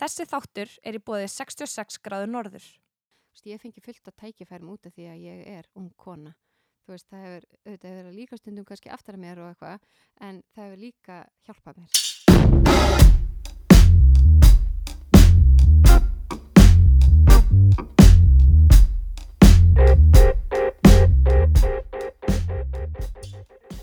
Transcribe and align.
Þessi 0.00 0.24
þáttur 0.24 0.70
er 0.88 0.96
í 0.96 1.00
bóði 1.04 1.26
66 1.28 1.98
gráður 2.00 2.30
norður. 2.32 2.68
Ég 3.44 3.60
fengi 3.60 3.82
fullt 3.84 4.08
að 4.08 4.16
tækifærum 4.22 4.70
út 4.72 4.88
af 4.88 4.94
því 4.96 5.08
að 5.12 5.24
ég 5.26 5.42
er 5.58 5.68
ung 5.76 5.90
kona. 6.00 6.32
Þú 6.86 6.94
veist, 6.94 7.08
það 7.10 7.26
hefur 7.26 7.84
verið 7.84 8.16
líka 8.16 8.38
stundum 8.40 8.68
kannski 8.68 8.92
aftar 8.92 9.18
að 9.18 9.24
mér 9.26 9.42
og 9.44 9.50
eitthvað, 9.50 9.84
en 10.24 10.40
það 10.54 10.64
hefur 10.66 10.82
líka 10.86 11.18
hjálpað 11.44 11.82
mér. 11.82 12.09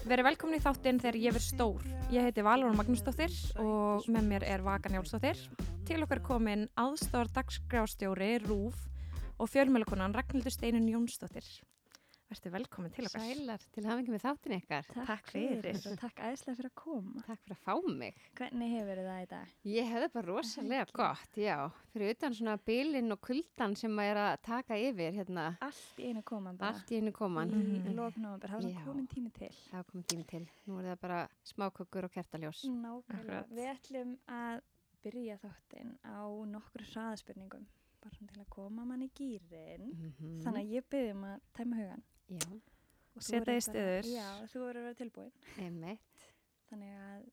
Verið 0.07 0.23
velkomin 0.23 0.55
í 0.55 0.63
þáttinn 0.63 0.99
þegar 1.03 1.15
ég 1.19 1.33
verð 1.35 1.43
stór. 1.43 1.87
Ég 2.15 2.23
heiti 2.23 2.43
Valur 2.45 2.71
Magnúsdóttir 2.79 3.33
og 3.59 4.05
með 4.07 4.29
mér 4.29 4.45
er 4.47 4.61
Vaka 4.63 4.87
Njálsdóttir. 4.93 5.41
Til 5.83 5.99
okkar 6.05 6.21
komin 6.23 6.63
aðstór 6.79 7.27
dagskrástjóri 7.35 8.37
Rúf 8.45 8.85
og 9.35 9.51
fjölmjölukonan 9.51 10.15
Ragnhildur 10.15 10.55
Steinun 10.55 10.87
Jónsdóttir. 10.87 11.43
Verðið 12.27 12.51
velkomin 12.57 12.91
til 12.91 13.05
okkar. 13.07 13.21
Sælar 13.23 13.61
til 13.71 13.83
hafingi 13.87 14.11
með 14.11 14.23
þáttin 14.25 14.53
ykkar. 14.57 14.87
Takk 15.07 15.29
fyrir. 15.31 15.77
og 15.87 15.93
takk 16.01 16.17
æðislega 16.27 16.57
fyrir 16.57 16.67
að 16.67 16.73
koma. 16.81 17.21
Takk 17.23 17.43
fyrir 17.45 17.55
að 17.55 17.61
fá 17.63 17.93
mig. 18.01 18.17
Hvernig 18.35 18.71
hefur 18.73 18.99
það 19.05 19.21
í 19.23 19.27
dag? 19.31 19.53
Ég 19.71 19.87
hefði 19.93 20.09
bara 20.17 20.27
rosalega 20.27 20.87
gott, 20.97 21.37
já. 21.39 21.55
Fyrir 21.93 22.11
utan 22.17 22.35
svona 22.35 22.57
bylinn 22.67 23.15
og 23.15 23.21
kuldan 23.23 23.77
sem 23.79 23.95
maður 23.95 24.11
er 24.11 24.19
að 24.25 24.41
taka 24.49 24.79
yfir 24.89 25.15
hérna 25.21 25.45
Allt 25.63 26.01
í 26.03 26.09
einu 26.11 26.23
koman 26.27 26.57
bara. 26.59 26.73
allt 26.75 26.91
í 26.91 26.99
einu 26.99 27.13
koman. 27.15 27.53
Í 27.55 27.95
lók 27.95 28.19
november, 28.19 28.49
það 28.57 28.67
var 28.67 28.83
komin 28.89 29.07
tími 29.07 29.31
til. 29.39 29.53
Það 29.71 29.87
kom 29.93 30.03
tími 30.03 30.27
til. 30.33 30.43
Nú 30.67 30.81
er 30.81 30.89
það 30.91 30.99
bara 31.07 31.21
smákökur 31.53 32.09
og 32.09 32.11
kertaljós. 32.17 32.65
Nákvæmlega. 32.67 33.45
Við 33.55 33.71
ætlum 33.71 34.13
að 34.27 34.61
byrja 35.07 35.39
þáttinn 35.45 35.95
á 36.03 36.27
nokkru 36.51 36.83
hraðaspurningum. 36.91 37.63
Bara 38.03 38.19
til 38.19 38.43
að 38.43 38.49
koma 38.51 38.83
mann 38.85 39.01
í 39.07 39.09
gýrin. 39.15 39.87
Mhm. 39.95 40.43
Þannig 40.43 40.61
að 40.67 40.75
ég 40.75 40.83
byrði 40.91 41.15
um 41.15 41.23
að 41.31 41.39
tæma 41.55 41.75
hugan. 41.81 42.03
Já, 42.27 42.43
verður 43.31 43.57
í 43.57 43.63
stöður. 43.63 44.07
Já, 44.11 44.27
þú 44.51 44.61
verður 44.65 44.79
að 44.81 44.87
vera 44.87 44.99
tilbúin. 45.01 45.31
einmitt. 45.63 46.25
Þannig 46.69 46.95
að 47.01 47.27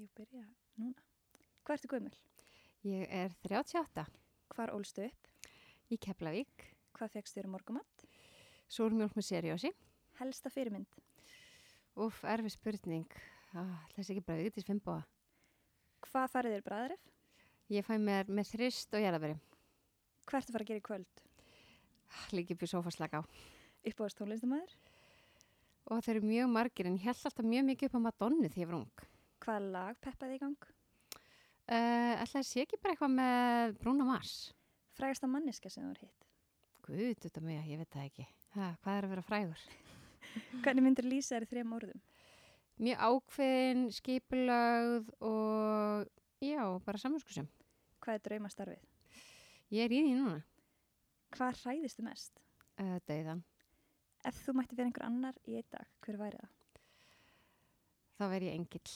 ég 0.00 0.12
byrja 0.16 0.44
núna. 0.80 1.04
Hvað 1.64 1.76
ertu 1.76 1.90
gömul? 1.92 2.14
Ég 2.84 3.12
er 3.12 3.34
38 3.48 4.06
Hvar 4.54 4.72
ólstu 4.76 5.04
upp? 5.08 5.28
í 5.92 5.98
Keflavík. 6.00 6.68
Hvað 6.96 7.12
fegst 7.18 7.36
þér 7.36 7.48
um 7.48 7.54
morgumatt? 7.56 8.04
Súrmjólk 8.68 9.14
með 9.16 9.26
seriósi. 9.28 9.70
Helsta 10.18 10.50
fyrirmynd? 10.50 10.88
Úf, 12.00 12.22
erfi 12.24 12.50
spurning. 12.50 13.06
Ah, 13.54 13.84
þessi 13.94 14.14
ekki 14.16 14.24
bara 14.26 14.42
viktis 14.42 14.66
fimmboða. 14.66 15.04
Hvað 16.08 16.30
farið 16.32 16.56
þér 16.56 16.64
bræðarif? 16.68 17.04
Ég 17.70 17.86
fæ 17.86 17.94
mér 17.98 18.28
með 18.28 18.50
þrist 18.54 18.94
og 18.96 19.04
jarðabæri. 19.04 19.36
Hvað 20.24 20.40
ertu 20.40 20.50
að 20.50 20.56
fara 20.56 20.64
að 20.64 20.70
gera 20.72 20.80
í 20.82 20.86
kvöld? 20.88 21.22
Líki 22.34 22.54
upp 22.56 22.64
í 22.64 22.70
sófaslag 22.70 23.14
á. 23.14 23.20
Uppáðast 23.84 24.20
tónlistamæður? 24.20 24.76
Og 25.92 26.00
þeir 26.04 26.14
eru 26.16 26.28
mjög 26.30 26.52
margir 26.54 26.88
en 26.88 26.96
ég 26.96 27.04
held 27.04 27.26
alltaf 27.28 27.44
mjög 27.44 27.66
mikið 27.68 27.90
upp 27.90 27.98
á 28.00 28.06
Madonni 28.06 28.48
þegar 28.48 28.62
ég 28.62 28.70
var 28.70 28.78
ung. 28.78 29.02
Hvaða 29.44 29.72
lag 29.74 29.98
peppaði 30.00 30.38
í 30.38 30.40
gang? 30.40 30.68
Uh, 31.64 32.14
ætla 32.20 32.40
að 32.40 32.46
sé 32.48 32.64
ekki 32.64 32.78
bara 32.80 32.94
eitthvað 32.94 33.12
með 33.18 33.74
Bruno 33.82 34.06
Mars. 34.08 34.34
Frægasta 34.96 35.28
manniska 35.28 35.72
sem 35.72 35.84
þú 35.84 35.92
er 35.92 36.02
hitt. 36.06 36.26
Guð, 36.84 37.14
þetta 37.24 37.44
mig, 37.44 37.60
ég 37.68 37.80
veit 37.80 37.92
það 37.92 38.08
ekki. 38.08 38.26
Ha, 38.56 38.72
hvað 38.84 38.98
er 38.98 39.06
að 39.06 39.14
vera 39.14 39.26
frægur? 39.28 39.62
Hvernig 40.64 40.84
myndir 40.84 41.08
lýsa 41.08 41.34
þér 41.34 41.46
í 41.46 41.50
þrejum 41.52 41.78
orðum? 41.78 42.02
Mjög 42.84 43.06
ákveðin, 43.08 43.86
skipulagð 43.94 45.10
og 45.24 46.08
já, 46.42 46.62
bara 46.84 47.00
samanskusum. 47.00 47.48
Hvað 48.04 48.18
er 48.18 48.24
draumastarfið? 48.28 48.84
Ég 49.72 49.86
er 49.86 49.94
í 49.94 50.04
því 50.04 50.14
núna. 50.18 50.40
Hvað 51.34 51.60
hræðistu 51.64 52.04
mest? 52.06 52.40
Uh, 52.80 52.98
Dauðan. 53.08 53.44
Ef 54.24 54.38
þú 54.44 54.54
mætti 54.56 54.76
vera 54.78 54.88
einhver 54.88 55.06
annar 55.06 55.40
í 55.44 55.58
einn 55.58 55.70
dag, 55.72 55.88
hver 56.04 56.20
væri 56.20 56.38
það? 56.40 56.52
Þá 58.14 58.24
verð 58.32 58.48
ég 58.48 58.56
engill. 58.58 58.94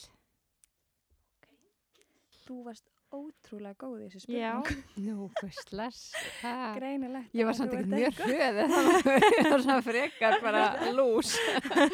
Þú 2.45 2.63
varst 2.69 2.89
ótrúlega 3.15 3.75
góð 3.81 4.01
í 4.05 4.09
þessu 4.13 4.33
Já. 4.37 4.51
spurning. 4.61 5.07
Nú, 5.07 5.29
hvistlas. 5.41 5.99
Greinilegt. 6.77 7.31
Ég 7.35 7.47
var 7.49 7.57
samt 7.57 7.73
þú 7.73 7.79
ekki 7.79 8.05
ert 8.09 8.19
mjög 8.19 8.39
en 8.39 8.73
það 8.73 9.51
var 9.53 9.63
svona 9.65 9.83
frekar 9.87 10.37
bara 10.45 10.65
lús. 10.97 11.31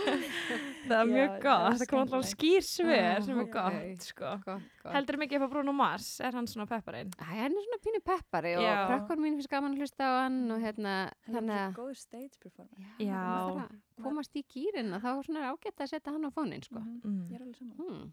Það 0.84 0.98
er 1.00 1.08
mjög 1.08 1.36
gott. 1.40 1.78
Það 1.80 1.86
kom 1.88 2.00
alltaf 2.02 2.26
skýr 2.28 2.64
svör 2.66 2.92
Ah, 3.04 3.20
sem 3.24 3.38
er 3.40 3.46
gott, 3.54 4.02
sko. 4.04 4.32
Gott, 4.44 4.66
gott. 4.82 4.92
Heldur 4.92 5.16
mikið 5.22 5.38
upp 5.38 5.46
á 5.48 5.52
Bruno 5.54 5.72
Mars? 5.76 6.08
Er 6.20 6.36
hann 6.36 6.48
svona 6.50 6.66
pepparinn? 6.68 7.08
Æ, 7.16 7.24
hann 7.40 7.56
er 7.56 7.64
svona 7.64 7.80
pínu 7.86 8.00
peppari 8.04 8.52
og 8.58 8.66
Já. 8.66 8.74
krakkur 8.90 9.22
mín 9.22 9.38
finnst 9.38 9.48
gaman 9.54 9.72
að 9.78 9.80
hlusta 9.84 10.04
á 10.04 10.12
hann 10.26 10.36
og 10.52 10.60
hérna, 10.60 10.94
Það 11.24 11.30
er 11.30 11.38
þannig 11.38 11.62
að 11.62 11.78
góð 11.78 11.94
stage 12.02 12.36
performer. 12.42 12.90
Já. 13.00 13.68
komast 14.04 14.36
í 14.36 14.42
kýrin 14.44 14.92
og 14.92 15.00
þá 15.00 15.08
er 15.14 15.22
svona 15.30 15.46
ágætt 15.54 15.80
að 15.86 15.92
setja 15.94 16.12
hann 16.12 16.28
á 16.28 16.30
fónin, 16.36 16.64
sko. 16.66 16.80
Mhm, 16.82 17.00
Mm. 17.04 17.24
Ég 17.30 17.36
er 17.38 17.42
alveg 17.46 17.56
saman. 17.56 17.76
Hmm. 17.80 18.12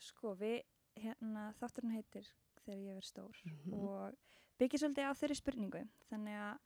Sko, 0.00 0.34
við, 0.38 0.62
hérna, 1.04 1.52
þátturinn 1.60 1.96
heitir 1.96 2.28
Þegar 2.60 2.78
ég 2.84 2.94
verð 2.98 3.06
stór 3.08 3.36
Mhm. 3.46 3.72
og 3.80 4.16
byggir 4.60 4.78
svolítið 4.82 5.06
á 5.08 5.12
þeirri 5.16 5.36
spurningu. 5.38 5.80
Þannig 6.10 6.36
að 6.36 6.58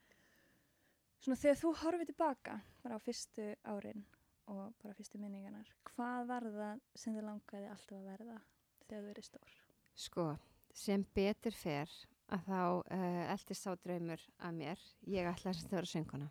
svona 1.23 1.37
þegar 1.39 1.59
þú 1.61 1.71
horfið 1.81 2.09
tilbaka 2.11 2.55
bara 2.83 2.97
á 2.99 3.05
fyrstu 3.05 3.45
árin 3.65 4.03
og 4.51 4.73
bara 4.83 4.93
fyrstu 4.93 5.17
minningarnar, 5.17 5.69
hvað 5.95 6.27
var 6.27 6.43
það 6.43 6.81
sem 6.95 7.15
þið 7.15 7.23
langaði 7.29 7.69
alltaf 7.71 7.97
að 7.97 8.09
verða 8.11 8.41
þegar 8.87 9.01
þú 9.01 9.07
verið 9.07 9.23
stór? 9.29 9.55
Sko, 9.95 10.25
sem 10.73 11.05
betur 11.15 11.51
fer 11.55 11.89
að 12.29 12.45
þá 12.45 12.59
uh, 12.91 13.31
eldist 13.31 13.63
sá 13.63 13.75
draumur 13.75 14.21
að 14.39 14.53
mér, 14.59 14.79
ég 15.07 15.31
ætla 15.31 15.51
að 15.55 15.69
vera 15.71 15.89
sönguna. 15.95 16.29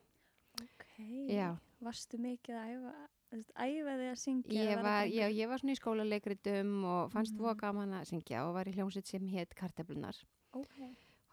Ok. 0.63 0.85
Já. 1.33 1.57
Varstu 1.81 2.19
mikið 2.19 2.55
að 2.61 2.75
æfa, 2.77 2.95
æfa 3.35 3.95
þig 3.99 4.11
að 4.11 4.19
syngja? 4.21 4.65
Ég 4.71 4.83
var, 4.83 5.07
já, 5.11 5.27
ég 5.33 5.49
var 5.51 5.59
svona 5.59 5.73
í 5.75 5.79
skólaleikritum 5.81 6.85
og 6.85 7.11
fannst 7.13 7.35
Mhm. 7.35 7.43
mm. 7.55 7.59
gaman 7.61 7.93
að 8.01 8.05
syngja 8.13 8.45
og 8.49 8.55
var 8.55 8.65
í 8.67 8.73
hljómsveit 8.75 9.07
sem 9.07 9.27
hétt 9.29 9.55
Karteflunar. 9.55 10.15
Ok. 10.53 10.77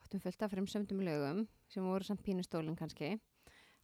Óttum 0.03 0.21
fullt 0.21 0.41
af 0.41 0.51
fremsöndum 0.51 1.01
lögum 1.05 1.47
sem 1.69 1.83
voru 1.83 2.03
samt 2.03 2.23
pínustólinn 2.23 2.75
kannski. 2.77 3.19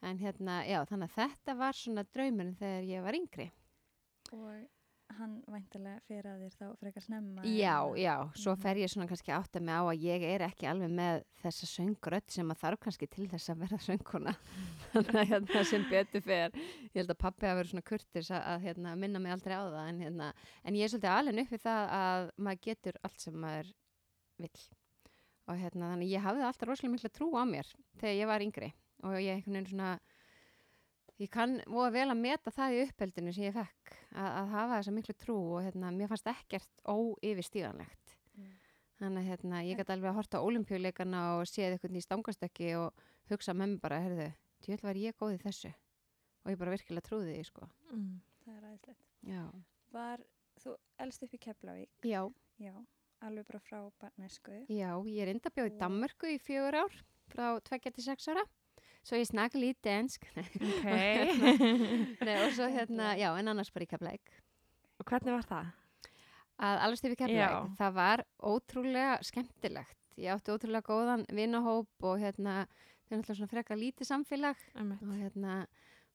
En 0.02 0.18
hérna, 0.18 0.64
já, 0.68 0.86
þannig 0.86 1.10
að 1.10 1.16
þetta 1.16 1.58
var 1.58 1.74
svona 1.74 2.04
draumurinn 2.04 2.56
þegar 2.58 2.84
ég 2.86 3.04
var 3.04 3.14
yngri. 3.14 3.52
Og 4.34 4.68
hann 5.18 5.36
væntalega 5.48 6.02
fyrir 6.08 6.28
að 6.30 6.42
þér 6.44 6.56
þá 6.60 6.66
frekar 6.82 7.04
snemma? 7.06 7.44
Já, 7.48 7.76
eða- 7.88 7.98
já, 8.02 8.16
svo 8.36 8.52
Mhm. 8.56 8.62
fer 8.62 8.76
ég 8.76 8.90
svona 8.92 9.08
kannski 9.08 9.32
að 9.32 9.40
átta 9.44 9.60
mig 9.62 9.74
á 9.76 9.82
að 9.88 10.02
ég 10.04 10.22
er 10.22 10.42
ekki 10.48 10.68
alveg 10.68 10.92
með 10.92 11.24
þessa 11.42 11.66
söngrödd 11.72 12.30
sem 12.30 12.50
að 12.52 12.60
þarf 12.62 12.80
kannski 12.80 13.08
til 13.10 13.28
þess 13.28 13.50
að 13.50 13.58
vera 13.64 13.78
sönguna. 13.78 14.34
Þannig 14.94 15.16
að 15.22 15.28
hérna 15.32 15.64
sem 15.66 15.84
betur 15.90 16.22
fer, 16.22 16.52
ég 16.52 16.94
held 16.96 17.10
að 17.10 17.18
pappi 17.18 17.46
hafa 17.48 17.60
verið 17.62 17.72
svona 17.72 17.84
kurtis 17.88 18.30
að, 18.32 18.44
að 18.46 18.62
hérna, 18.68 18.96
minna 18.98 19.20
mig 19.20 19.32
aldrei 19.32 19.56
á 19.56 19.64
það, 19.70 19.90
en, 19.90 20.00
hérna, 20.00 20.34
en 20.66 20.74
ég 20.76 20.84
er 20.84 20.90
svolítið 20.90 21.16
alveg 21.18 21.40
upp 21.46 21.52
við 21.52 21.62
það 21.62 21.90
að 22.02 22.32
maður 22.38 22.62
getur 22.62 22.94
allt 23.04 23.20
sem 23.20 23.34
maður 23.34 23.74
vill. 24.40 24.68
Og 25.48 25.56
hérna, 25.56 25.94
þannig 25.96 26.08
að 26.08 26.12
ég 26.12 26.22
hafði 26.28 26.44
alltaf 26.44 26.68
rosalega 26.68 26.92
mikla 26.94 27.10
trú 27.16 27.32
á 27.40 27.44
mér 27.48 27.68
þegar 27.98 28.20
ég 28.20 28.28
var 28.28 28.40
yngri 28.44 28.74
og 29.04 29.14
ég 29.22 29.36
einhvern 29.38 29.54
veginn 29.56 29.72
svona, 29.72 30.00
ég 31.22 31.32
kann 31.34 31.58
voða 31.66 31.92
vel 31.96 32.08
að 32.14 32.22
meta 32.22 32.54
það 32.54 32.76
í 32.76 32.82
uppeldinu 32.86 33.34
sem 33.34 33.48
ég 33.48 33.56
fekk 33.56 33.94
að, 34.14 34.28
að 34.28 34.52
hafa 34.54 34.78
þessa 34.80 34.94
miklu 34.98 35.16
trú 35.18 35.38
og 35.58 35.66
hérna, 35.66 35.92
mér 35.96 36.12
fannst 36.12 36.30
ekkert 36.32 36.84
óyfirstíganlegt. 36.88 38.16
Mm. 38.38 38.52
Þannig 38.98 39.22
að 39.22 39.30
hérna, 39.32 39.62
ég 39.66 39.78
gæti 39.82 39.94
alveg 39.94 40.12
að 40.12 40.18
horta 40.20 40.42
á 40.42 40.46
olimpíuleikana 40.48 41.24
og 41.38 41.46
séð 41.50 41.76
eitthvað 41.76 41.98
í 42.00 42.06
stangastökki 42.06 42.72
og 42.80 43.04
hugsa 43.32 43.54
með 43.54 43.74
mér 43.74 43.84
bara, 43.84 44.02
herðu, 44.06 44.30
djöld 44.66 44.86
var 44.86 45.02
ég 45.02 45.18
góð 45.20 45.36
í 45.38 45.42
þessu. 45.46 45.74
Og 46.46 46.54
ég 46.54 46.60
bara 46.62 46.74
virkilega 46.74 47.06
trúði 47.06 47.34
því, 47.36 47.48
sko. 47.50 47.70
Mm. 47.92 48.14
Það 48.46 48.54
er 48.56 48.68
aðeinslegt. 48.70 49.08
Var 49.94 50.24
þú 50.64 50.76
elst 51.06 51.26
upp 51.28 51.34
í 51.36 51.42
Keflavík? 51.44 52.08
Já, 52.08 52.22
Já. 52.58 52.74
Alveg 53.26 53.48
bara 53.50 53.60
frá 53.66 53.80
barnesku? 54.02 54.54
já, 54.70 54.92
ég 55.10 55.22
er 55.24 55.32
enda 55.32 55.50
bjóð 55.50 55.72
í 55.72 55.78
Danmörku 55.80 56.30
í 56.30 56.38
fjögur 56.42 56.76
ár, 56.84 56.98
frá 57.32 57.48
2-6 57.66 58.28
ára. 58.30 58.44
Svo 59.08 59.16
ég 59.16 59.30
snakka 59.30 59.60
lítið 59.62 59.94
ensk. 59.94 60.26
Ok. 60.36 60.88
Nei, 62.28 62.34
og 62.44 62.50
svo 62.58 62.68
hérna, 62.76 63.14
já, 63.16 63.30
en 63.40 63.52
annars 63.54 63.72
bara 63.72 63.88
í 63.88 63.92
Keflæk. 63.94 64.34
Og 65.00 65.08
hvernig 65.08 65.32
var 65.38 65.48
það? 65.48 65.70
Að 66.68 66.82
alveg 66.84 67.00
stið 67.00 67.16
í 67.16 67.20
Keflæk, 67.22 67.56
það 67.80 67.96
var 67.96 68.24
ótrúlega 68.52 69.14
skemmtilegt. 69.24 69.96
Ég 70.20 70.34
átti 70.34 70.52
ótrúlega 70.52 70.90
góðan 70.90 71.24
vinahóp 71.38 72.08
og 72.10 72.20
hérna, 72.20 72.66
það 73.06 73.16
er 73.16 73.22
náttúrulega 73.22 73.40
svona 73.40 73.54
frekar 73.54 73.80
lítið 73.80 74.10
samfélag. 74.12 74.68
Einmitt. 74.76 75.06
og 75.06 75.16
hérna 75.22 75.60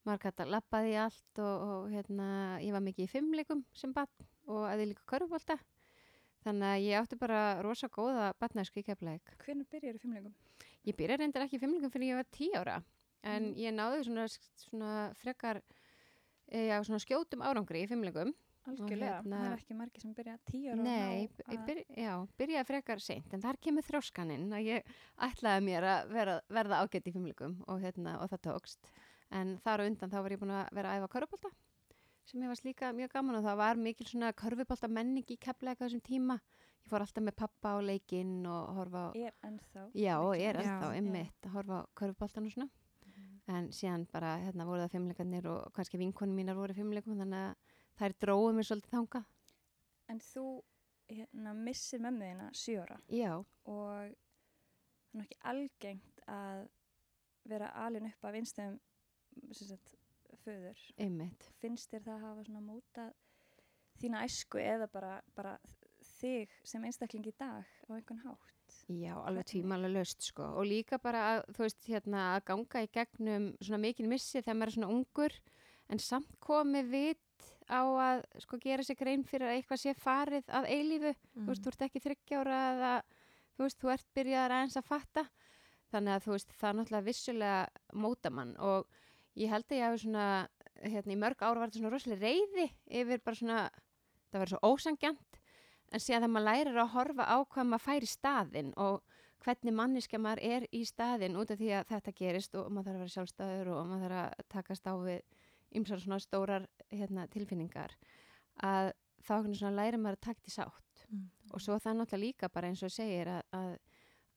maður 0.03 0.25
gæti 0.27 0.43
að 0.45 0.53
lappaði 0.57 0.93
í 0.93 0.99
allt 0.99 1.41
og, 1.43 1.67
og 1.73 1.93
hérna 1.93 2.29
ég 2.61 2.75
var 2.75 2.83
mikið 2.83 3.07
í 3.07 3.11
fimmleikum 3.13 3.63
sem 3.79 3.93
barn 3.95 4.27
og 4.51 4.65
aðeins 4.67 4.93
líka 4.93 5.07
körfbólta 5.13 5.57
þannig 6.43 6.69
að 6.69 6.87
ég 6.89 6.99
átti 6.99 7.19
bara 7.21 7.43
rosa 7.63 7.87
góða 7.87 8.33
barnæsku 8.43 8.83
í 8.83 8.87
keflæk. 8.89 9.37
Hvernig 9.45 9.69
byrjar 9.71 9.99
í 9.99 10.03
fimmleikum? 10.03 10.35
Ég 10.89 10.97
byrjaði 10.99 11.23
reyndar 11.23 11.45
ekki 11.47 11.59
í 11.59 11.63
fimmleikum 11.63 11.93
fyrir 11.95 12.13
ég 12.13 12.19
var 12.21 12.31
tí 12.35 12.49
ára 12.59 12.81
en 13.23 13.53
Mm. 13.53 13.59
ég 13.63 13.75
náði 13.77 14.05
svona, 14.09 14.25
svona 14.59 14.93
frekar 15.15 15.61
e, 16.51 16.67
já, 16.69 16.81
svona 16.83 16.99
skjótum 16.99 17.41
árangri 17.47 17.85
í 17.85 17.89
fimmleikum 17.89 18.33
algjörlega, 18.67 19.21
hérna- 19.23 19.39
það 19.43 19.53
er 19.53 19.59
ekki 19.63 19.75
margir 19.79 20.01
sem 20.03 20.15
byrja 20.15 20.35
tíu 20.51 20.71
ára 20.73 20.83
Nei, 20.83 21.29
og 21.47 21.55
að- 21.55 21.67
byr, 21.67 21.85
já, 21.97 22.13
byrjaði 22.39 22.67
frekar 22.67 23.01
seint 23.01 23.33
en 23.35 23.41
þar 23.43 23.57
kemur 23.61 23.83
þrjóskaninn 23.87 24.51
að 24.53 24.65
ég 24.67 24.85
ætlaði 25.19 25.65
mér 25.67 25.83
að 25.93 26.09
vera, 26.13 26.41
verða 26.51 26.83
ágætt 26.83 27.07
í 27.07 27.13
fimmleikum 27.15 27.57
og, 27.69 27.81
hérna, 27.81 28.21
og 28.23 28.29
það 28.31 28.43
tókst. 28.51 28.91
En 29.31 29.59
þar 29.65 29.81
á 29.81 29.87
undan 29.87 30.11
þá 30.11 30.19
var 30.23 30.31
ég 30.31 30.39
búin 30.43 30.51
að 30.53 30.69
vera 30.73 30.89
að 30.93 30.99
æfa 31.03 31.09
körfubólta 31.15 31.51
sem 32.25 32.41
ég 32.43 32.49
varst 32.53 32.65
líka 32.65 32.93
mjög 32.95 33.11
gaman 33.13 33.35
og 33.39 33.45
það 33.45 33.57
var 33.57 33.75
mikil 33.77 34.07
svona 34.07 34.33
körfubólta 34.33 34.89
menning 34.91 35.25
í 35.27 35.39
keflega 35.39 35.79
þessum 35.87 36.03
tíma 36.03 36.41
ég 36.83 36.91
fór 36.91 37.05
alltaf 37.05 37.25
með 37.25 37.37
pappa 37.39 37.75
á 37.75 37.79
leikinn 37.83 38.47
og 38.51 38.73
horfa 38.79 39.05
á 39.07 39.11
er 39.17 39.37
ennþá 39.47 39.85
já, 39.95 40.17
er 40.37 40.61
ennþá 40.63 40.91
einmitt 40.97 41.47
að 41.47 41.55
horfa 41.57 41.83
á 41.83 41.91
körfubóltan 41.99 42.49
og 42.49 42.57
svona. 42.57 42.71
En 43.51 43.73
síðan 43.75 44.05
bara 44.13 44.37
hérna 44.39 44.67
voru 44.69 44.85
það 44.85 44.93
fimmleikarnir 44.97 45.49
og 45.51 45.73
kannski 45.75 45.99
vinkonum 45.99 46.37
mínar 46.39 46.59
voru 46.59 46.77
fimmleikum 46.77 47.19
þannig 47.19 47.49
að 47.49 47.81
þær 47.99 48.15
dróðu 48.25 48.53
mér 48.57 48.69
svolítið 48.69 48.95
þangað. 48.95 49.25
En 50.13 50.21
þú 50.23 50.45
hérna, 51.11 51.55
missir 51.57 52.03
mömmu 52.03 52.29
þína 52.29 52.47
sjö 52.57 52.85
ára. 52.85 53.01
Já, 53.11 53.33
og 53.39 54.15
það 55.11 55.19
er 55.19 55.27
ekki 55.27 55.41
algengt 55.53 56.23
að 56.31 56.63
vera 57.51 57.73
alin 57.83 58.09
upp 58.09 58.29
af 58.29 58.39
einstöðum 58.39 58.79
sagt, 59.59 59.97
föður. 60.45 60.87
Einmitt. 61.03 61.51
Finnst 61.61 61.91
þér 61.93 62.07
það 62.07 62.15
að 62.15 62.27
hafa 62.29 62.47
svona 62.47 62.65
mótað 62.67 63.13
þína 64.03 64.25
æsku 64.27 64.63
eða 64.63 64.89
bara, 64.91 65.17
bara 65.37 65.57
þig 66.23 66.57
sem 66.67 66.85
einstakling 66.89 67.27
í 67.29 67.35
dag 67.39 67.67
á 67.67 67.91
einhvern 67.93 68.23
hátt? 68.25 68.53
Já, 68.89 69.15
alveg 69.21 69.47
tvímála 69.51 69.91
löst 69.93 70.25
sko. 70.25 70.47
Og 70.59 70.67
líka 70.69 70.99
bara 71.03 71.23
að, 71.33 71.43
þú 71.57 71.65
veist, 71.67 71.83
hérna 71.89 72.23
að 72.37 72.45
ganga 72.51 72.83
í 72.85 72.89
gegnum 72.95 73.49
svona 73.61 73.83
mikil 73.83 74.09
missi 74.11 74.41
þegar 74.41 74.59
maður 74.59 74.73
er 74.73 74.77
svona 74.77 74.93
ungur 74.95 75.37
en 75.93 76.01
samt 76.03 76.39
komið 76.43 76.89
vit 76.93 77.49
á 77.69 77.83
að 77.85 78.23
sko 78.45 78.59
gera 78.63 78.87
sér 78.87 78.99
grein 79.01 79.25
fyrir 79.29 79.51
að 79.51 79.59
eitthvað 79.59 79.83
sé 79.83 79.95
farið 79.99 80.51
að 80.57 80.69
eilífu, 80.73 81.13
þú 81.35 81.47
veist, 81.51 81.63
þú 81.65 81.73
ert 81.73 81.85
ekki 81.87 82.03
þryggjára 82.07 82.59
eða, 82.73 82.93
þú 83.57 83.67
veist, 83.67 83.81
þú 83.83 83.93
ert 83.95 84.09
byrjaðar 84.17 84.57
aðeins 84.57 84.79
að 84.81 84.89
fatta, 84.89 85.25
þannig 85.93 86.17
að 86.17 86.27
þú 86.27 86.35
veist, 86.37 86.57
það 86.59 86.71
er 86.71 86.79
náttúrulega 86.79 87.09
vissulega 87.09 88.01
mótamann. 88.05 88.57
Og 88.63 89.43
ég 89.43 89.53
held 89.53 89.69
að 89.69 89.79
ég 89.79 89.87
hafi 89.89 90.03
svona 90.07 90.27
hérna 90.83 91.15
í 91.15 91.21
mörg 91.21 91.45
ára 91.45 91.61
var 91.61 91.71
þetta 91.71 91.83
svona 91.83 91.93
rosalega 91.95 92.27
reyði 92.27 92.67
yfir 93.03 93.23
bara 93.23 93.39
svona, 93.39 93.61
það 94.33 94.43
var 94.43 94.53
svo 94.53 94.73
ósangjant 94.73 95.42
en 95.93 96.01
síðan 96.03 96.25
þegar 96.25 96.33
maður 96.37 96.49
lærir 96.49 96.81
að 96.83 96.93
horfa 96.97 97.29
á 97.29 97.37
hvað 97.45 97.69
maður 97.71 97.85
fær 97.87 98.07
í 98.07 98.11
staðinn 98.11 98.73
og 98.81 99.03
hvernig 99.43 99.75
manniska 99.77 100.21
maður 100.23 100.43
er 100.57 100.67
í 100.73 100.83
staðinn 100.89 101.39
út 101.41 101.51
af 101.53 101.59
því 101.61 101.71
að 101.79 101.89
þetta 101.93 102.17
gerist 102.19 102.55
og 102.59 102.71
maður 102.71 102.89
þarf 102.89 102.97
að 102.97 103.03
vera 103.05 103.15
sjálfstæður 103.17 103.73
og 103.75 103.87
maður 103.91 104.17
þarf 104.17 104.21
að 104.23 104.51
takast 104.55 104.87
á 104.89 104.95
við 105.03 105.23
ymsar 105.73 106.03
svona 106.03 106.21
stórar 106.23 106.69
hérna, 106.93 107.27
tilfinningar 107.33 107.97
að 108.63 108.93
þá 109.23 109.35
lærir 109.73 109.99
maður 109.99 110.19
að 110.19 110.25
takta 110.29 110.51
í 110.51 110.55
sátt 110.55 110.83
Mm. 111.13 111.29
og 111.53 111.61
svo 111.61 111.77
það 111.77 111.91
er 111.91 111.97
náttúrulega 111.99 112.23
líka 112.23 112.49
bara 112.53 112.69
eins 112.71 112.83
og 112.87 112.93
segir 112.93 113.29
að, 113.29 113.43
að, 113.53 113.73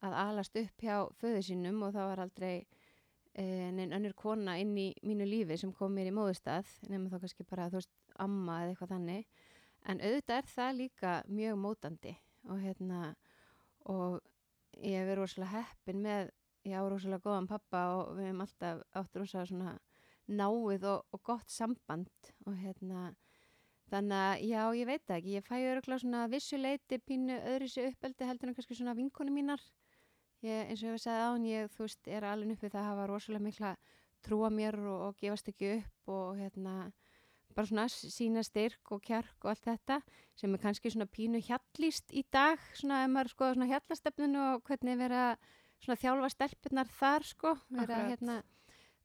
að 0.03 0.15
alast 0.25 0.57
upp 0.59 0.81
hjá 0.83 0.95
föðu 1.21 1.43
sínum 1.45 1.83
og 1.87 1.93
það 1.95 2.09
var 2.09 2.21
aldrei 2.25 2.55
eh, 3.33 3.69
neinn 3.71 3.95
önnur 3.95 4.15
kona 4.17 4.57
inn 4.59 4.73
í 4.77 4.89
mínu 5.05 5.27
lífi 5.29 5.57
sem 5.61 5.71
kom 5.75 5.95
mér 5.95 6.09
í 6.11 6.15
móðustað 6.15 6.67
nema 6.91 7.11
þá 7.13 7.21
kannski 7.23 7.47
bara 7.47 7.69
þú 7.71 7.79
veist 7.79 7.93
amma 8.19 8.57
eða 8.63 8.73
eitthvað 8.73 8.93
þannig 8.95 9.44
en 9.85 10.01
auðvitað 10.01 10.37
er 10.41 10.49
það 10.51 10.77
líka 10.79 11.15
mjög 11.29 11.59
mótandi 11.61 12.15
og 12.49 12.61
hérna 12.61 13.01
og 13.91 14.19
ég 14.81 14.99
hef 14.99 15.09
verið 15.09 15.21
rosalega 15.21 15.61
heppin 15.61 16.01
með, 16.03 16.31
ég 16.65 16.77
á 16.77 16.83
rosalega 16.89 17.25
góðan 17.25 17.49
pappa 17.49 17.83
og 17.99 18.15
við 18.17 18.29
hefum 18.29 18.45
alltaf 18.45 18.81
átt 19.01 19.19
rosalega 19.19 19.51
svona 19.51 19.75
náið 20.25 20.87
og, 20.89 21.05
og 21.13 21.21
gott 21.23 21.53
samband 21.53 22.33
og 22.45 22.57
hérna 22.57 23.11
þannig 23.91 24.17
að 24.17 24.45
já, 24.49 24.61
ég 24.79 24.87
veit 24.89 25.11
ekki, 25.13 25.35
ég 25.37 25.45
fæ 25.45 25.55
öruglega 25.59 26.01
svona 26.01 26.23
vissuleiti 26.31 26.99
pínu 27.05 27.37
öðru 27.53 27.69
sér 27.69 27.91
uppeldi 27.91 28.29
heldur 28.29 28.49
en 28.49 28.57
kannski 28.57 28.77
svona 28.77 28.95
vinkonu 28.97 29.33
mínar. 29.33 29.61
Ég, 30.41 30.71
eins 30.71 30.81
og 30.81 30.89
ég 30.89 30.95
hef 30.95 31.03
sagði 31.03 31.27
án, 31.29 31.45
ég 31.49 31.69
þú 31.73 31.85
veist, 31.85 32.09
er 32.09 32.25
alveg 32.27 32.57
uppið 32.57 32.73
það 32.73 32.81
að 32.81 32.89
hafa 32.89 33.05
rosalega 33.11 33.45
mikla 33.45 33.75
trúa 34.25 34.49
mér 34.49 34.77
og, 34.81 35.03
og 35.07 35.19
gefast 35.21 35.49
ekki 35.51 35.71
upp 35.77 36.11
og 36.15 36.41
hérna 36.41 36.75
bara 37.55 37.69
svona 37.69 37.85
sína 37.89 38.43
styrk 38.45 38.91
og 38.91 39.03
kjark 39.05 39.45
og 39.45 39.53
allt 39.53 39.67
þetta 39.67 39.99
sem 40.35 40.53
er 40.53 40.61
kannski 40.61 40.91
svona 40.91 41.07
pínu 41.07 41.39
hjallíst 41.45 42.11
í 42.11 42.25
dag, 42.33 42.59
svona 42.75 43.03
ef 43.05 43.13
maður 43.13 43.31
skoða 43.33 43.55
svona 43.55 43.69
hjallastefninu 43.71 44.41
og 44.49 44.65
hvernig 44.67 44.99
vera 44.99 45.23
svona 45.83 45.99
þjálfa 46.01 46.31
stelpunar 46.33 46.91
þar 46.97 47.27
sko 47.29 47.55
vera 47.69 48.01
hérna 48.09 48.41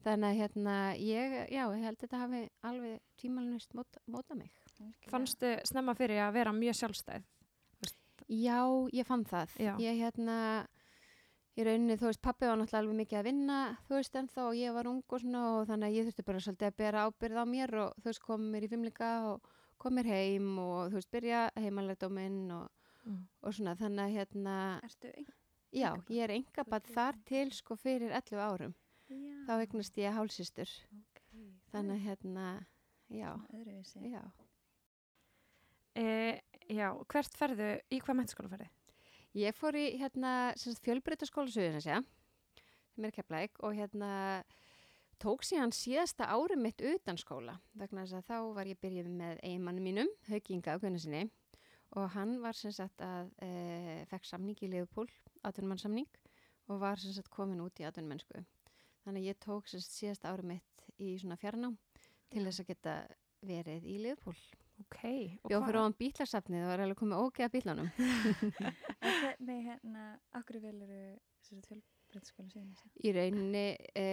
þannig 0.04 0.30
að 0.30 0.38
hérna 0.40 0.76
ég, 0.96 1.36
já, 1.52 1.62
ég 1.64 1.84
held 1.84 2.00
þetta 2.00 2.22
hafi 2.22 2.42
alveg 2.66 3.00
tímalunist 3.20 3.76
móta, 3.76 4.00
móta 4.08 4.36
mig. 4.38 4.52
Fannstu 5.10 5.58
snemma 5.68 5.94
fyrir 5.98 6.22
að 6.24 6.38
vera 6.38 6.54
mjög 6.56 6.78
sjálfstæð? 6.78 7.26
Já, 8.30 8.60
ég 8.94 9.08
fann 9.08 9.24
það. 9.28 9.56
Já. 9.60 9.72
Ég 9.82 9.98
hérna, 10.00 10.36
í 11.58 11.64
rauninni, 11.66 11.96
þú 11.98 12.06
veist, 12.10 12.20
pappi 12.22 12.46
var 12.46 12.56
náttúrulega 12.60 12.78
alveg 12.84 12.98
mikið 13.00 13.18
að 13.20 13.24
vinna, 13.30 13.56
þú 13.88 13.94
veist, 13.98 14.14
ennþá 14.20 14.44
og 14.48 14.54
ég 14.60 14.74
var 14.76 14.86
ung 14.90 15.02
og 15.08 15.20
svona 15.20 15.40
og 15.56 15.66
þannig 15.68 15.88
að 15.90 15.96
ég 15.98 16.06
þurfti 16.08 16.24
bara 16.28 16.42
svolítið 16.44 16.68
að 16.70 16.76
bera 16.76 17.06
ábyrð 17.08 17.40
á 17.42 17.44
mér 17.50 17.74
og 17.84 17.94
þú 18.00 18.04
veist, 18.10 18.22
kom 18.22 18.44
mér 18.52 18.66
í 18.66 18.70
fimmleika 18.70 19.10
og 19.32 19.48
kom 19.80 19.94
mér 19.96 20.06
heim 20.12 20.58
og 20.62 20.90
þú 20.92 20.98
veist, 21.00 21.10
byrja 21.10 21.46
heimalegdóminn 21.56 22.50
og, 22.58 22.68
Mm. 23.00 23.22
og 23.42 23.54
svona, 23.56 23.72
þannig 23.80 24.02
að 24.04 24.12
hérna, 24.12 24.54
Ertu 24.84 25.08
ein? 25.16 25.26
já, 25.72 25.88
Einkabarn? 25.88 26.10
ég 26.12 26.22
er 26.22 26.30
engabat 26.34 26.82
Þú 26.84 26.90
ert 26.90 26.94
þar 26.94 27.16
til 27.24 27.50
sko 27.56 27.76
fyrir 27.80 28.10
11 28.12 28.36
árum. 28.44 28.74
Já, 29.08 29.36
Þá 29.48 29.52
eignast 29.64 29.96
ég 29.96 30.12
hálsistur, 30.12 30.68
ok. 31.00 31.22
þannig 31.72 31.96
að 31.96 32.04
hérna, 32.04 32.66
já, 33.08 33.32
já. 34.04 34.20
E, 35.96 36.40
já, 36.68 36.92
hvert 37.08 37.34
ferðu, 37.40 37.70
í 37.90 37.98
hvað 38.04 38.18
mennskóla 38.20 38.52
ferðu? 38.52 38.68
Ég 39.38 39.54
fór 39.54 39.76
í 39.78 39.92
hérna 39.94 40.50
fjölbreytaskóla 40.58 41.52
Suðurnesja 41.54 42.00
sem 42.90 43.04
er 43.06 43.12
kepplæk 43.14 43.60
og 43.62 43.76
hérna 43.78 44.08
tók 45.22 45.44
síðan 45.46 45.70
síðasta 45.70 46.26
ári 46.34 46.56
mitt 46.58 46.82
utan 46.82 47.20
skóla 47.20 47.54
vegna 47.78 48.02
þess 48.02 48.18
að 48.18 48.24
þá 48.26 48.38
var 48.56 48.70
ég 48.72 48.80
byrjuð 48.82 49.10
með 49.20 49.38
eiginmannu 49.46 49.84
mínum, 49.84 50.10
Haukinga 50.26 50.74
á 50.74 50.80
Gunnarsinni 50.82 51.28
og 51.94 52.10
hann 52.16 52.40
var 52.42 52.58
sem 52.58 52.74
sagt 52.74 53.04
að 53.06 53.30
e, 53.46 53.50
fekk 54.10 54.26
samning 54.26 54.58
í 54.66 54.70
Leifupól, 54.72 55.06
atvinnumannsamning 55.46 56.10
og 56.66 56.82
var 56.82 56.98
sem 56.98 57.14
sagt 57.14 57.30
komin 57.30 57.62
út 57.62 57.78
í 57.78 57.86
atvinnumennsku. 57.86 58.42
Þannig 59.04 59.22
að 59.22 59.30
ég 59.30 59.38
tók 59.46 59.70
sem 59.70 59.82
sagt 59.82 59.94
síðasta 59.94 60.34
ári 60.34 60.48
mitt 60.56 60.88
í 60.98 61.14
svona 61.22 61.38
fjarnám 61.38 61.78
til 62.34 62.42
þess 62.48 62.64
að 62.64 62.72
geta 62.74 62.96
verið 63.46 63.86
í 63.86 64.00
Leifupól. 64.02 64.34
Ok. 64.80 65.02
og 65.44 65.50
Bjóð 65.50 65.66
fyrir 65.66 65.80
ofan 65.82 65.96
bílasafnið 66.00 66.64
og 66.64 66.72
var 66.72 66.84
alveg 66.84 67.00
komið 67.00 67.22
ógeða 67.24 67.52
bílanum. 67.52 67.90
En 69.04 69.14
hvernig 69.20 69.62
hérna, 69.66 70.06
akkur 70.38 70.60
veluru 70.62 71.02
fjölbreytaskóla 71.50 72.50
síðan 72.52 72.74
þessi? 72.74 72.90
í 73.04 73.14
rauninni 73.16 73.64
e, 73.98 74.04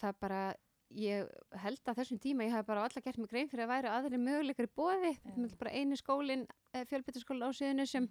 það 0.00 0.18
bara 0.22 0.42
ég 0.90 1.30
held 1.62 1.90
að 1.90 2.00
þessum 2.00 2.20
tíma 2.22 2.46
ég 2.46 2.54
hef 2.54 2.66
bara 2.66 2.84
alla 2.86 3.02
gert 3.04 3.20
mig 3.20 3.30
grein 3.30 3.50
fyrir 3.50 3.66
að 3.66 3.72
væri 3.74 3.90
aðri 3.94 4.20
möguleikar 4.20 4.66
í 4.66 4.74
bóði 4.74 5.12
er 5.14 5.56
bara 5.60 5.74
einu 5.74 5.98
skólin 5.98 6.46
e, 6.74 6.84
fjölbyttaskóla 6.90 7.50
á 7.50 7.50
síðinu 7.54 7.86
sem 7.86 8.08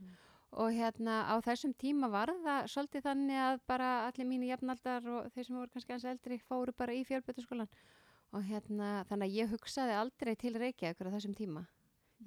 og 0.49 0.73
hérna 0.73 1.21
á 1.29 1.35
þessum 1.45 1.75
tíma 1.77 2.09
var 2.09 2.31
það 2.43 2.69
svolítið 2.73 3.05
þannig 3.05 3.41
að 3.43 3.59
bara 3.69 3.89
allir 4.07 4.29
mínu 4.29 4.49
jafnaldar 4.49 5.09
og 5.13 5.27
þeir 5.35 5.45
sem 5.45 5.59
voru 5.59 5.73
kannski 5.73 5.93
aðeins 5.93 6.09
eldri 6.13 6.39
fóru 6.47 6.73
bara 6.73 6.95
í 6.95 7.03
fjölbyttaskólan 7.05 7.69
og 8.33 8.45
hérna 8.45 9.03
þannig 9.09 9.29
að 9.29 9.37
ég 9.39 9.51
hugsaði 9.53 9.97
aldrei 9.97 10.35
til 10.39 10.55
Reykjavíkur 10.55 11.09
á 11.09 11.15
þessum 11.15 11.35
tíma 11.37 11.65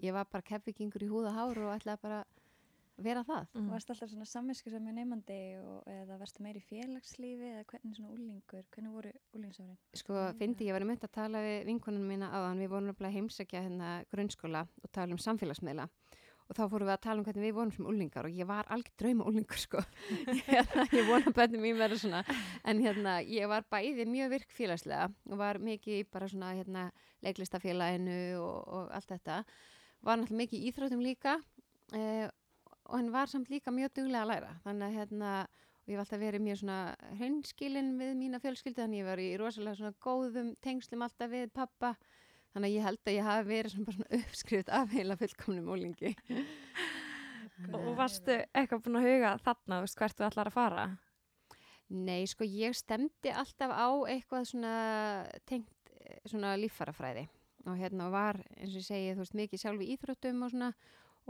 ég 0.02 0.14
var 0.16 0.28
bara 0.30 0.46
kefvikingur 0.46 1.04
í 1.04 1.10
húða 1.10 1.34
hár 1.36 1.60
og 1.62 1.74
ætlaði 1.76 2.02
bara 2.02 2.22
að 2.22 3.06
vera 3.06 3.22
það 3.26 3.48
Mm. 3.52 3.68
Varst 3.72 3.90
alltaf 3.90 4.10
svona 4.10 4.26
samvinsku 4.28 4.70
sem 4.70 4.86
er 4.88 4.94
nefandi 4.96 5.38
og, 5.60 5.82
eða 5.90 6.18
varstu 6.20 6.42
meir 6.44 6.56
í 6.56 6.62
félagslífi 6.64 7.48
eða 7.50 7.64
hvernig 7.68 7.96
svona 7.96 8.12
úlingur, 8.14 8.64
hvernig 8.72 8.92
voru 8.92 9.12
úlingsárin? 9.36 9.78
Sko, 9.94 10.14
fyndi 10.38 10.68
ég 10.68 10.76
var 10.76 10.84
mynd 10.88 11.04
að 11.04 11.12
tala 11.12 11.42
við 11.44 11.66
vinkonunum 11.68 12.08
mína 12.08 12.30
áðan, 12.32 12.62
við 12.62 12.72
vorum 12.72 12.92
að 12.92 13.16
heimsækja 13.16 13.64
hérna 13.66 13.90
grunnskóla 14.12 14.66
og 14.82 14.92
tala 14.92 15.12
um 15.12 15.20
samfélagsmiðla 15.20 15.88
og 16.52 16.58
þá 16.58 16.66
fórum 16.68 16.88
við 16.90 16.94
að 16.94 17.04
tala 17.06 17.22
um 17.22 17.26
hvernig 17.26 17.46
við 17.46 17.54
vorum 17.56 17.72
sem 17.72 17.86
úlingar 17.88 18.26
og 18.28 18.36
ég 18.36 18.48
var 18.48 18.68
algjör 18.74 18.96
drauma 19.00 19.28
úlingur 19.30 19.60
sko. 19.60 19.80
Hérna, 20.50 20.84
ég 20.92 21.08
vona 21.08 21.32
bennum 21.38 21.64
mín 21.64 21.80
verður 21.80 22.02
svona. 22.02 22.20
En 22.68 22.82
hérna, 22.84 23.16
ég 23.24 23.48
var 23.48 23.64
bæði 23.72 24.06
mjög 24.10 24.34
virk 24.34 24.52
félagslega 24.52 25.08
og 25.30 25.40
var 25.40 25.60
mikið 25.64 26.02
í 26.02 26.04
bara 26.12 26.28
svona 26.28 26.52
hérna, 26.58 26.84
leiklistafélaginu 27.24 28.20
og, 28.42 28.58
og 28.68 28.92
allt 28.92 29.08
þetta. 29.14 29.40
Var 30.04 30.20
náttúrulega 30.20 30.42
mikið 30.42 30.60
í 30.60 30.70
íþróttum 30.70 31.04
líka 31.06 31.36
eh, 31.96 32.28
og 32.84 32.96
hann 32.98 33.12
var 33.14 33.32
samt 33.32 33.52
líka 33.52 33.72
mjög 33.72 33.94
duglega 33.96 34.26
að 34.26 34.32
læra. 34.34 34.54
Þannig 34.66 34.88
að 34.88 34.98
hérna 35.00 35.34
ég 35.88 35.96
hef 35.96 36.02
alltaf 36.04 36.20
verið 36.20 36.44
mjög 36.44 36.60
svona 36.60 36.80
hreinskilin 37.16 37.94
við 37.98 38.12
mína 38.18 38.42
fjölskyldu 38.42 38.82
þannig 38.82 39.00
að 39.00 39.02
ég 39.02 39.08
var 39.08 39.22
í 39.22 39.30
rosalega 39.40 39.78
svona 39.80 40.02
góðum 40.04 40.52
tengslum 40.62 41.06
alltaf 41.06 41.32
við 41.32 41.48
pappa 41.56 41.96
þannig 42.52 42.68
að 42.68 42.76
ég 42.76 42.86
held 42.88 43.02
að 43.06 43.16
ég 43.16 43.28
hafi 43.28 43.48
verið 43.48 43.74
svona, 43.76 43.96
svona 43.96 44.20
uppskrift 44.22 44.72
af 44.72 44.92
heila 44.92 45.18
fullkomnum 45.20 45.72
ólingi 45.72 46.14
Og, 47.70 47.92
varstu 47.98 48.34
eitthvað 48.56 48.82
búin 48.86 48.98
að 48.98 49.06
huga 49.06 49.32
þarna, 49.42 49.80
veist, 49.84 49.98
hvert 49.98 50.18
þú 50.18 50.26
ætlar 50.26 50.50
að 50.50 50.56
fara? 50.56 50.86
Nei, 51.92 52.24
sko 52.30 52.46
ég 52.48 52.74
stemdi 52.76 53.30
alltaf 53.30 53.70
á 53.70 53.88
eitthvað 54.08 54.48
svona 54.48 54.74
tengt 55.48 55.92
eh, 56.00 56.18
svona 56.24 56.54
líffarafræði 56.58 57.26
og 57.68 57.78
hérna 57.78 58.08
var, 58.10 58.40
eins 58.56 58.72
og 58.72 58.80
ég 58.80 58.86
segi, 58.88 59.12
þú 59.12 59.22
veist, 59.22 59.36
mikið 59.38 59.62
sjálf 59.62 59.84
í 59.84 59.90
íþróttum 59.94 60.40
og 60.42 60.50
svona. 60.50 60.70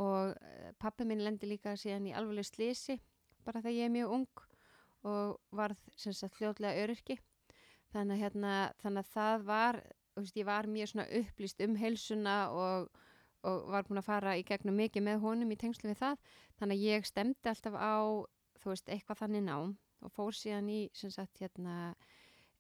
Og 0.00 0.30
uh, 0.32 0.68
pappi 0.80 1.04
minn 1.04 1.20
lendi 1.20 1.50
líka 1.50 1.74
síðan 1.76 2.06
í 2.08 2.14
alveg 2.16 2.46
slisi 2.48 2.96
bara 3.44 3.60
þegar 3.60 3.76
ég 3.76 3.90
er 3.90 3.92
mjög 3.92 4.14
ung 4.16 4.44
og 5.10 5.34
varð 5.52 5.82
sem 5.98 6.14
sagt 6.16 6.38
fljótlega 6.38 6.86
öryrki. 6.86 7.18
Þannig 7.92 8.14
að 8.14 8.22
hérna, 8.22 8.54
þannig 8.80 9.02
að 9.02 9.10
það 9.12 9.44
var 9.50 9.80
veist, 10.20 10.36
ég 10.36 10.44
var 10.46 10.66
mjög 10.66 10.88
svona 10.92 11.06
upplýst 11.20 11.60
um 11.64 11.76
heilsuna 11.76 12.36
og, 12.52 12.88
og 13.42 13.70
var 13.72 13.82
búin 13.88 13.98
að 14.02 14.04
fara 14.10 14.36
í 14.38 14.44
gegnum 14.44 14.76
mikið 14.76 15.02
með 15.02 15.20
honum 15.24 15.50
í 15.52 15.56
tengslu 15.56 15.88
við 15.90 15.98
það 16.02 16.18
þannig 16.60 16.76
að 16.76 16.84
ég 16.84 17.06
stemdi 17.08 17.48
alltaf 17.48 17.74
á 17.74 17.94
þú 18.62 18.68
veist, 18.74 18.88
eitthvað 18.88 19.18
þannig 19.24 19.42
nám 19.48 19.76
og 20.02 20.10
fór 20.12 20.34
síðan 20.34 20.68
í, 20.68 20.80
sem 20.92 21.10
sagt, 21.10 21.38
hérna 21.40 21.94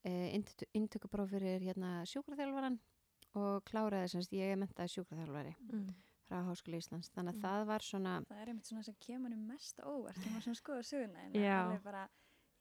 eh, 0.04 0.32
intökupróf 0.74 1.30
fyrir 1.30 1.60
hérna 1.62 2.00
sjúkraþjálfaran 2.06 2.78
og 3.34 3.62
kláraði 3.68 4.08
sem 4.12 4.22
sagt, 4.22 4.32
ég 4.36 4.52
er 4.52 4.56
mentaði 4.60 4.88
sjúkraþjálfari 4.96 5.54
Mm. 5.72 5.92
frá 6.28 6.38
Háskóli 6.46 6.78
Íslands, 6.80 7.10
þannig 7.12 7.34
að 7.34 7.36
Mm. 7.36 7.42
það 7.42 7.64
var 7.66 7.80
svona 7.84 8.12
það 8.28 8.40
er 8.42 8.48
einmitt 8.48 8.66
svona 8.70 8.82
sem 8.84 8.94
kemur 9.00 9.36
mest 9.36 9.80
óvart 9.84 10.16
þegar 10.16 10.32
maður 10.32 10.42
svona 10.46 10.60
skoða 10.60 10.82
söguna 10.88 11.18
en 11.26 11.32
Já. 11.34 11.58
alveg 11.66 11.82
bara, 11.82 12.08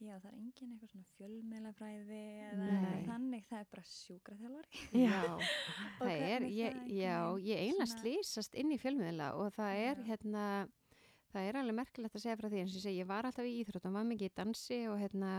já 0.02 0.16
það 0.20 0.28
er 0.32 0.38
engin 0.42 0.72
eitthvað 0.74 0.92
svona 0.92 1.10
fjölmiðlafræði 1.18 2.20
eða 2.48 2.92
þannig, 3.08 3.44
það 3.50 3.60
er 3.64 3.68
bara 3.72 3.84
sjúkraþjálfari. 3.92 4.84
Já. 4.98 5.18
það 6.02 6.14
er, 6.28 6.46
ég, 6.50 6.78
það 6.78 6.94
já, 6.98 7.18
ég 7.48 7.64
eiginlega 7.66 7.90
svona- 7.92 8.04
slýsast 8.06 8.58
inn 8.62 8.72
í 8.76 8.80
fjölmiðla 8.82 9.28
og 9.40 9.52
það 9.58 9.82
er 9.86 10.02
Já. 10.02 10.06
hérna, 10.12 10.46
það 11.32 11.50
er 11.52 11.60
alveg 11.62 11.78
merkilegt 11.82 12.18
að 12.18 12.26
segja 12.26 12.40
frá 12.42 12.50
því 12.52 12.64
eins 12.64 12.74
og 12.74 12.80
ég 12.82 12.86
segi, 12.88 13.02
ég 13.04 13.12
var 13.12 13.30
alltaf 13.30 13.48
í 13.52 13.54
íþróttum, 13.62 13.96
var 14.00 14.10
mikið 14.10 14.32
í 14.32 14.36
dansi 14.42 14.80
og 14.92 14.98
hérna, 15.00 15.32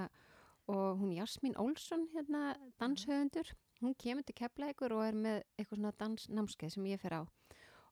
og 0.73 1.00
hún 1.02 1.11
Jasmín 1.16 1.57
Olsson, 1.59 2.07
hérna, 2.14 2.45
danshöfundur, 2.81 3.50
hún 3.83 3.97
kemur 3.99 4.23
til 4.25 4.37
Keflækur 4.38 4.95
og 4.95 5.02
er 5.09 5.16
með 5.19 5.40
eitthvað 5.59 5.81
svona 5.83 5.92
dansnámskeið 5.99 6.76
sem 6.76 6.87
ég 6.92 7.02
fer 7.02 7.19
á. 7.19 7.23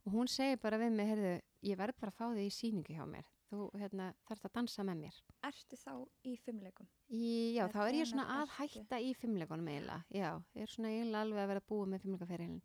Og 0.07 0.15
hún 0.15 0.31
segir 0.31 0.57
bara 0.63 0.79
við 0.81 0.95
mig, 0.97 1.11
heyrðu, 1.11 1.33
ég 1.67 1.77
verð 1.77 1.99
bara 2.01 2.15
að 2.15 2.21
fá 2.23 2.27
þig 2.33 2.47
í 2.47 2.55
síningu 2.57 2.95
hjá 2.97 3.03
mér, 3.11 3.27
þú 3.51 3.69
hérna, 3.81 4.11
þarfst 4.29 4.49
að 4.49 4.55
dansa 4.59 4.85
með 4.87 5.01
mér. 5.05 5.21
Ertu 5.51 5.79
þá 5.81 5.93
í 6.27 6.35
fimmleikum? 6.45 6.91
Í, 7.11 7.25
já, 7.57 7.65
Eða 7.65 7.73
þá 7.75 7.81
er 7.85 7.99
ég 7.99 8.11
svona 8.11 8.27
að 8.39 8.55
hætta 8.59 9.01
í 9.03 9.15
fimmleikunum 9.19 9.71
eiginlega, 9.73 10.03
já, 10.15 10.29
ég 10.57 10.67
er 10.67 10.75
svona 10.75 10.93
eiginlega 10.95 11.25
alveg 11.27 11.43
að 11.45 11.51
vera 11.55 11.67
búið 11.73 11.91
með 11.95 12.05
fimmleikaferilin 12.07 12.61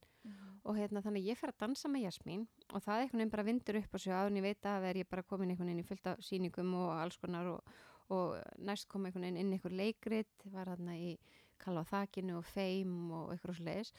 og 0.66 0.78
hérna 0.80 1.02
þannig 1.06 1.22
að 1.22 1.30
ég 1.30 1.40
fer 1.40 1.52
að 1.54 1.60
dansa 1.62 1.90
með 1.92 2.06
Jasmín 2.08 2.46
og 2.74 2.82
það 2.82 3.02
einhvern 3.04 3.22
veginn 3.22 3.34
bara 3.36 3.46
vindur 3.46 3.78
upp 3.78 3.94
á 3.94 3.98
sig 4.02 4.14
áður 4.14 4.32
en 4.32 4.40
ég 4.40 4.46
veit 4.46 4.70
að 4.70 4.88
er 4.90 5.00
ég 5.02 5.10
bara 5.12 5.26
komin 5.30 5.52
einhvern 5.54 5.70
veginn 5.70 5.84
í 5.84 5.88
fullt 5.90 6.10
af 6.10 6.24
sýningum 6.26 6.72
og 6.80 6.94
alls 6.96 7.20
konar 7.22 7.50
og, 7.52 7.76
og 8.16 8.38
næst 8.58 8.90
kom 8.90 9.06
einhvern 9.06 9.28
veginn 9.28 9.42
inn 9.44 9.54
einhver 9.54 9.76
leikrit, 9.76 10.48
var 10.54 10.72
þarna 10.74 10.98
í 10.98 11.16
Kalla 11.62 11.86
á 11.86 11.92
þakinu 11.92 12.40
og 12.42 12.48
Feim 12.50 12.96
og 13.16 13.30
eitthvað 13.32 13.60
sliðis 13.62 13.94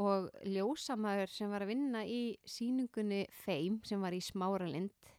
og 0.00 0.30
ljósamæður 0.50 1.30
sem 1.30 1.50
var 1.52 1.62
að 1.62 1.70
vinna 1.70 2.00
í 2.06 2.22
sýningunni 2.48 3.24
Feim 3.44 3.78
sem 3.86 4.00
var 4.02 4.14
í 4.16 4.22
Smáralind 4.24 5.13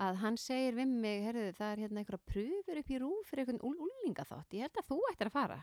að 0.00 0.16
hann 0.24 0.36
segir 0.40 0.74
við 0.74 0.88
mig, 0.90 1.22
herðu 1.24 1.52
það 1.54 1.72
er 1.72 1.82
hérna 1.84 2.00
einhverja 2.02 2.26
pröfur 2.32 2.80
upp 2.80 2.90
í 2.90 2.98
rúf 2.98 3.28
fyrir 3.30 3.44
einhvern 3.44 3.62
úl 3.68 3.84
úlingaþátt, 3.88 4.54
ég 4.58 4.66
held 4.66 4.80
að 4.82 4.88
þú 4.90 4.98
ættir 5.12 5.30
að 5.30 5.36
fara. 5.36 5.60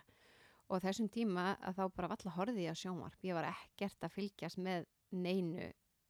Og 0.72 0.80
þessum 0.86 1.10
tíma 1.12 1.58
að 1.60 1.76
þá 1.82 1.84
bara 1.98 2.08
valla 2.14 2.36
horfið 2.38 2.62
ég 2.64 2.72
á 2.72 2.82
sjónvarp, 2.82 3.20
ég 3.28 3.36
var 3.36 3.50
ekkert 3.50 4.06
að 4.08 4.14
fylgjast 4.16 4.58
með 4.64 4.86
neinu 5.12 5.68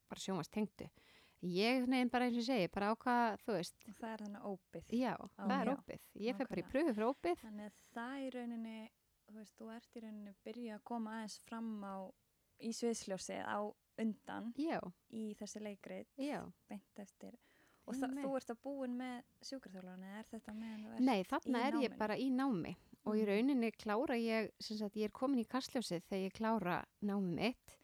bara 0.08 0.20
sjónvarps 0.22 0.52
tengdu 0.54 0.86
ég 1.42 1.88
neginn 1.90 2.10
bara 2.12 2.28
eins 2.28 2.36
og 2.38 2.44
segi, 2.46 2.68
bara 2.70 2.92
ákvað 2.94 3.40
þú 3.42 3.54
veist, 3.56 3.80
Og 3.90 3.94
það 3.98 4.12
er 4.12 4.20
þannig 4.22 4.44
ópið. 4.46 4.92
já, 4.94 5.14
það 5.34 5.54
er 5.56 5.70
ópið 5.72 6.04
ég 6.22 6.36
fer 6.38 6.46
bara 6.52 6.62
í 6.62 6.66
pröfu 6.70 6.92
fyrir 6.94 7.08
ópið 7.10 7.40
Þannig 7.42 7.66
að 7.66 7.80
það 7.96 8.12
í 8.22 8.28
rauninni, 8.36 8.74
þú 9.26 9.34
veist, 9.40 9.56
þú 9.58 9.70
ert 9.74 9.96
í 9.98 10.02
rauninni 10.04 10.34
byrja 10.46 10.76
að 10.76 10.84
koma 10.92 11.16
aðeins 11.16 11.38
fram 11.48 11.72
á 11.82 11.94
í 12.62 12.70
sviðsljósið 12.78 13.42
á 13.42 13.58
undan 14.04 14.52
já, 14.54 14.78
í 15.10 15.24
þessi 15.40 15.64
leikrið 15.66 16.06
já, 16.22 16.38
beint 16.70 17.02
eftir. 17.02 17.34
Og 17.90 17.96
það, 17.98 18.12
þú 18.22 18.32
ert 18.38 18.50
að 18.52 18.58
búin 18.62 18.92
með 18.96 19.14
sjúkraþjálfarni, 19.48 20.10
er 20.20 20.26
þetta 20.30 20.52
meðan 20.54 20.82
þú 20.84 20.90
ert? 20.94 21.00
nei 21.08 21.22
þarna 21.26 21.58
í 21.58 21.66
er 21.66 21.74
ég 21.74 21.90
náminu. 21.90 21.98
bara 21.98 22.16
í 22.16 22.28
námi 22.30 22.76
og 23.04 23.16
í 23.16 23.22
Mhm. 23.22 23.28
rauninni 23.32 23.70
klára 23.74 24.14
ég 24.22 24.50
sem 24.60 24.76
sagt 24.78 24.94
ég 24.96 25.04
er 25.10 25.10
komin 25.10 25.40
í 25.42 25.48
kastljósið 25.48 26.02
þegar 26.06 26.26
ég 26.28 26.32
klára 26.38 26.84
námi 27.02 27.34
mitt 27.34 27.78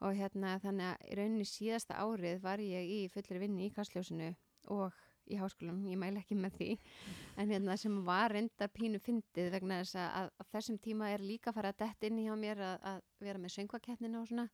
og 0.00 0.12
hérna 0.14 0.58
þannig 0.60 0.90
að 0.92 1.08
í 1.10 1.16
rauninni 1.16 1.46
síðasta 1.48 1.96
árið 1.96 2.40
var 2.42 2.58
ég 2.58 2.84
í 2.92 3.08
fullri 3.10 3.38
vinni 3.40 3.66
í 3.70 3.72
kastljósinu 3.74 4.34
og 4.68 4.92
í 5.28 5.36
háskólum, 5.36 5.80
ég 5.88 5.96
mæla 5.98 6.20
ekki 6.20 6.36
með 6.36 6.52
því 6.58 6.78
en 7.38 7.48
hérna 7.50 7.76
sem 7.78 8.04
var 8.04 8.30
reynda 8.32 8.68
pínu 8.68 9.00
fyndið 9.00 9.50
vegna 9.52 9.80
þess 9.82 9.96
að, 9.96 10.30
að 10.40 10.46
þessum 10.52 10.78
tíma 10.78 11.10
er 11.12 11.20
líka 11.24 11.52
fara 11.52 11.72
að 11.72 11.78
dett 11.86 12.04
inn 12.04 12.18
hjá 12.20 12.36
mér 12.36 12.58
að, 12.60 12.78
að 12.84 13.02
vera 13.20 13.38
með 13.38 13.52
söngvakeppnina 13.56 14.20
og 14.20 14.28
svona 14.28 14.48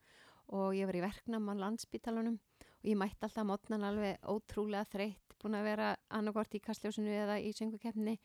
og 0.54 0.74
ég 0.74 0.86
var 0.86 0.94
í 0.98 1.00
verknam 1.04 1.48
á 1.50 1.54
landsbítalunum 1.54 2.38
og 2.84 2.90
ég 2.92 2.98
mætti 3.00 3.24
alltaf 3.24 3.48
mótnan 3.48 3.86
alveg 3.88 4.20
ótrúlega 4.28 4.84
þreytt 4.92 5.24
búin 5.44 5.58
að 5.58 5.68
vera 5.68 5.92
annarkort 6.12 6.56
í 6.56 6.62
kastljósinu 6.64 7.12
eða 7.24 7.38
í 7.40 7.52
söngvakeppni 7.56 8.18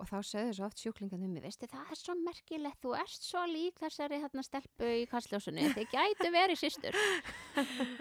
og 0.00 0.08
þá 0.08 0.16
sögðu 0.24 0.52
svo 0.56 0.64
oft 0.64 0.80
sjúklingarnir 0.80 1.28
mig, 1.28 1.42
veistu 1.44 1.68
það 1.68 1.90
er 1.92 1.98
svo 2.00 2.14
merkilegt, 2.16 2.78
þú 2.80 2.94
ert 2.96 3.24
svo 3.26 3.42
lík 3.50 3.80
þessari 3.82 4.20
hérna 4.22 4.44
stelpu 4.46 4.92
í 5.02 5.02
kastljósinu, 5.10 5.66
þið 5.76 5.90
gætu 5.92 6.30
verið 6.32 6.60
sýstur 6.62 6.96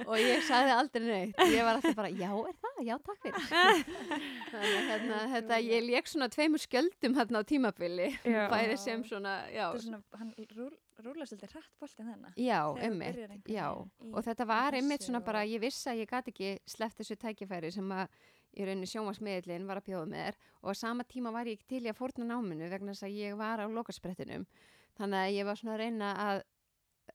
og 0.06 0.14
ég 0.16 0.46
sagði 0.48 0.76
aldrei 0.78 1.04
neitt, 1.10 1.44
ég 1.52 1.68
var 1.68 1.76
alltaf 1.76 1.98
bara, 2.00 2.12
já 2.16 2.30
er 2.32 2.56
það, 2.64 2.80
já 2.88 2.96
takk 3.10 3.26
fyrir. 3.26 3.50
Þannig 4.54 4.90
hérna, 4.94 5.22
þetta, 5.36 5.62
ég 5.68 5.88
leik 5.90 6.12
svona 6.12 6.32
tveimur 6.32 6.64
skjöldum 6.64 7.20
hérna 7.20 7.44
á 7.44 7.50
tímabili. 7.52 8.14
Bæði 8.24 8.80
sem 8.80 9.04
svona, 9.08 9.42
já, 9.52 9.66
Þetta 9.66 9.82
er 9.82 9.88
svona, 9.90 10.02
hann 10.22 10.32
rúl, 10.56 10.72
rúla 11.06 11.26
svolítið 11.30 11.54
hrætt 11.56 11.78
boltið 11.80 12.10
þennan. 12.12 12.34
já, 12.36 12.60
einhvern 12.84 13.42
já, 13.48 13.66
og 14.14 14.24
þetta 14.26 14.46
var 14.48 14.74
þessu 14.74 15.06
svona 15.08 15.22
bara, 15.26 15.42
og- 15.46 15.50
ég 15.54 15.62
vissi 15.64 15.90
að 15.90 16.02
ég 16.04 16.10
gæti 16.12 16.34
ekki 16.34 16.52
sleppt 16.66 16.98
þessu 17.02 17.16
tækifæri 17.24 17.72
sem 17.72 17.90
að 17.92 18.08
í 18.58 18.66
rauninni 18.66 18.90
sjónvarsmiðlinn 18.90 19.68
var 19.70 19.78
að 19.78 19.86
bjóða 19.90 20.08
með 20.10 20.26
þér 20.26 20.36
og 20.64 20.70
á 20.70 20.74
sama 20.76 21.04
tíma 21.04 21.32
var 21.32 21.46
ég 21.46 21.60
ekki 21.60 21.68
til 21.70 21.84
í 21.86 21.90
að 21.92 22.00
fórna 22.02 22.26
náminu 22.26 22.70
vegna 22.70 22.92
þess 22.96 23.04
að 23.06 23.18
ég 23.20 23.38
var 23.38 23.62
á 23.62 23.66
lokasprettinum 23.70 24.46
þannig 24.98 25.20
að 25.22 25.34
ég 25.38 25.46
var 25.46 25.56
svona 25.56 25.76
að 25.76 25.82
reyna 25.84 26.14
að 26.30 26.42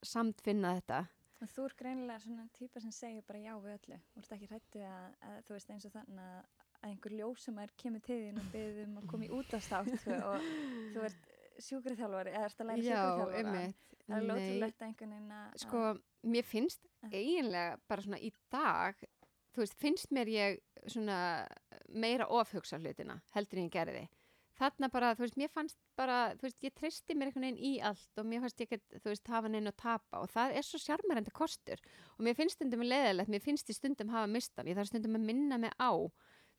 samtfinna 0.03 0.75
þetta 0.81 1.07
Og 1.43 1.51
þú 1.51 1.65
er 1.69 1.75
greinilega 1.77 2.21
svona 2.23 2.45
típa 2.57 2.81
sem 2.81 2.93
segir 2.95 3.25
bara 3.27 3.41
já 3.43 3.53
við 3.61 3.73
öllu. 3.75 3.97
Þú 4.15 4.21
ert 4.23 4.31
ekki 4.37 4.47
hrættu 4.49 4.85
að, 4.89 5.17
að 5.29 5.41
þú 5.45 5.53
veist 5.57 5.73
eins 5.75 5.85
og 5.85 5.93
þannig 5.93 6.23
að, 6.25 6.47
einhver 6.89 7.15
ljósumær 7.19 7.73
kemur 7.83 8.01
til 8.07 8.17
þín 8.23 8.39
og 8.41 8.47
byggðum 8.55 8.95
um 8.95 9.01
að 9.03 9.09
koma 9.11 9.27
í 9.27 9.33
útastátt 9.35 10.07
og 10.15 10.47
þú 10.95 11.05
ert 11.05 11.29
sjúkraþjálfari 11.63 12.35
eða 12.35 12.49
ert 12.49 12.61
að 12.61 12.71
læra 12.71 12.85
Já, 12.85 12.95
sjúkraþjálfara. 12.95 13.43
einmitt. 13.43 13.99
Það 14.05 14.17
er 14.17 14.27
lótrúlegt 14.29 14.81
að 14.83 14.87
einhvern 14.89 15.13
veginn 15.15 15.37
að... 15.39 15.53
sko, 15.63 15.83
mér 16.35 16.45
finnst 16.49 16.89
eiginlega 17.09 17.79
bara 17.89 18.05
svona 18.05 18.21
í 18.21 18.33
dag 18.53 18.99
þú 19.55 19.63
veist, 19.63 19.79
finnst 19.81 20.13
mér 20.15 20.31
ég 20.33 20.61
svona 20.91 21.17
meira 21.95 22.27
ofhugsa 22.33 22.81
hlutina 22.81 23.21
heldur 23.37 23.61
en 23.61 23.69
ég 23.69 23.75
gerði. 23.75 24.05
Þarna 24.55 24.87
bara, 24.95 25.15
þú 25.19 25.25
veist, 25.25 25.39
mér 25.39 25.51
fannst 25.51 25.79
bara 25.99 26.19
þú 26.39 26.47
veist, 26.47 26.61
ég 26.63 26.75
treysti 26.79 27.17
mér 27.19 27.31
einhvern 27.31 27.47
veginn 27.49 27.59
í 27.59 27.73
allt 27.83 28.21
og 28.21 28.29
mér 28.31 28.45
fannst 28.45 28.61
ég 28.63 28.69
ekki, 28.69 29.01
þú 29.03 29.11
veist, 29.11 29.31
hafa 29.33 29.51
neina 29.51 29.73
að 29.73 29.81
tapa 29.83 30.21
og 30.23 30.31
það 30.31 30.55
er 30.61 30.67
svo 30.67 30.79
sjarmerandi 30.83 31.35
kostur. 31.35 31.83
Og 32.19 32.27
mér 32.27 32.39
finnst 32.39 32.61
stundum 32.61 32.85
leðilegt, 32.87 33.33
mér 33.35 33.43
finnst 33.43 33.71
ég 33.73 33.79
stundum 33.79 34.15
hafa 34.15 34.31
mistan, 34.31 34.71
ég 34.71 34.79
þarf 34.79 34.93
stundum 34.93 35.19
að 35.19 35.27
minna 35.33 35.59
mig 35.59 35.75
á 35.75 35.91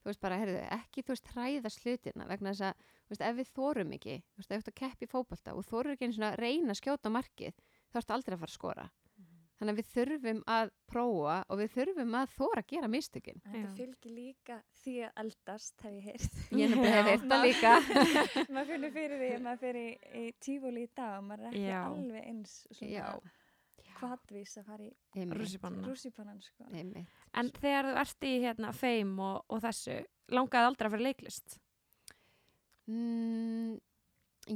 þú 0.05 0.11
veist 0.13 0.21
bara, 0.21 0.37
heyrðu, 0.41 0.59
ekki 0.77 1.01
þú 1.05 1.15
veist 1.15 1.31
hræða 1.33 1.71
slutina 1.73 2.27
vegna 2.29 2.53
þess 2.53 2.67
að, 2.69 2.83
þú 3.05 3.15
veist, 3.15 3.23
ef 3.29 3.39
við 3.41 3.53
þórum 3.57 3.95
ekki 3.97 4.17
þú 4.21 4.41
veist, 4.43 4.51
ef 4.51 4.59
þú 4.59 4.61
ert 4.61 4.73
að 4.73 4.79
keppi 4.83 5.07
í 5.07 5.11
fótbolta 5.15 5.55
og 5.57 5.65
þórum 5.65 5.95
ekki 5.95 6.05
einu 6.09 6.17
svona 6.19 6.29
að 6.35 6.43
reyna 6.45 6.75
að 6.75 6.79
skjóta 6.83 7.09
á 7.09 7.15
markið 7.17 7.57
þá 7.89 7.97
ertu 8.03 8.15
aldrei 8.19 8.35
að 8.37 8.43
fara 8.45 8.51
að 8.53 8.59
skora 8.59 8.85
þannig 9.55 9.71
að 9.71 9.77
við 9.79 9.89
þurfum 9.95 10.39
að 10.51 10.71
prófa 10.91 11.35
og 11.47 11.59
við 11.61 11.69
þurfum 11.77 12.15
að 12.19 12.31
þóra 12.35 12.61
að 12.61 12.69
gera 12.73 12.89
mistökin 12.91 13.37
þetta 13.45 13.69
fylgir 13.77 14.11
líka 14.11 14.57
því 14.83 14.95
að 15.07 15.21
eldast, 15.23 15.77
hef 15.85 15.93
ég 15.95 16.09
heyrt. 16.09 16.35
ég 16.59 16.73
hef 16.75 17.07
þetta 17.07 17.29
Ma- 17.31 17.39
líka 17.45 17.71
maður 18.51 18.67
finnur 18.73 18.91
fyrir 18.97 19.21
því 19.23 19.29
að 19.37 19.45
maður 19.47 19.61
fyrir 19.63 19.87
í, 19.87 20.25
í 20.25 20.33
tífóli 20.43 20.83
í 20.83 20.91
dag 20.99 21.13
og 21.21 21.23
maður 21.29 21.45
er 21.47 21.55
ekki 21.55 21.63
Já. 21.71 21.79
alveg 21.87 22.27
eins 22.33 22.57
Já. 22.83 23.07
Hvatvís 23.99 24.55
að 24.59 24.69
fara 24.69 24.85
í 24.85 25.25
rússipannan 25.31 26.41
sko. 26.43 26.67
einmitt. 26.71 27.09
En 27.33 27.51
þegar 27.55 27.89
þú 27.89 27.97
ert 28.03 28.27
í 28.27 28.33
hérna 28.43 28.71
feim 28.75 29.17
og, 29.23 29.41
og 29.49 29.63
þessu, 29.65 29.97
langaði 30.35 30.69
aldrei 30.71 30.89
að 30.89 30.95
fyrir 30.95 31.07
leiklist? 31.09 31.57
Mm, 32.85 33.75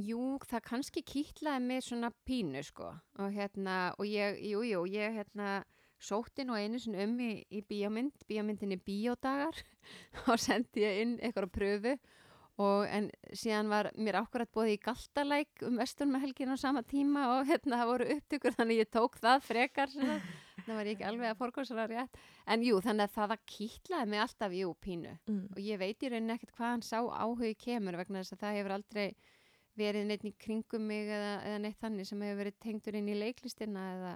jú, 0.06 0.22
það 0.46 0.64
kannski 0.68 1.02
kýtlaði 1.02 1.66
mig 1.66 1.84
svona 1.86 2.12
pínu 2.28 2.62
sko 2.66 2.92
og 2.94 3.34
hérna, 3.34 3.80
og 3.98 4.06
ég, 4.06 4.38
jú, 4.52 4.62
jú, 4.66 4.84
ég 4.90 5.18
hérna 5.18 5.60
sótti 6.00 6.46
nú 6.48 6.56
einu 6.56 6.78
sinni 6.80 7.04
um 7.04 7.18
í, 7.20 7.32
í 7.52 7.60
bíómynd, 7.66 8.24
bíómyndinni 8.28 8.78
Bíódagar 8.80 9.58
og 10.30 10.40
sendi 10.40 10.86
ég 10.86 11.02
inn 11.04 11.18
eitthvað 11.20 11.52
pröfu 11.56 11.96
og 12.58 12.86
en 12.90 13.10
síðan 13.32 13.68
var 13.70 13.90
mér 13.96 14.18
ákvarðat 14.20 14.50
bóði 14.52 14.74
í 14.76 14.80
Galtalæk 14.84 15.62
um 15.68 15.76
vestunum 15.80 16.12
með 16.16 16.24
helgin 16.26 16.52
á 16.52 16.56
sama 16.60 16.82
tíma 16.82 17.22
og 17.38 17.46
hérna 17.48 17.78
það 17.80 17.90
voru 17.92 18.08
upptökur 18.16 18.56
þannig 18.58 18.82
ég 18.82 18.90
tók 18.92 19.16
það 19.22 19.42
frekar 19.46 19.88
svona. 19.92 20.20
það 20.66 20.74
var 20.76 20.86
ég 20.90 20.96
ekki 20.98 21.06
alveg 21.08 21.30
að 21.32 21.38
forgóðsara 21.40 21.86
rétt 21.88 22.18
en 22.46 22.62
jú, 22.62 22.80
þannig 22.84 23.06
að 23.08 23.14
það 23.16 23.34
að 23.36 23.44
kýtlaði 23.54 24.08
mig 24.12 24.20
alltaf 24.26 24.52
jú 24.58 24.72
pínu 24.84 25.14
Mm. 25.30 25.44
og 25.54 25.58
ég 25.64 25.78
veit 25.80 26.02
í 26.02 26.10
rauninni 26.12 26.34
ekkert 26.36 26.52
hvaðan 26.58 26.82
sá 26.84 26.98
áhugi 27.00 27.54
kemur 27.56 27.96
vegna 27.96 28.20
þess 28.20 28.34
að 28.36 28.42
það 28.44 28.56
hefur 28.58 28.74
aldrei 28.76 29.06
verið 29.80 30.06
neitt 30.10 30.24
í 30.28 30.34
kringum 30.36 30.82
mig 30.86 31.08
eða, 31.08 31.32
eða 31.46 31.58
neitt 31.64 31.78
þannig 31.80 32.06
sem 32.06 32.20
hefur 32.26 32.42
verið 32.42 32.58
tengdur 32.60 32.98
inn 33.00 33.08
í 33.08 33.14
leiklistina 33.16 33.86
eða 33.94 34.12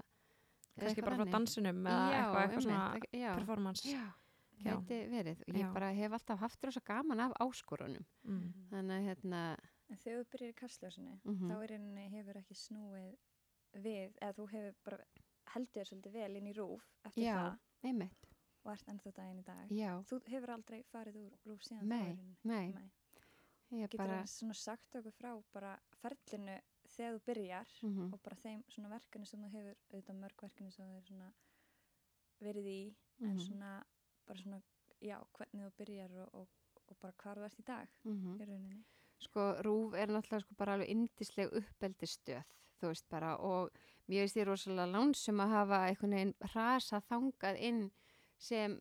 kannski 0.74 0.90
eitthvað 0.90 1.04
bara 1.06 1.16
frá 1.16 1.22
þannig. 1.24 1.32
dansinum 1.38 1.86
eða 1.86 2.04
Já, 2.10 2.18
eitthvað, 2.18 2.42
eitthvað 2.44 2.64
svona 2.66 2.84
einmitt, 2.90 3.08
já, 3.22 3.30
performance 3.38 3.88
Já. 3.88 4.04
Gæti 4.64 4.98
verið 5.12 5.40
og 5.48 5.54
ég 5.54 5.64
Já. 5.66 5.72
bara 5.74 5.92
hef 5.92 6.12
alltaf 6.18 6.38
haft 6.40 6.64
rosa 6.64 6.80
gaman 6.80 7.20
af 7.20 7.32
áskorunum 7.40 8.04
mm. 8.24 8.52
þannig 8.70 8.96
að 8.98 9.06
hérna 9.08 9.42
En 9.90 9.98
þegar 10.00 10.22
þú 10.24 10.28
byrjar 10.32 10.50
í 10.50 10.54
kastljósinu, 10.58 11.14
Mhm. 11.24 11.50
þá 11.50 11.54
er 11.62 11.68
rauninni 11.74 12.04
hefur 12.10 12.36
ekki 12.40 12.54
snúið 12.56 13.16
við, 13.84 14.14
eða 14.22 14.32
þú 14.38 14.46
hefur 14.50 14.74
bara 14.84 14.98
heldur 15.52 15.74
þér 15.82 15.88
svolítið 15.90 16.12
vel 16.12 16.36
inn 16.36 16.46
í 16.46 16.54
rúf 16.56 16.86
eftir 17.04 17.22
Já. 17.24 17.34
það 17.36 17.58
einmitt, 17.90 18.26
og 18.64 18.72
ert 18.72 18.86
ennþá 18.88 19.12
daginn 19.14 19.38
í 19.38 19.44
dag. 19.44 19.68
já, 19.70 19.90
Þú 20.08 20.20
hefur 20.32 20.50
aldrei 20.56 20.82
farið 20.88 21.16
úr 21.20 21.32
rúf 21.46 21.60
síðan 21.68 21.82
Nei, 21.86 22.16
nei. 22.44 22.72
Nei. 22.72 22.90
ég 23.72 23.90
Getur 23.90 23.98
bara 23.98 24.22
það 24.22 24.28
svona 24.32 24.54
sagt 24.54 24.94
okkur 24.96 25.12
frá 25.12 25.42
bara 25.52 25.78
ferlinu 26.00 26.58
þegar 26.88 27.14
þú 27.18 27.24
byrjar 27.26 27.68
mhm, 27.82 28.12
og 28.14 28.22
bara 28.22 28.36
þeim 28.36 28.64
svona 28.68 28.88
verkefni 28.88 29.26
sem 29.26 29.40
þú 29.44 29.50
hefur, 29.52 29.76
auðvitað 29.92 30.20
mörg 30.20 30.42
verkefni 30.42 30.72
sem 30.72 30.86
þú 30.86 30.94
hefur 30.94 31.06
svona 31.12 31.32
verið 32.40 32.66
í, 32.66 32.96
en 33.20 33.34
mhm, 33.36 33.38
svona, 33.46 33.84
bara 34.28 34.42
svona, 34.42 34.60
já, 35.00 35.16
hvernig 35.38 35.64
þú 35.66 35.72
byrjar 35.80 36.18
og, 36.24 36.34
og, 36.40 36.82
og 36.90 37.00
bara 37.00 37.16
hvar 37.22 37.40
þú 37.40 37.48
ert 37.48 37.62
í 37.62 37.66
dag 37.70 37.96
mhm. 38.04 38.36
í 38.38 38.48
rauninni. 38.50 38.84
sko 39.24 39.48
rúf 39.64 39.96
er 39.96 40.12
náttúrulega 40.12 40.44
sko 40.44 40.58
bara 40.58 40.76
alveg 40.76 40.92
indisleg 40.94 41.58
uppeldistöð 41.60 42.54
þú 42.80 42.92
veist 42.92 43.08
bara 43.12 43.36
og 43.38 43.76
mér 44.10 44.26
veist 44.26 44.38
ég 44.40 44.48
rosalega 44.48 44.90
lánsum 44.90 45.40
að 45.40 45.54
hafa 45.58 45.82
einhvern 45.88 46.16
veginn 46.18 46.34
rasa 46.54 47.00
þangað 47.08 47.60
inn 47.68 47.84
sem, 48.44 48.74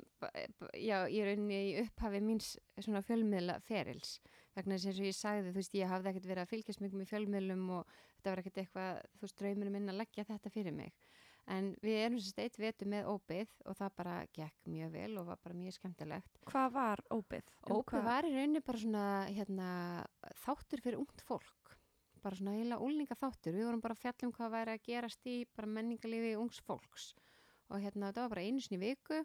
já, 0.75 1.05
ég 1.07 1.23
er 1.23 1.37
unni 1.37 1.59
í 1.69 1.75
upphafi 1.83 2.19
míns 2.23 2.55
svona 2.79 3.03
fjölmiðla 3.05 3.59
ferils 3.63 4.17
vegna 4.57 4.77
og 4.77 5.05
ég 5.05 5.15
sagði, 5.17 5.51
þú 5.51 5.59
veist, 5.59 5.77
ég 5.77 5.89
hafði 5.89 6.11
ekkert 6.11 6.29
verið 6.29 6.43
að 6.43 6.51
fylgjast 6.51 6.81
mjög 6.83 6.97
með 6.99 7.11
fjölmiðlum 7.11 7.63
og 7.77 7.93
þetta 7.93 8.33
var 8.33 8.41
ekkert 8.41 8.59
eitthvað, 8.63 8.99
þú 9.13 9.25
veist, 9.25 9.37
drauminu 9.39 9.73
minn 9.73 9.93
að 9.93 9.99
leggja 10.01 10.27
þetta 10.29 10.53
fyrir 10.53 10.75
mig 10.77 11.07
en 11.47 11.73
við 11.83 11.97
erum 12.05 12.19
sem 12.19 12.31
steitt 12.31 12.57
vetu 12.57 12.85
með 12.85 13.05
óbyð 13.11 13.49
og 13.65 13.75
það 13.75 13.95
bara 13.97 14.15
gekk 14.33 14.69
mjög 14.71 14.91
vel 14.91 15.17
og 15.19 15.25
var 15.27 15.39
bara 15.43 15.55
mjög 15.55 15.73
skemmtilegt 15.73 16.39
Hvað 16.47 16.71
var 16.71 17.03
óbyð? 17.11 17.49
Um 17.69 17.83
hvað- 17.83 18.03
var 18.05 18.23
í 18.23 18.31
rauninni 18.35 18.61
bara 18.63 18.77
svona 18.77 19.27
hérna, 19.27 20.05
þáttur 20.45 20.81
fyrir 20.81 20.97
ungt 20.99 21.21
fólk 21.27 21.75
bara 22.23 22.35
svona 22.35 22.55
heila 22.55 22.77
úlninga 22.79 23.15
þáttur 23.19 23.51
við 23.53 23.65
vorum 23.67 23.81
bara 23.81 23.93
að 23.95 23.99
fjalla 24.05 24.27
um 24.27 24.31
hvað 24.31 24.51
væri 24.55 24.71
að 24.77 24.83
gerast 24.87 25.25
í 25.27 25.45
bara 25.55 25.67
menningarlifi 25.67 26.35
ungs 26.39 26.61
fólks 26.63 27.13
og 27.69 27.79
hérna 27.81 28.11
þetta 28.11 28.21
var 28.21 28.29
bara 28.29 28.41
einu 28.47 28.61
sinni 28.61 28.79
viku 28.79 29.19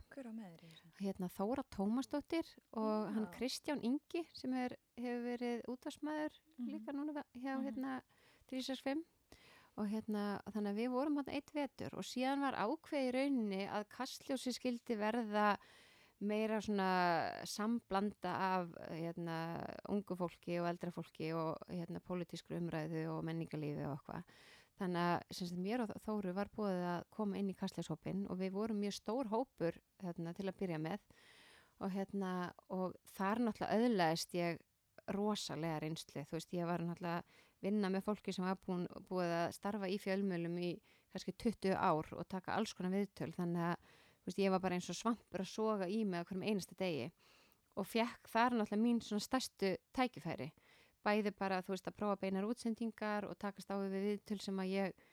hérna 0.98 1.28
Þóra 1.30 1.62
Tómasdóttir 1.70 2.46
og 2.72 3.12
hann 3.14 3.26
Já. 3.26 3.32
Kristján 3.38 3.82
Ingi 3.84 4.24
sem 4.32 4.52
er, 4.54 4.74
hefur 4.96 5.22
verið 5.22 5.62
útvarsmaður 5.68 6.34
Mhm. 6.58 6.70
líka 6.72 6.92
núna 6.92 7.22
hjá 7.36 7.54
Mhm. 7.58 7.64
hérna 7.66 8.02
365 8.48 9.04
og 9.78 9.88
hérna 9.90 10.22
þannig 10.50 10.72
að 10.72 10.80
við 10.82 10.94
vorum 10.94 11.18
hann 11.20 11.32
eitt 11.32 11.50
vetur 11.54 11.94
og 11.98 12.06
síðan 12.06 12.42
var 12.46 12.58
ákveði 12.58 13.12
rauninni 13.14 13.64
að 13.70 13.86
kastljósi 13.94 14.54
skildi 14.56 14.98
verða 14.98 15.52
meira 16.18 16.58
svona 16.60 16.90
samblanda 17.46 18.32
af 18.58 18.70
hérna 18.90 19.38
ungu 19.92 20.16
fólki 20.18 20.58
og 20.58 20.68
eldra 20.72 20.90
fólki 20.94 21.30
og 21.36 21.58
hérna 21.70 22.02
pólitísku 22.02 22.56
umræðu 22.58 23.04
og 23.12 23.24
menningarlífi 23.26 23.86
og 23.86 23.94
eitthvað. 23.94 24.38
Þannig 24.78 25.04
að 25.04 25.34
sem 25.34 25.48
sagt, 25.50 25.62
mér 25.62 25.82
og 25.82 25.92
Þóru 26.04 26.32
var 26.36 26.50
búið 26.54 26.84
að 26.86 27.06
koma 27.14 27.38
inn 27.38 27.50
í 27.50 27.56
kastljóshópin 27.58 28.26
og 28.30 28.38
við 28.38 28.54
vorum 28.54 28.78
mjög 28.82 28.94
stór 28.98 29.30
hópur 29.32 29.78
hérna, 30.04 30.34
til 30.34 30.46
að 30.46 30.58
byrja 30.60 30.78
með. 30.82 31.02
Og 31.82 31.94
hérna 31.94 32.32
og 32.74 32.94
þar 33.14 33.42
náttúrulega 33.42 33.78
öðlaðist 33.78 34.34
ég 34.38 34.60
rosalega 35.14 35.80
reynslu, 35.82 36.24
þú 36.26 36.36
veist, 36.36 36.54
ég 36.54 36.68
var 36.68 36.82
náttúrulega 36.84 37.22
vinna 37.64 37.90
með 37.92 38.06
fólki 38.06 38.34
sem 38.34 38.46
var 38.46 38.58
búin, 38.66 38.86
búið 39.08 39.34
að 39.40 39.54
starfa 39.56 39.90
í 39.90 39.98
fjölmjölum 40.02 40.58
í 40.62 40.72
kannski 41.12 41.34
20 41.44 41.74
ár 41.74 42.10
og 42.14 42.28
taka 42.30 42.54
alls 42.56 42.74
konar 42.76 42.94
viðtöl. 42.94 43.32
Þannig 43.36 43.64
að, 43.70 43.94
veist, 44.26 44.42
ég 44.42 44.52
var 44.54 44.62
bara 44.64 44.78
eins 44.78 44.90
og 44.92 44.98
svampur 44.98 45.44
að 45.44 45.50
soga 45.52 45.88
í 45.90 46.04
mig 46.04 46.22
á 46.22 46.26
hverjum 46.28 46.46
einasta 46.46 46.78
degi 46.78 47.08
og 47.78 47.86
fekk 47.86 48.30
þar 48.32 48.56
náttúrulega 48.58 48.82
mín 48.82 49.02
svona 49.04 49.22
stærstu 49.22 49.76
tækifæri. 49.94 50.48
Bæði 51.06 51.32
bara, 51.38 51.60
þú 51.62 51.76
veist, 51.76 51.86
að 51.86 51.98
prófa 52.00 52.18
beinar 52.24 52.46
útsendingar 52.48 53.28
og 53.28 53.38
takast 53.38 53.70
á 53.70 53.78
við 53.78 54.02
viðtöl 54.02 54.40
sem 54.42 54.58
að 54.58 54.72
ég, 54.72 55.04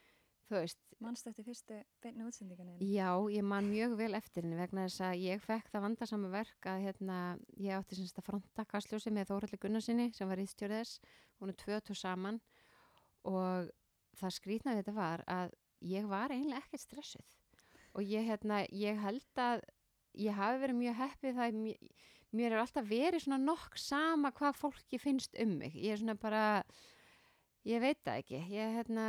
þú 0.49 0.59
veist, 0.59 0.81
Manstu 1.03 1.29
eftir 1.29 1.43
fyrstu 1.43 1.77
beinni 2.03 2.23
útsendinganin? 2.23 2.79
Já, 2.79 3.09
ég 3.33 3.43
man 3.43 3.67
mjög 3.67 3.97
vel 3.99 4.13
eftir 4.15 4.45
henni 4.45 4.55
vegna 4.55 4.85
þess 4.87 5.03
að 5.03 5.23
ég 5.25 5.43
fekk 5.43 5.67
það 5.73 5.83
vandasama 5.85 6.31
verk 6.31 6.69
að 6.71 6.85
hérna, 6.85 7.17
ég 7.59 7.75
átti 7.75 7.97
semst 7.99 8.21
að 8.21 8.27
fronta 8.29 8.65
kastljósi 8.71 9.11
með 9.11 9.33
Þóraldi 9.33 9.59
Gunnarsinni 9.59 10.07
sem 10.15 10.31
var 10.31 10.41
ístjórið 10.41 10.81
þess, 10.81 11.13
hún 11.41 11.51
er 11.51 11.59
tvö 11.59 11.81
og 11.81 11.99
saman. 11.99 12.39
Og 13.27 13.69
það 14.15 14.35
skrýtnaði 14.37 14.81
þetta 14.81 14.95
var 14.95 15.25
að 15.27 15.55
ég 15.83 16.09
var 16.09 16.31
eiginlega 16.31 16.63
ekkert 16.63 16.85
stressuð. 16.85 17.29
Og 17.95 18.07
ég, 18.07 18.27
hérna, 18.27 18.63
ég 18.71 18.99
held 19.03 19.41
að 19.43 19.63
ég 20.15 20.35
hafi 20.35 20.61
verið 20.63 20.79
mjög 20.79 20.99
heppið 21.03 21.39
það 21.41 21.61
mér 22.35 22.53
er 22.53 22.61
alltaf 22.61 22.87
verið 22.87 23.23
svona 23.23 23.39
nokk 23.39 23.79
sama 23.79 24.31
hvað 24.35 24.59
fólki 24.59 24.99
finnst 24.99 25.35
um 25.39 25.57
mig. 25.59 25.75
Ég 25.75 25.95
er 25.95 26.01
svona 26.01 26.15
bara 26.19 26.45
ég 27.67 27.83
veit 27.83 27.99
það 28.03 28.21
ekki. 28.23 28.41
Ég 28.51 28.79
hérna 28.79 29.07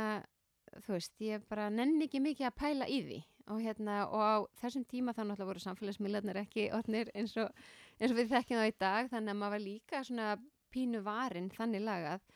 þú 0.85 0.95
veist, 0.95 1.13
ég 1.23 1.43
bara 1.49 1.69
nenni 1.73 2.07
ekki 2.07 2.21
mikið 2.23 2.49
að 2.49 2.57
pæla 2.61 2.87
í 2.91 3.01
því 3.05 3.19
og 3.47 3.61
hérna 3.63 3.99
og 4.11 4.23
á 4.23 4.35
þessum 4.61 4.83
tíma 4.89 5.13
þá 5.15 5.23
náttúrulega 5.23 5.49
voru 5.51 5.63
samfélagsmiðlarnir 5.63 6.41
ekki 6.43 6.67
orðnir 6.77 7.11
eins 7.15 7.35
og, 7.39 7.53
eins 7.99 8.11
og 8.11 8.19
við 8.19 8.33
þekkjum 8.33 8.63
það 8.63 8.71
í 8.73 8.75
dag 8.83 9.13
þannig 9.13 9.33
að 9.33 9.39
maður 9.41 9.55
var 9.55 9.65
líka 9.67 10.03
svona 10.03 10.33
pínu 10.73 11.03
varin 11.05 11.47
þannig 11.53 11.85
lagað 11.87 12.27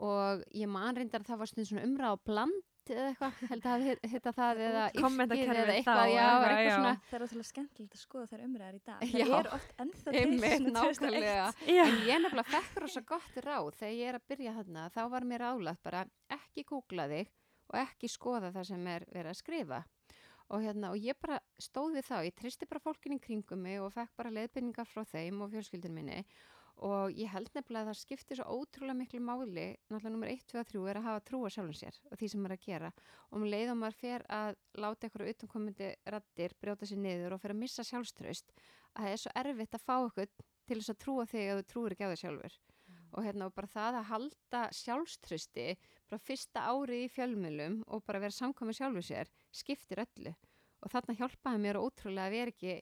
og 0.00 0.42
ég 0.56 0.70
man 0.70 0.96
reyndar 0.96 1.22
að 1.22 1.32
það 1.32 1.40
var 1.42 1.52
svona 1.52 1.86
umræð 1.86 2.16
á 2.16 2.24
bland 2.26 2.66
eða 2.90 3.10
eitthvað, 3.10 3.40
held 3.50 3.66
að 3.70 3.84
hitta 4.10 4.32
það 4.34 4.60
eða 4.66 4.84
Kommentakerfið 4.96 5.60
eða 5.60 5.66
þá, 5.66 5.74
eitthvað, 5.76 6.00
já, 6.10 6.22
eitthvað, 6.24 6.46
eitthvað 6.48 6.64
já. 6.64 6.74
svona 6.74 6.94
Það 7.10 7.16
er 7.18 7.24
ótrúlega 7.26 7.48
skemmtilegt 7.50 7.96
að 7.96 8.02
skoða 8.02 8.30
þær 8.30 8.44
umræðar 8.46 8.78
í 8.78 8.80
dag. 8.88 9.04
Já. 9.10 9.26
Það 9.26 9.36
er 9.40 9.50
oft 9.56 9.84
ennþá 9.84 10.14
til 10.14 10.22
einmitt, 10.22 10.54
svona 10.56 10.72
2001. 10.80 10.80
nákvæmlega 10.80 11.34
Já. 11.76 11.84
En 11.84 12.00
ég 12.08 12.24
nefnilega 12.24 12.54
fekk 12.56 12.80
rosa 12.84 13.04
gott 13.12 13.38
ráð 13.46 13.70
þegar 13.78 13.94
ég 14.00 14.10
er 14.10 14.18
að 14.18 14.26
byrja 14.32 14.56
þarna, 14.58 14.86
þá 14.96 15.00
var 15.14 15.28
mér 15.30 15.46
álagt 15.50 15.84
bara 15.86 16.02
ekki 16.40 16.66
googla 16.72 17.06
þig 17.12 17.30
og 17.70 17.80
ekki 17.80 18.10
skoða 18.10 18.52
það 18.54 18.70
sem 18.72 18.86
er 18.90 19.06
verið 19.10 19.32
að 19.32 19.40
skrifa. 19.40 19.80
Og, 20.50 20.64
hérna, 20.64 20.90
og 20.90 20.98
ég 20.98 21.18
bara 21.22 21.38
stóð 21.62 22.00
við 22.00 22.08
þá, 22.08 22.16
ég 22.26 22.38
tristi 22.38 22.66
bara 22.66 22.82
fólkin 22.82 23.14
í 23.14 23.20
kringum 23.22 23.60
mig 23.62 23.78
og 23.78 23.92
fekk 23.94 24.16
bara 24.18 24.32
leiðbynningar 24.34 24.88
frá 24.90 25.04
þeim 25.06 25.44
og 25.44 25.52
fjölskyldin 25.52 25.94
minni. 25.94 26.24
Og 26.80 27.12
ég 27.12 27.28
held 27.28 27.50
nefnilega 27.54 27.84
að 27.84 27.90
það 27.90 27.98
skiptir 28.00 28.38
svo 28.40 28.56
ótrúlega 28.56 28.96
miklu 28.96 29.20
máli, 29.22 29.66
náttúrulega 29.92 30.14
nummer 30.14 30.30
1, 30.32 30.46
2 30.48 30.58
og 30.62 30.70
3 30.70 30.84
er 30.90 30.98
að 30.98 31.06
hafa 31.06 31.22
trúa 31.28 31.50
sjálfum 31.52 31.76
sér 31.76 31.98
og 32.08 32.18
því 32.18 32.30
sem 32.32 32.40
maður 32.42 32.54
er 32.54 32.60
að 32.60 32.66
gera. 32.66 32.90
Og 33.28 33.38
um 33.38 33.46
leið 33.52 33.72
og 33.74 33.78
maður 33.82 33.98
fer 34.00 34.24
að 34.32 34.54
láta 34.80 35.06
eitthvað 35.06 35.32
utankomandi 35.34 35.90
rattir 36.14 36.56
brjóta 36.64 36.88
sér 36.88 37.02
niður 37.04 37.36
og 37.36 37.42
fer 37.44 37.54
að 37.54 37.60
missa 37.60 37.84
sjálfströst 37.84 38.54
að 38.96 39.04
það 39.04 39.12
er 39.12 39.22
svo 39.22 39.34
erfitt 39.44 39.76
að 39.76 39.86
fá 39.86 39.94
okkur 39.98 40.32
til 40.40 40.80
þess 40.80 40.94
að 40.94 41.00
trúa 41.04 41.28
þig 41.28 41.52
að 41.52 41.60
þú 41.60 41.68
trúir 41.74 41.96
ekki 41.96 42.08
á 42.08 42.12
þig 42.14 42.22
sjálfur 42.24 42.58
og, 43.12 43.24
hérna, 43.24 43.48
og 43.48 43.56
bara 43.56 43.70
það 43.70 43.98
að 44.00 44.08
halda 44.10 44.62
sjálfströsti 44.76 45.66
bara 46.10 46.24
fyrsta 46.24 46.64
árið 46.70 47.04
í 47.04 47.10
fjölmjölum 47.14 47.80
og 47.88 48.04
bara 48.06 48.22
vera 48.22 48.36
samkvæmið 48.36 48.78
sjálfur 48.80 49.06
sér 49.06 49.30
skiptir 49.54 50.02
öllu 50.04 50.34
og 50.80 50.92
þarna 50.92 51.16
hjálpaði 51.18 51.62
mér 51.64 51.80
ótrúlega 51.80 52.26
að 52.28 52.36
vera 52.36 52.54
ekki 52.54 52.76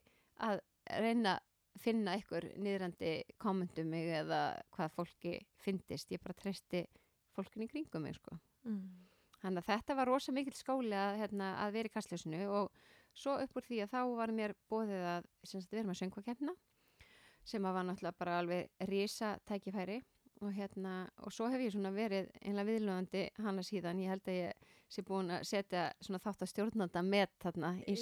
að 0.48 0.62
reyna 1.02 1.36
að 1.36 1.82
finna 1.82 2.14
einhver 2.16 2.46
niðrandi 2.58 3.12
kommentum 3.38 3.90
mig 3.92 4.08
eða 4.20 4.40
hvað 4.74 4.94
fólki 4.96 5.34
fyndist, 5.62 6.10
ég 6.10 6.22
bara 6.22 6.34
treysti 6.38 6.82
fólkin 7.36 7.66
í 7.66 7.68
kringum 7.70 8.02
mig 8.02 8.16
sko. 8.18 8.34
Mm. 8.66 9.06
Þannig 9.38 9.62
að 9.62 9.68
þetta 9.68 9.96
var 9.98 10.10
rosa 10.10 10.34
mikill 10.34 10.56
skóli 10.58 10.96
að, 10.98 11.20
hérna, 11.20 11.52
að 11.62 11.76
vera 11.76 11.90
í 11.90 11.94
kastljósinu 11.94 12.40
og 12.50 12.72
svo 13.14 13.36
upp 13.38 13.58
úr 13.58 13.66
því 13.68 13.82
að 13.84 13.92
þá 13.94 14.00
var 14.18 14.32
mér 14.34 14.54
bóðið 14.70 15.06
að 15.12 15.28
sagt, 15.46 15.70
vera 15.70 15.86
með 15.86 16.00
söngvakefna 16.00 16.54
sem 17.48 17.64
að 17.64 17.78
var 17.78 17.86
náttúrulega 17.86 18.18
bara 18.18 18.38
alveg 18.42 18.88
risa 18.90 19.36
tækifæri 19.48 20.00
og 20.44 20.52
hérna 20.54 20.94
og 21.24 21.34
svo 21.34 21.48
hef 21.52 21.62
ég 21.62 21.72
svona 21.74 21.92
verið 21.94 22.28
einlega 22.42 22.68
viðlöðandi 22.68 23.22
hana 23.44 23.64
síðan, 23.66 24.02
ég 24.02 24.12
held 24.12 24.28
að 24.30 24.38
ég 24.38 24.74
sé 24.88 25.04
búin 25.04 25.32
að 25.34 25.44
setja 25.50 25.82
svona 26.00 26.20
þátt 26.24 26.44
að 26.44 26.50
stjórnanda 26.52 27.02
með 27.04 27.32
þarna 27.42 27.72
í 27.82 27.96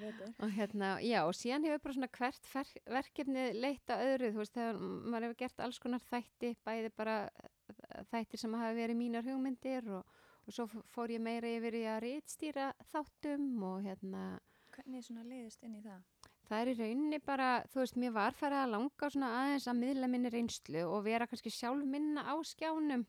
betur. 0.00 0.32
og 0.42 0.54
hérna, 0.56 0.92
já, 1.04 1.18
og 1.22 1.36
síðan 1.38 1.66
hefur 1.68 1.84
bara 1.84 1.96
svona 1.98 2.10
hvert 2.16 2.50
verkefni 2.96 3.46
leita 3.54 3.98
öðru, 4.08 4.32
þú 4.32 4.42
veist, 4.42 4.56
þegar 4.56 4.80
maður 4.82 5.28
hefur 5.28 5.40
gert 5.44 5.64
alls 5.66 5.82
konar 5.82 6.06
þætti, 6.08 6.54
bæði 6.66 6.92
bara 6.98 7.16
eh, 7.28 8.02
þættir 8.10 8.42
sem 8.42 8.58
hafa 8.58 8.74
verið 8.80 8.98
mínar 8.98 9.28
hugmyndir 9.28 9.92
og, 10.00 10.22
og 10.42 10.56
svo 10.56 10.66
fór 10.90 11.14
ég 11.14 11.22
meira 11.22 11.50
yfir 11.52 11.78
í 11.78 11.84
að 11.86 12.02
rítstýra 12.08 12.72
þáttum 12.90 13.52
og 13.68 13.84
hérna, 13.86 14.32
Hvernig 14.72 15.04
svona 15.04 15.22
leiðist 15.28 15.64
inn 15.66 15.74
í 15.76 15.82
það? 15.84 16.00
Það 16.48 16.60
er 16.60 16.70
í 16.72 16.74
rauninni 16.78 17.18
bara, 17.24 17.50
þú 17.72 17.82
veist, 17.82 17.98
mér 18.00 18.14
var 18.16 18.36
farið 18.36 18.60
að 18.62 18.72
langa 18.74 19.10
svona 19.14 19.30
aðeins 19.40 19.68
að 19.70 19.78
miðla 19.82 20.08
minni 20.10 20.32
reynslu 20.32 20.82
og 20.88 21.04
vera 21.06 21.28
kannski 21.30 21.52
sjálf 21.52 21.86
minna 21.88 22.24
á 22.26 22.34
skjánum. 22.46 23.04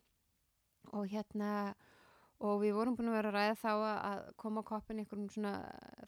Og 0.94 1.08
hérna, 1.12 1.50
og 2.44 2.62
við 2.62 2.76
vorum 2.78 2.98
búin 3.00 3.10
að 3.12 3.18
vera 3.18 3.32
að 3.32 3.38
ræða 3.38 3.58
þá 3.64 3.72
að- 3.74 4.36
koma 4.38 4.62
á 4.62 4.70
koppin 4.70 5.00
einhverjum 5.00 5.30
svona 5.32 5.54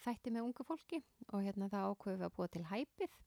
þætti 0.03 0.31
með 0.35 0.45
ungu 0.47 0.63
fólki. 0.67 1.03
Og 1.33 1.41
hérna 1.41 1.69
það 1.71 1.89
ákveðum 1.91 2.19
við 2.19 2.27
að 2.29 2.35
búa 2.35 2.47
til 2.47 2.63
hæpið 2.63 3.19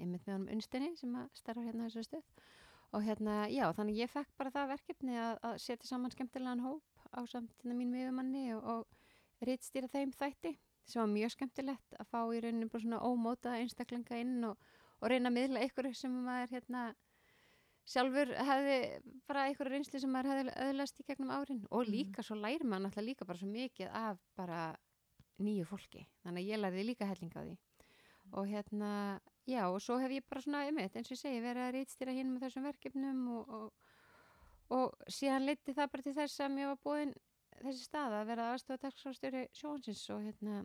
einmitt 0.00 0.26
með 0.26 0.34
honum 0.34 0.52
unstinni 0.56 0.96
sem 0.96 1.14
að 1.14 1.30
starfa 1.34 1.62
hérna 1.66 1.88
þessu 1.88 2.04
stöð. 2.08 2.24
Og 2.92 3.02
hérna, 3.02 3.48
já, 3.48 3.72
þannig 3.72 4.02
ég 4.02 4.10
fekk 4.10 4.28
bara 4.36 4.50
það 4.50 4.72
verkefni 4.74 5.14
að, 5.16 5.38
að 5.42 5.54
setja 5.64 5.88
saman 5.88 6.10
skemmtilegan 6.12 6.60
hóp 6.60 6.82
á 7.12 7.20
samtíðna 7.24 7.76
mín 7.76 7.92
miðumanni 7.92 8.54
og, 8.56 8.64
og 8.64 9.46
rítstýra 9.46 9.88
þeim 9.88 10.12
þætti 10.12 10.58
sem 10.86 11.00
var 11.02 11.10
mjög 11.12 11.30
skemmtilegt 11.36 11.96
að 11.98 12.08
fá 12.10 12.20
í 12.34 12.40
rauninu 12.42 12.68
bara 12.68 12.82
svona 12.82 13.00
ómótaða 13.06 13.60
einstaklinga 13.62 14.18
inn 14.20 14.44
og, 14.44 14.56
og 15.00 15.08
reyna 15.10 15.30
að 15.30 15.36
miðla 15.38 15.64
ykkur 15.68 15.92
sem 15.94 16.12
maður 16.24 16.56
hérna 16.56 16.84
sjálfur 17.92 18.30
hefði 18.46 18.76
bara 19.26 19.48
ykkur 19.50 19.70
reynsli 19.72 20.00
sem 20.02 20.12
maður 20.12 20.36
hefði 20.36 20.54
öðlast 20.68 21.00
í 21.02 21.06
gegnum 21.08 21.32
árin. 21.34 21.64
Og 21.70 21.86
Mhm. 21.86 21.92
líka 21.92 22.22
svo 22.22 22.36
læri 22.36 22.64
maður 22.64 22.86
náttúrulega 22.86 23.08
líka 23.10 23.26
bara 23.26 23.38
svo 23.38 23.48
mikið 23.48 23.90
af 23.92 24.18
bara 24.36 24.76
nýju 25.40 25.64
fólki. 25.66 26.06
Þannig 26.24 26.42
að 26.44 26.50
ég 26.52 26.60
lærði 26.62 26.86
líka 26.86 27.06
helling 27.06 27.32
á 27.34 27.42
því. 27.42 27.56
Og 28.32 28.46
hérna, 28.46 29.20
já 29.46 29.66
og 29.66 29.80
svo 29.82 29.98
hef 29.98 30.10
ég 30.10 30.24
bara 30.30 30.40
svona 30.40 30.68
um 30.68 30.78
eins 30.78 30.94
og 30.96 31.16
ég 31.16 31.18
segi 31.18 31.40
verið 31.42 31.66
að 31.66 31.74
rítstýra 31.74 32.14
hinn 32.14 32.32
með 32.32 32.42
þessum 32.46 32.62
verkefnum 32.62 33.28
og, 33.28 33.48
og, 33.48 33.72
og 34.70 34.94
síðan 35.08 35.46
leiti 35.46 35.74
það 35.74 35.90
bara 35.90 36.02
til 36.02 36.14
þess 36.14 36.40
að 36.40 36.52
mér 36.54 36.66
var 36.66 36.78
búin 36.84 37.14
þessi 37.66 37.84
stað 37.86 38.16
að 38.20 38.26
vera 38.32 38.48
aðstofa 38.52 38.80
dagskrárstjóri 38.86 39.42
sjónsins 39.56 40.02
og 40.14 40.22
hérna 40.26 40.58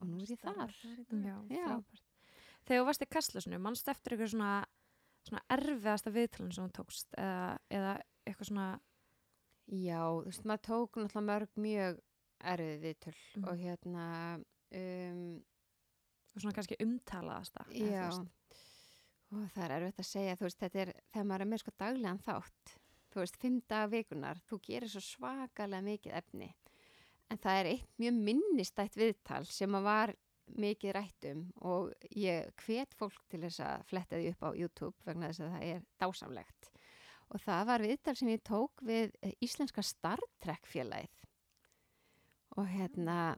og 0.00 0.06
nú 0.08 0.20
er 0.22 0.30
ég 0.34 0.40
þar. 0.40 0.74
Já, 1.20 1.34
frábært. 1.66 2.04
Þegar 2.66 2.80
þú 2.82 2.86
varst 2.90 3.02
í 3.04 3.08
Kastlösinu, 3.10 3.58
mannst 3.60 3.88
eftir 3.88 4.14
eitthvað 4.14 4.32
svona, 4.34 4.50
svona 5.26 5.42
erfiðasta 5.56 6.12
viðtalinn 6.14 6.52
sem 6.56 6.68
þú 6.68 6.72
tókst 6.80 7.14
eða, 7.18 7.58
eða 7.70 7.96
eitthvað 8.26 8.50
svona, 8.52 8.68
Já, 9.70 10.00
þú 10.02 10.24
veist, 10.26 10.44
maður 10.50 10.62
tók 10.66 10.96
náttúrulega 10.98 11.26
mörg 11.30 11.50
mjög 11.62 11.98
erfið 12.50 12.80
viðtöl 12.82 13.14
Mhm. 13.36 13.44
og 13.46 13.60
hérna 13.60 14.06
um, 14.74 15.44
svona 16.40 16.54
kannski 16.56 16.76
umtalaðasta? 16.82 17.66
já 17.70 18.08
og 19.30 19.44
það 19.54 19.62
er 19.64 19.74
erfitt 19.76 20.00
að 20.02 20.08
segja, 20.10 20.34
þú 20.40 20.42
veist, 20.48 20.58
þetta 20.58 20.80
er 20.82 20.92
þegar 21.12 21.26
maður 21.30 21.40
er 21.44 21.50
með 21.52 21.60
sko 21.62 21.70
daglegan 21.78 22.18
þátt 22.24 22.72
þú 23.10 23.20
veist, 23.22 23.36
fimm 23.42 23.60
daga 23.68 23.90
vikunar, 23.92 24.38
þú 24.48 24.58
gerir 24.66 24.88
svo 24.92 25.00
svakalega 25.02 25.82
mikið 25.86 26.16
efni. 26.20 26.50
En 27.30 27.38
það 27.38 27.60
er 27.60 27.68
eitt 27.74 27.92
mjög 28.02 28.16
minnistætt 28.26 28.96
viðtal 28.98 29.44
sem 29.46 29.74
að 29.78 29.86
var 29.86 30.12
mikið 30.50 30.92
rættum 30.96 31.42
og 31.62 31.92
ég 32.18 32.48
hvet 32.64 32.94
fólk 32.98 33.20
til 33.30 33.38
þess 33.44 33.60
að 33.62 33.84
fletta 33.86 34.18
því 34.18 34.32
upp 34.32 34.40
á 34.42 34.50
YouTube 34.58 35.06
vegna 35.06 35.28
þess 35.30 35.44
að 35.46 35.52
það 35.54 35.66
er 35.74 35.84
dásamlegt. 36.02 36.70
Og 37.30 37.38
það 37.44 37.66
var 37.68 37.84
viðtal 37.86 38.16
sem 38.18 38.32
ég 38.32 38.42
tók 38.42 38.82
við 38.82 39.12
eh, 39.22 39.36
Íslenska 39.46 39.84
Star 39.86 40.18
Trek 40.42 40.66
félagið. 40.66 41.12
Og 42.58 42.66
hérna 42.66 43.36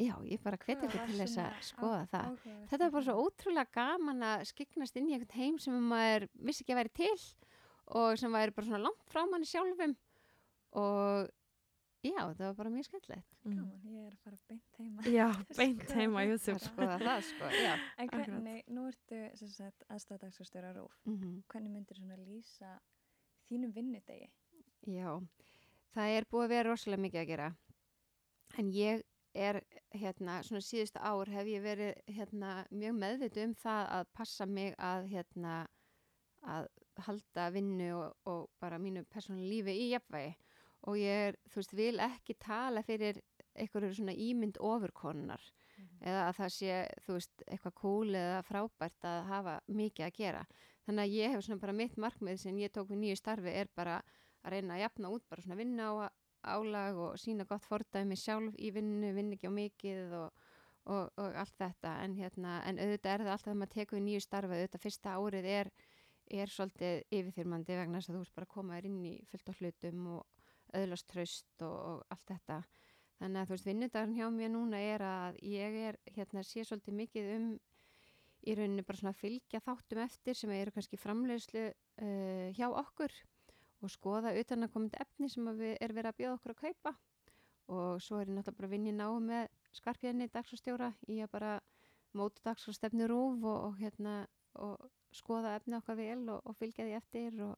já, 0.00 0.14
ég 0.24 0.40
bara 0.44 0.56
hvet 0.60 0.80
Hvað 0.80 0.88
ekki 0.88 1.02
til 1.10 1.18
þess 1.20 1.36
að 1.42 1.58
skoða 1.68 2.00
á- 2.04 2.10
það. 2.12 2.30
áhugavert 2.32 2.70
þetta 2.72 2.84
var 2.86 2.94
bara 2.96 3.04
svo 3.10 3.26
ótrúlega 3.26 3.72
gaman 3.76 4.24
að 4.30 4.46
skiknast 4.50 4.96
inn 4.96 5.10
í 5.10 5.14
einhvern 5.18 5.36
heim 5.40 5.58
sem 5.60 5.76
maður 5.92 6.26
vissi 6.48 6.64
ekki 6.64 6.72
að 6.76 6.80
væri 6.80 6.94
til 7.02 7.14
og 7.86 8.18
sem 8.18 8.32
væri 8.32 8.54
bara 8.56 8.66
svona 8.66 8.82
langt 8.88 9.10
frá 9.12 9.22
manni 9.30 9.46
sjálfum 9.46 9.96
og 10.76 11.28
já, 12.06 12.20
það 12.34 12.42
var 12.46 12.54
bara 12.62 12.70
mjög 12.74 12.88
skemmtilegt 12.90 13.32
Mm. 13.46 13.68
Ég 13.86 14.06
er 14.08 14.10
að 14.10 14.22
fara 14.24 14.36
beint 14.48 14.78
heima. 14.80 15.02
Já, 15.06 15.26
beint 15.60 15.82
Skoða 15.84 16.00
heima. 16.00 16.22
YouTube. 16.26 16.56
að 16.56 16.64
skoða 16.66 16.96
það 16.98 17.20
sko, 17.28 17.50
já 17.54 17.74
En 18.02 18.08
hvernig, 18.10 18.62
nú 18.74 18.86
ertu 18.90 19.20
sem 19.38 19.48
sagt 19.54 19.84
aðstæðadagsfjörstjóra 19.94 20.72
Rúf, 20.74 20.96
mm 21.06 21.36
hvernig 21.52 21.70
myndir 21.76 21.94
svona 22.00 22.16
lýsa 22.24 22.72
þínum 23.46 23.70
vinnudegi? 23.76 24.26
Já, 24.90 25.12
það 25.94 26.16
er 26.16 26.26
búið 26.26 26.44
að 26.48 26.54
vera 26.56 26.72
rosalega 26.72 27.04
mikið 27.04 27.20
að 27.22 27.30
gera 27.30 27.46
en 28.58 28.72
ég 28.74 29.04
er 29.36 29.60
hérna, 29.94 30.40
svona 30.42 30.64
síðustu 30.66 30.98
ár 31.06 31.30
hef 31.30 31.46
ég 31.54 31.62
verið 31.62 31.94
hérna 32.18 32.56
mjög 32.74 32.98
meðvitu 32.98 33.44
um 33.46 33.54
það 33.62 33.86
að 34.00 34.10
passa 34.18 34.46
mig 34.46 34.74
að 34.78 35.06
hérna 35.14 35.54
að 36.42 36.66
halda 37.04 37.50
vinnu 37.54 37.90
og, 37.98 38.16
og 38.30 38.48
bara 38.60 38.80
mínu 38.80 39.04
persónulega 39.12 39.52
lífi 39.52 39.76
í 39.84 39.88
jafnvægi. 39.92 40.34
Og 40.86 40.98
ég 41.00 41.22
er, 41.28 41.38
þú 41.50 41.60
veist, 41.60 41.74
vil 41.74 42.02
ekki 42.04 42.36
tala 42.40 42.82
fyrir 42.86 43.18
einhverju 43.56 43.94
svona 43.96 44.14
ímynd 44.14 44.60
ofurkonunar 44.62 45.42
eða 46.00 46.26
að 46.28 46.36
það 46.38 46.52
sé, 46.54 46.76
þú 47.04 47.16
veist, 47.16 47.42
eitthvað 47.46 47.74
cool 47.80 48.16
eða 48.16 48.42
frábært 48.46 49.08
að 49.08 49.18
hafa 49.30 49.56
mikið 49.66 50.06
að 50.06 50.20
gera. 50.20 50.44
Þannig 50.86 51.02
að 51.02 51.16
ég 51.16 51.34
hef 51.34 51.44
svona 51.44 51.62
bara 51.64 51.74
mitt 51.76 51.96
markmið 52.00 52.38
sem 52.40 52.60
ég 52.62 52.72
tók 52.72 52.92
við 52.92 53.02
nýju 53.02 53.18
starfi 53.18 53.52
er 53.52 53.70
bara 53.74 53.98
að 54.44 54.54
reyna 54.54 54.76
að 54.76 54.84
jafna 54.84 55.10
út 55.16 55.26
bara 55.28 55.42
svona 55.42 55.58
vinna 55.58 55.88
á 55.90 55.92
álag 56.46 57.00
og 57.02 57.16
sína 57.18 57.46
gott 57.48 57.66
fordæmi 57.66 58.16
sjálf 58.18 58.54
í 58.62 58.70
vinnu, 58.74 59.10
vinna 59.16 59.34
ekki 59.34 59.50
á 59.50 59.54
mikið 59.56 60.14
og, 60.20 60.44
og, 60.86 61.10
og 61.18 61.38
allt 61.42 61.56
þetta. 61.58 61.96
En, 62.04 62.14
hérna, 62.20 62.60
en 62.68 62.78
auðvitað 62.78 63.12
er 63.12 63.24
það 63.24 63.32
alltaf 63.34 63.48
þegar 63.48 63.60
maður 63.62 63.74
tekur 63.74 63.98
við 63.98 64.06
nýju 64.06 64.24
starfi 64.24 64.60
auðvitað 64.60 64.84
fyrsta 64.86 65.16
árið 65.16 65.50
er, 65.56 65.72
er 66.30 66.50
svolítið 66.50 67.04
yfirþyrmandi 67.10 67.78
vegna 67.78 68.00
þess 68.00 68.10
að 68.10 68.16
þú 68.16 68.22
veist 68.24 68.34
bara 68.36 68.48
að 68.48 68.54
koma 68.54 68.76
þér 68.76 68.88
inn 68.90 69.04
í 69.06 69.14
fullt 69.30 69.52
af 69.52 69.60
hlutum 69.60 70.08
og 70.14 70.44
öðlast 70.76 71.08
traust 71.10 71.64
og, 71.66 71.76
og 71.76 72.14
allt 72.14 72.32
þetta. 72.32 72.58
Þannig 73.16 73.40
að 73.40 73.46
þú 73.46 73.54
veist 73.54 73.68
vinnudagurinn 73.70 74.18
hjá 74.18 74.26
mér 74.34 74.52
núna 74.52 74.80
er 74.82 75.04
að 75.06 75.38
ég 75.46 75.78
er 75.88 75.98
hérna 76.16 76.42
sé 76.44 76.64
svolítið 76.66 76.98
mikið 77.00 77.30
um 77.36 77.48
í 78.46 78.54
rauninni 78.54 78.84
bara 78.86 79.00
svona 79.00 79.14
að 79.14 79.22
fylgja 79.22 79.62
þáttum 79.64 80.02
eftir 80.04 80.38
sem 80.38 80.52
eru 80.54 80.74
kannski 80.74 80.98
framleiðslu 81.00 81.64
uh, 81.70 82.48
hjá 82.54 82.66
okkur 82.68 83.14
og 83.84 83.92
skoða 83.92 84.34
utan 84.38 84.66
að 84.66 84.72
komandi 84.74 85.00
efni 85.02 85.30
sem 85.32 85.48
við 85.58 85.76
er 85.80 85.94
verið 85.94 86.12
að 86.12 86.18
bjóða 86.20 86.36
okkur 86.38 86.54
að 86.54 86.60
kaupa. 86.62 86.92
Og 87.66 88.02
svo 88.02 88.20
er 88.20 88.28
ég 88.30 88.36
náttúrulega 88.36 88.60
bara 88.60 88.68
að 88.68 88.74
vinna 88.76 88.92
í 88.92 88.96
náu 88.96 89.16
með 89.22 89.48
skarpjarni 89.74 90.28
dagsfórstjóra 90.32 90.92
í 91.10 91.18
að 91.24 91.32
bara 91.32 91.56
móta 92.16 92.44
dagsfórstefni 92.46 93.08
rúf 93.10 93.42
og, 93.42 93.58
og 93.70 93.80
hérna 93.80 94.20
og 94.62 94.86
skoða 95.16 95.56
efni 95.58 95.76
okkar 95.78 95.96
vel 95.98 96.22
og, 96.28 96.42
og 96.44 96.56
fylgja 96.58 96.84
því 96.86 96.96
eftir 97.00 97.40
og 97.46 97.56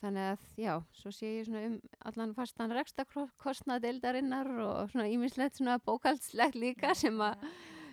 þannig 0.00 0.30
að 0.32 0.46
já, 0.56 0.74
svo 0.96 1.10
sé 1.12 1.28
ég 1.40 1.44
svona 1.48 1.64
um 1.68 1.74
allan 2.08 2.30
fastan 2.34 2.72
rekstakostnað 2.72 3.82
deildarinnar 3.84 4.48
og 4.64 4.88
svona 4.94 5.08
ímislegt 5.12 5.58
svona 5.60 5.76
bókaldslegt 5.84 6.56
líka 6.56 6.94
sem 6.96 7.18
að 7.20 7.44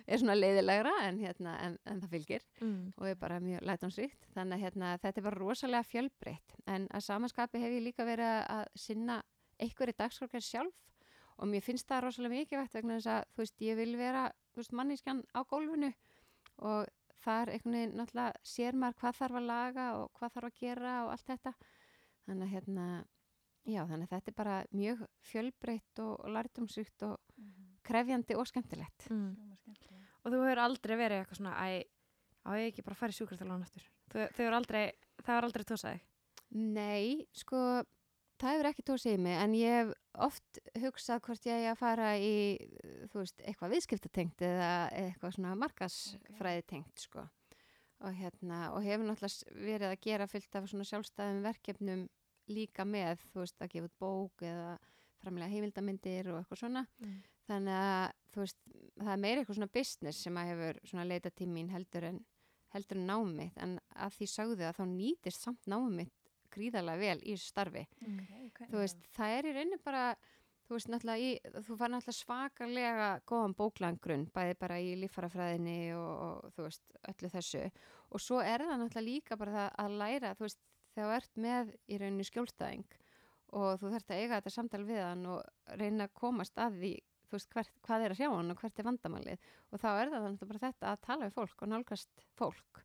er 0.08 0.22
svona 0.22 0.38
leiðilegra 0.38 0.94
en, 1.04 1.18
hérna, 1.20 1.52
en, 1.66 1.74
en 1.84 1.98
það 2.00 2.14
fylgir 2.16 2.44
Mm. 2.64 2.92
og 2.96 3.04
er 3.10 3.14
bara 3.20 3.36
mjög 3.44 3.60
lætansvíkt 3.68 4.24
þannig 4.34 4.56
að 4.56 4.62
hérna, 4.64 4.92
þetta 5.02 5.20
er 5.20 5.24
bara 5.28 5.36
rosalega 5.38 5.84
fjölbreytt. 5.84 6.54
En 6.66 6.86
að 6.96 7.04
samanskapi 7.04 7.60
hef 7.60 7.74
ég 7.76 7.84
líka 7.84 8.06
verið 8.08 8.46
að- 8.48 8.70
sinna 8.74 9.18
einhverju 9.60 9.94
dagskorkar 9.98 10.40
sjálf 10.42 10.72
og 11.38 11.46
mér 11.46 11.60
finnst 11.62 11.86
það 11.86 12.02
rosalega 12.06 12.34
mikilvægt 12.38 12.74
vegna 12.74 12.96
þess 12.96 13.06
að 13.12 13.24
þú 13.36 13.44
veist, 13.44 13.60
ég 13.68 13.76
vil 13.76 13.96
vera 14.00 14.24
veist, 14.56 14.72
mannískjan 14.72 15.20
á 15.36 15.40
gólfinu 15.44 15.92
og 16.64 16.88
þar 17.24 17.52
einhvern 17.52 17.76
veginn 17.78 17.94
náttúrulega 17.98 18.48
sér 18.52 18.78
maður 18.78 18.98
hvað 19.02 19.20
þarf 19.20 19.38
að 19.40 19.48
laga 19.48 19.86
og 19.98 20.10
hvað 20.18 20.34
þarf 20.36 20.50
að 20.50 20.58
gera 20.62 20.96
og 21.04 21.12
allt 21.14 21.30
þetta 21.32 21.54
þannig 22.26 22.44
að 22.46 22.52
hérna 22.54 22.86
já, 23.68 23.80
þannig 23.84 24.06
að 24.06 24.12
þetta 24.14 24.32
er 24.32 24.38
bara 24.38 24.58
mjög 24.72 25.04
fjölbreytt 25.30 26.02
og, 26.04 26.12
og 26.24 26.34
lærtumsvíkt 26.36 27.06
og 27.08 27.16
krefjandi 27.88 28.36
og 28.38 28.48
skemmtilegt 28.48 29.08
Mm. 29.12 29.30
Hljómar 29.38 29.60
skemmtilega. 29.62 30.04
Og 30.24 30.32
þú 30.32 30.42
hefur 30.44 30.60
aldrei 30.64 30.96
verið 30.98 31.22
eitthvað 31.22 31.40
svona, 31.40 31.54
á 32.44 32.50
ég 32.58 32.70
ekki 32.72 32.84
bara 32.84 32.96
að 32.96 33.02
aftur. 33.68 33.86
Þú, 34.08 34.18
þau 34.34 34.42
hefur 34.42 34.56
aldrei, 34.58 34.82
það 35.22 35.32
hefur 35.32 35.46
aldrei 35.48 35.64
tósað 35.68 35.94
þig. 35.94 36.04
Nei, 36.78 37.26
sko, 37.36 37.62
það 38.38 38.54
hefur 38.54 38.68
ekki 38.70 38.84
tósið 38.86 39.16
í 39.16 39.22
mig 39.24 39.38
en 39.38 39.56
ég 39.58 39.74
hef 39.78 39.90
oft 40.28 40.60
hugsað 40.82 41.22
hvort 41.26 41.48
ég 41.48 41.66
að 41.70 41.80
fara 41.80 42.12
í, 42.18 42.34
veist, 43.14 43.42
eitthvað 43.44 43.74
viðskiptatengt 43.74 44.44
eða 44.48 44.70
eitthvað 44.98 45.34
svona 45.36 45.56
markasfræði 45.58 46.64
tengt, 46.70 47.04
sko. 47.06 47.24
Og 48.06 48.14
hérna, 48.14 48.68
og 48.74 48.84
hefur 48.86 49.08
náttúrulega 49.08 49.56
verið 49.66 49.88
að 49.90 50.02
gera 50.06 50.28
fullt 50.30 50.58
af 50.58 50.68
svona 50.70 50.86
sjálfstæðum 50.86 51.40
verkefnum 51.48 52.04
líka 52.48 52.86
með, 52.86 53.24
þú 53.32 53.42
veist, 53.42 53.58
að 53.60 53.72
gefa 53.74 53.90
út 53.90 53.98
bók 54.02 54.46
eða 54.46 54.76
framlega 55.18 55.50
heimildamindir 55.52 56.30
og 56.32 56.40
eitthvað 56.40 56.62
svona. 56.62 56.84
Mm. 57.02 57.16
Þannig 57.48 57.78
að, 57.80 58.16
þú 58.34 58.42
veist, 58.44 58.58
það 59.00 59.12
er 59.14 59.22
meira 59.24 59.42
eitthvað 59.42 59.58
svona 59.58 59.74
business 59.78 60.22
sem 60.24 60.38
að 60.38 60.50
hefur 60.52 60.80
svona 60.90 61.08
leita 61.08 61.32
til 61.34 61.48
mín 61.50 61.72
heldur 61.72 62.06
en, 62.12 62.20
heldur 62.74 63.00
en 63.00 63.08
námið 63.08 63.58
en 63.64 63.74
að 63.96 64.16
því 64.18 64.30
sagði 64.30 64.68
að 64.68 64.78
þá 64.78 64.84
nýtist 64.92 65.46
samt 65.46 65.70
námið 65.70 66.12
gríðarlega 66.54 67.02
vel 67.02 67.22
í 67.24 67.36
starfi. 67.40 67.84
Okay, 68.48 68.68
Þú 68.70 68.82
veist, 68.82 69.00
það 69.16 69.36
er 69.36 69.48
í 69.48 69.54
rauninni 69.56 69.80
bara, 69.84 70.04
þú 70.68 70.76
veist, 70.76 70.90
náttúrulega 70.92 71.24
í, 71.24 71.58
þú 71.66 71.78
fær 71.80 71.92
náttúrulega 71.94 72.18
svakalega 72.18 73.10
góðan 73.28 73.56
bóklangrunn, 73.58 74.28
bæði 74.34 74.56
bara 74.62 74.78
í 74.80 74.94
líffarafræðinni 75.02 75.78
og, 75.98 76.14
og, 76.28 76.48
þú 76.56 76.68
veist, 76.68 76.98
öllu 77.12 77.32
þessu. 77.34 77.66
Og 78.12 78.24
svo 78.24 78.40
er 78.44 78.64
það 78.64 78.82
náttúrulega 78.84 79.08
líka 79.10 79.40
bara 79.40 79.56
það 79.58 79.68
að 79.84 80.00
læra, 80.02 80.34
þú 80.38 80.48
veist, 80.48 80.64
þú 80.98 81.12
ert 81.14 81.38
með 81.38 81.76
í 81.86 82.00
rauninni 82.00 82.26
skjólstæðing 82.26 82.98
og 83.56 83.78
þú 83.80 83.92
þarft 83.94 84.10
að 84.12 84.22
eiga 84.22 84.38
þetta 84.38 84.52
samtal 84.52 84.82
við 84.88 85.00
hann 85.00 85.24
og 85.32 85.76
reyna 85.80 86.08
að 86.08 86.16
komast 86.20 86.58
að 86.60 86.80
því, 86.82 86.92
þú 87.28 87.38
veist, 87.38 87.50
hvert, 87.54 87.72
hvað 87.86 88.04
er 88.04 88.14
að 88.14 88.20
sjá 88.20 88.28
hann 88.32 88.52
og 88.52 88.60
hvert 88.62 88.80
er 88.80 88.88
vandamálið. 88.88 89.48
Og 89.72 89.82
þá 89.82 89.88
er 89.92 90.12
það 90.12 90.26
náttúrulega 90.26 90.50
bara 90.52 90.64
þetta 90.66 90.92
að 90.92 91.02
tala 91.06 91.28
við 91.28 91.36
fólk 91.38 91.64
og 91.64 91.72
nálgast 91.72 92.26
fólk. 92.38 92.82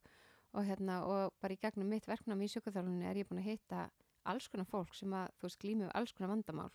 Og 0.54 0.62
hérna, 0.68 1.00
og 1.02 1.32
bara 1.42 1.56
í 1.56 1.58
gegnum 1.58 1.88
mitt 1.90 2.06
verknám 2.06 2.42
í 2.44 2.48
sjökuþjálfunni 2.52 3.08
er 3.10 3.18
ég 3.18 3.26
búin 3.26 3.40
að 3.42 3.48
hitta 3.50 3.88
alls 4.30 4.46
konar 4.48 4.68
fólk 4.70 4.94
sem 4.94 5.12
að, 5.12 5.32
þú 5.40 5.48
veist, 5.48 5.58
glými 5.64 5.84
við 5.88 5.94
alls 5.98 6.12
konar 6.14 6.30
vandamál 6.30 6.70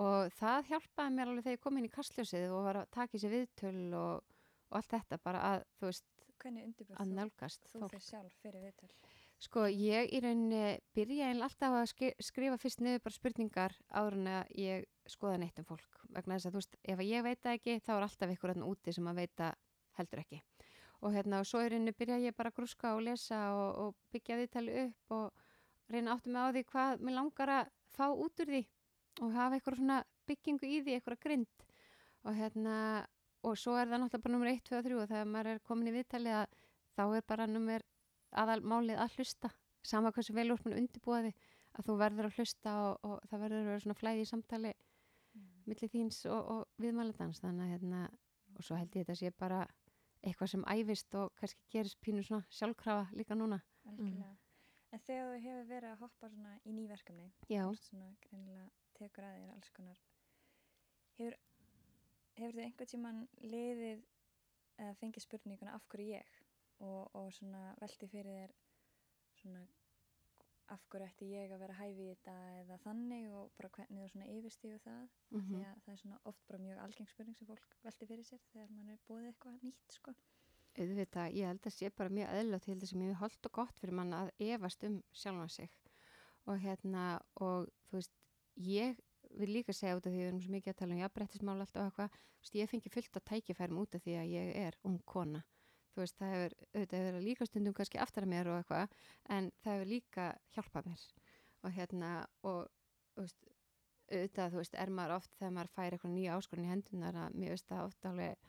og 0.00 0.30
það 0.38 0.68
hjálpaði 0.70 1.14
mér 1.16 1.30
alveg 1.30 1.44
þegar 1.46 1.56
ég 1.56 1.62
kom 1.64 1.78
inn 1.80 1.88
í 1.88 1.92
kastljósið 1.94 2.52
og 2.54 2.66
var 2.68 2.78
að 2.82 2.90
taka 2.94 3.16
í 3.16 3.22
sig 3.22 3.32
viðtöl 3.32 3.94
og, 3.98 4.20
og 4.70 4.76
allt 4.78 4.92
þetta 4.94 5.18
bara 5.24 5.40
að, 5.48 5.64
þú 5.80 5.88
veist, 5.88 6.06
að 7.00 7.10
nálgast 7.16 7.66
þú 7.72 7.80
fólk. 7.82 7.96
þig 7.96 8.04
sjálf 8.06 8.36
fyrir 8.44 8.62
viðtöl? 8.68 8.92
Sko, 9.40 9.64
ég 9.72 10.12
í 10.12 10.20
rauninni 10.20 10.62
byrja 10.96 11.30
eiginlega 11.30 11.48
alltaf 11.48 11.76
að 11.80 11.86
ski- 11.94 12.12
skrifa 12.20 12.58
fyrst 12.60 12.82
niður 12.84 13.02
bara 13.06 13.16
spurningar 13.16 13.76
áður 13.88 14.18
en 14.20 14.30
að 14.36 14.54
ég 14.60 14.86
skoða 15.08 15.40
neitt 15.40 15.58
um 15.62 15.68
fólk. 15.68 16.00
Vegna 16.12 16.36
þess 16.36 16.50
að 16.50 16.52
þú 16.54 16.60
veist, 16.60 16.76
ef 16.94 17.02
ég 17.08 17.24
veit 17.24 17.50
ekki, 17.54 17.78
þá 17.80 17.92
er 17.96 18.06
alltaf 18.06 18.34
ykkur 18.36 18.54
úti 18.68 18.92
sem 18.92 19.08
að 19.08 19.22
veita 19.24 19.50
heldur 19.96 20.22
ekki. 20.22 20.42
Og 21.00 21.14
hérna, 21.14 21.40
og 21.40 21.48
svo 21.48 21.62
í 21.64 21.70
rauninni 21.72 21.94
byrja 21.96 22.18
ég 22.20 22.36
bara 22.36 22.52
að 22.52 22.58
grúska 22.58 22.94
og 22.96 23.04
lesa 23.06 23.38
og, 23.56 23.70
og 23.82 23.94
byggja 24.12 24.36
viðtali 24.36 24.74
upp 24.82 25.14
og 25.16 25.46
reyna 25.90 26.16
áttu 26.16 26.32
mig 26.32 26.44
á 26.44 26.48
því 26.52 26.64
hvað 26.72 27.04
mér 27.06 27.16
langar 27.16 27.52
að 27.54 27.70
fá 27.94 28.04
út 28.10 28.42
úr 28.44 28.52
því 28.52 28.60
og 29.20 29.32
hafa 29.34 29.56
eitthvað 29.56 29.80
svona 29.80 29.96
byggingu 30.28 30.68
í 30.68 30.82
því, 30.84 30.96
eitthvað 30.98 31.22
grind. 31.24 31.64
Og 32.28 32.36
hérna, 32.36 32.74
og 33.42 33.56
svo 33.56 33.78
er 33.80 33.88
það 33.88 34.04
náttúrulega 34.04 34.26
bara 34.26 34.34
nummer 34.36 34.52
1, 34.52 34.60
2 34.68 34.76
og 34.76 34.84
3 34.86 34.98
og 35.00 35.08
þegar 35.08 35.32
maður 35.32 35.52
er 35.54 35.64
komin 35.70 35.90
í 35.90 35.96
viðtali 35.96 36.36
að 36.36 36.60
þá 36.98 37.02
er 37.06 37.26
bara 37.32 37.48
nummer 37.48 37.86
aðal 38.30 38.60
málið 38.60 39.00
að 39.00 39.16
hlusta. 39.16 39.50
Sama 39.80 40.12
hversu 40.12 40.36
vel 40.36 40.50
úr 40.52 40.60
mann 40.66 40.76
undirbúa 40.82 41.24
því 41.24 41.32
að 41.78 41.86
þú 41.86 41.96
verður 42.00 42.28
að 42.28 42.38
hlusta 42.38 42.76
og, 42.84 43.04
og 43.08 43.28
það 43.30 43.44
verður 43.44 43.60
að 43.60 43.68
vera 43.70 43.84
svona 43.84 44.00
flæði 44.00 44.24
í 44.24 44.28
samtali 44.28 44.72
millir 45.70 45.92
þíns 45.92 46.24
og, 46.30 46.40
og 46.54 46.82
viðmælandans 46.82 47.42
þannig 47.42 47.66
að 47.66 47.74
hérna 47.74 48.00
og 48.56 48.66
svo 48.66 48.78
held 48.78 48.96
ég 48.96 49.06
þetta 49.06 49.18
sé 49.18 49.30
bara 49.38 49.60
eitthvað 50.22 50.52
sem 50.52 50.64
æfist 50.74 51.14
og 51.18 51.32
kannski 51.40 51.66
gerist 51.72 52.00
pínu 52.04 52.22
svona 52.26 52.46
sjálfkrafa 52.52 53.08
líka 53.16 53.36
núna. 53.38 53.60
Algjörlega. 53.88 54.36
En 54.90 55.02
þegar 55.06 55.28
þú 55.30 55.42
hefur 55.44 55.66
verið 55.70 55.92
að 55.92 56.00
hoppa 56.02 56.28
svona 56.32 56.56
í 56.66 56.72
nýverkefni, 56.74 57.26
þú 57.46 57.74
svona 57.78 58.08
greinilega 58.24 58.64
tekur 58.98 59.26
að 59.26 59.36
þér 59.38 59.52
alls 59.54 59.70
konar, 59.76 60.00
hefur, 61.18 61.36
hefur 62.40 62.56
þið 62.56 62.64
einhvern 62.64 62.90
tíman 62.92 63.20
liðið 63.44 64.02
eða 64.80 64.96
fengið 65.00 65.26
spurninguna 65.26 65.76
af 65.76 65.86
hverju 65.92 66.16
ég? 66.16 66.40
Og, 66.80 67.10
og 67.14 67.28
svona 67.36 67.74
velti 67.80 68.08
fyrir 68.08 68.40
þér 68.40 68.56
svona 69.42 69.62
af 70.74 70.82
hverju 70.90 71.06
ætti 71.06 71.28
ég 71.32 71.52
að 71.54 71.62
vera 71.64 71.76
hæfi 71.80 72.04
í 72.04 72.10
þetta 72.14 72.34
eða 72.60 72.76
þannig 72.84 73.24
og 73.34 73.48
bara 73.58 73.70
hvernig 73.76 74.04
þú 74.04 74.10
svona 74.12 74.28
yfirstíðu 74.36 74.78
það. 74.84 75.02
Mm 75.30 75.40
því 75.50 75.62
að 75.66 75.80
það 75.84 75.92
er 75.94 76.00
svona 76.02 76.20
oft 76.30 76.46
bara 76.48 76.62
mjög 76.64 76.82
algeng 76.84 77.10
spurning 77.10 77.38
sem 77.38 77.50
fólk 77.50 77.76
velti 77.84 78.08
fyrir 78.10 78.24
sér 78.28 78.42
þegar 78.52 78.70
mann 78.76 78.88
er 78.94 79.00
búið 79.08 79.26
eitthvað 79.30 79.58
nýtt 79.66 79.98
sko. 79.98 80.14
auðvitað, 80.80 81.34
ég 81.34 81.46
held 81.50 81.66
að 81.66 81.74
sé 81.74 81.90
bara 81.90 82.14
mjög 82.16 82.34
eðlilegt, 82.38 82.66
ég 82.66 82.74
held 82.74 82.82
að 82.82 82.90
sé 82.90 82.96
mjög 82.96 83.16
holdt 83.20 83.46
og 83.46 83.52
gott 83.52 83.78
fyrir 83.80 83.94
mann 83.98 84.12
að 84.14 84.30
efast 84.38 84.84
um 84.84 85.02
sjálfan 85.12 85.48
sig. 85.50 85.70
Og 86.46 86.58
hérna 86.58 87.20
og 87.34 87.68
þú 87.90 87.98
veist, 87.98 88.14
ég 88.56 89.00
vil 89.38 89.50
líka 89.50 89.72
segja 89.72 89.96
út 89.96 90.06
af 90.06 90.12
því 90.12 90.20
við 90.20 90.28
erum 90.28 90.40
svo 90.40 90.52
mikið 90.52 90.72
að 90.72 90.78
tala 90.78 90.94
um 90.94 91.02
jafnbrettismál 91.02 91.58
alltaf 91.58 91.82
og 91.82 91.90
eitthvað, 91.90 92.20
ég 92.54 92.70
fengi 92.70 92.90
fullt 92.94 93.16
að 93.16 93.28
tækifærum 93.32 93.82
út 93.82 93.94
af 93.94 94.02
því 94.02 94.14
að 94.22 94.30
ég 94.30 94.54
er 94.62 94.78
ung 94.84 95.02
kona 95.04 95.42
þú 95.94 96.02
veist, 96.02 96.16
það 96.18 96.34
hefur, 96.34 96.56
auðvitað 96.74 97.06
hefur 97.06 97.26
líka 97.26 97.48
stundum 97.48 97.76
kannski 97.76 98.00
aftar 98.02 98.26
að 98.26 98.32
mér 98.34 98.50
og 98.50 98.60
eitthvað 98.60 98.94
en 99.36 99.50
það 99.62 99.76
hefur 99.76 99.90
líka 99.90 100.26
hjálpað 100.54 100.90
mér. 100.90 101.06
Og 101.60 101.74
hérna, 101.76 102.12
og 102.46 102.60
auðvitað, 103.20 104.54
þú 104.54 104.62
veist, 104.62 104.78
er 104.84 104.94
maður 104.94 105.16
oft 105.18 105.34
þegar 105.38 105.56
maður 105.56 105.74
fær 105.76 105.96
eitthvað 105.96 106.14
nýja 106.14 106.38
áskorun 106.38 106.66
í 106.66 106.72
hendunar 106.72 107.20
að 107.26 107.36
mér 107.42 107.54
veist 107.54 107.68
það 107.68 107.86
oft 107.88 108.08
alveg 108.10 108.48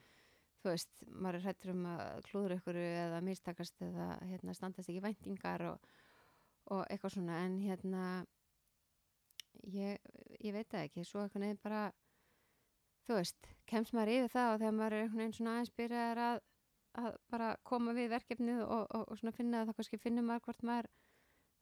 þú 0.62 0.69
veist, 0.69 1.04
maður 1.10 1.39
er 1.39 1.45
hrættur 1.47 1.73
um 1.73 1.88
að 1.89 2.21
klúður 2.27 2.56
ykkur 2.58 2.77
eða 2.82 3.23
mistakast 3.25 3.82
eða 3.82 4.08
hérna, 4.30 4.54
standast 4.58 4.91
ekki 4.91 5.01
væntingar 5.04 5.65
og, 5.71 5.89
og 6.75 6.84
eitthvað 6.86 7.15
svona. 7.15 7.39
En 7.47 7.58
hérna 7.63 8.04
ég, 9.65 9.97
ég 10.38 10.54
veit 10.56 10.69
það 10.69 10.86
ekki. 10.86 11.06
Svo 11.08 11.23
eitthvað 11.23 11.47
nefn 11.47 11.63
bara 11.65 11.82
þú 13.08 13.17
veist, 13.17 13.49
kemst 13.69 13.95
maður 13.97 14.13
yfir 14.19 14.34
það 14.36 14.54
og 14.54 14.62
þegar 14.62 14.77
maður 14.77 14.95
er 14.97 15.06
einhvern 15.06 15.23
veginn 15.23 15.38
svona 15.38 15.56
aðeins 15.56 15.75
byrjaðar 15.80 16.23
að, 16.27 16.43
að 16.99 17.15
bara 17.32 17.56
koma 17.63 17.93
við 17.95 18.10
verkefnið 18.12 18.62
og, 18.65 18.88
og, 18.91 19.06
og 19.12 19.17
svona 19.19 19.32
finna 19.36 19.63
það 19.65 19.77
kannski 19.77 19.99
finnur 20.01 20.25
maður 20.27 20.45
hvort 20.49 20.63
maður 20.67 20.89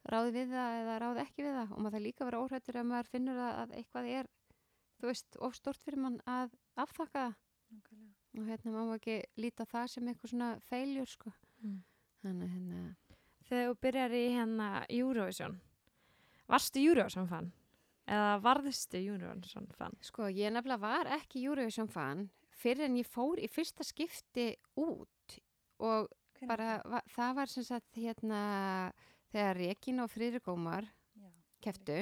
ráði 0.09 0.31
við 0.37 0.53
það 0.55 0.77
eða 0.81 0.95
ráði 1.03 1.21
ekki 1.25 1.43
við 1.45 1.57
það 1.59 1.73
og 1.75 1.79
maður 1.83 1.95
það 1.97 2.05
líka 2.07 2.25
vera 2.29 2.39
óhrættur 2.43 2.79
ef 2.81 2.85
maður 2.89 3.11
finnur 3.13 3.41
að, 3.43 3.53
að 3.63 3.75
eitthvað 3.79 4.09
er 4.15 4.29
þú 4.99 5.07
veist, 5.11 5.37
of 5.39 5.55
stort 5.55 5.83
fyrir 5.85 6.01
mann 6.01 6.17
að 6.25 6.55
afþakka 6.79 7.25
það 7.27 7.35
Nákvæmlega. 7.69 8.15
og 8.39 8.47
hérna 8.49 8.71
má 8.73 8.95
ekki 8.95 9.17
líta 9.37 9.65
það 9.69 9.87
sem 9.93 10.07
eitthvað 10.11 10.33
svona 10.33 10.49
feiljur 10.71 11.11
sko 11.17 11.33
Mm. 11.59 11.81
þannig 12.23 12.45
að 12.47 12.51
hérna 12.55 12.95
Þegar 13.49 13.65
þú 13.67 13.73
byrjar 13.83 14.13
í 14.15 14.19
hérna 14.31 14.67
Eurovision, 14.93 15.55
varstu 16.47 16.79
Eurovision 16.79 17.27
fan? 17.27 17.49
Eða 18.07 18.37
varðstu 18.45 19.01
Eurovision 19.03 19.67
fan? 19.75 19.97
sko 20.01 20.29
ég 20.31 20.53
nefnilega 20.55 20.79
var 20.79 21.09
ekki 21.17 21.43
Eurovision 21.43 21.89
fan 21.91 22.29
fyrir 22.55 22.85
en 22.87 22.95
ég 22.95 23.07
fór 23.11 23.41
í 23.43 23.49
fyrsta 23.51 23.83
skipti 23.83 24.53
út 24.79 25.09
og 25.79 26.07
Hvenær 26.39 26.47
bara 26.53 26.69
þá? 26.79 26.89
va, 26.93 27.01
það 27.15 27.35
var 27.35 27.51
sem 27.51 27.63
sagt 27.67 27.99
hérna 27.99 28.39
þegar 29.33 29.59
Regín 29.59 29.99
og 30.03 30.09
Friðrik 30.11 30.47
Ómar 30.51 30.87
Já, 31.19 31.29
keftu 31.61 31.99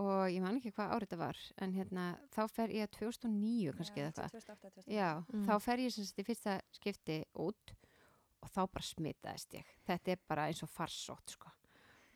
og 0.00 0.30
ég 0.30 0.40
man 0.40 0.56
ekki 0.60 0.70
hvað 0.72 0.92
árið 0.94 1.08
þetta 1.10 1.18
var 1.20 1.38
en 1.64 1.72
hérna 1.76 2.04
þá 2.32 2.40
fer 2.48 2.68
ég 2.76 2.86
að 2.86 2.92
2009 2.98 3.72
kannski 3.76 4.00
eða 4.00 4.10
eitthvað 4.10 4.34
2008, 4.36 4.70
2009. 4.80 4.94
Já, 4.96 5.08
Mm. 5.34 5.46
þá 5.48 5.54
fer 5.60 5.76
ég 5.84 5.92
sem 5.92 6.04
sagt 6.04 6.18
í 6.22 6.26
fyrsta 6.28 6.60
skipti 6.72 7.16
út 7.34 7.74
og 8.42 8.48
þá 8.48 8.60
bara 8.72 8.86
smitaðist 8.86 9.52
ég. 9.58 9.66
Þetta 9.86 10.12
er 10.14 10.20
bara 10.28 10.46
eins 10.48 10.62
og 10.62 10.70
farsótt, 10.72 11.34
sko. 11.34 11.50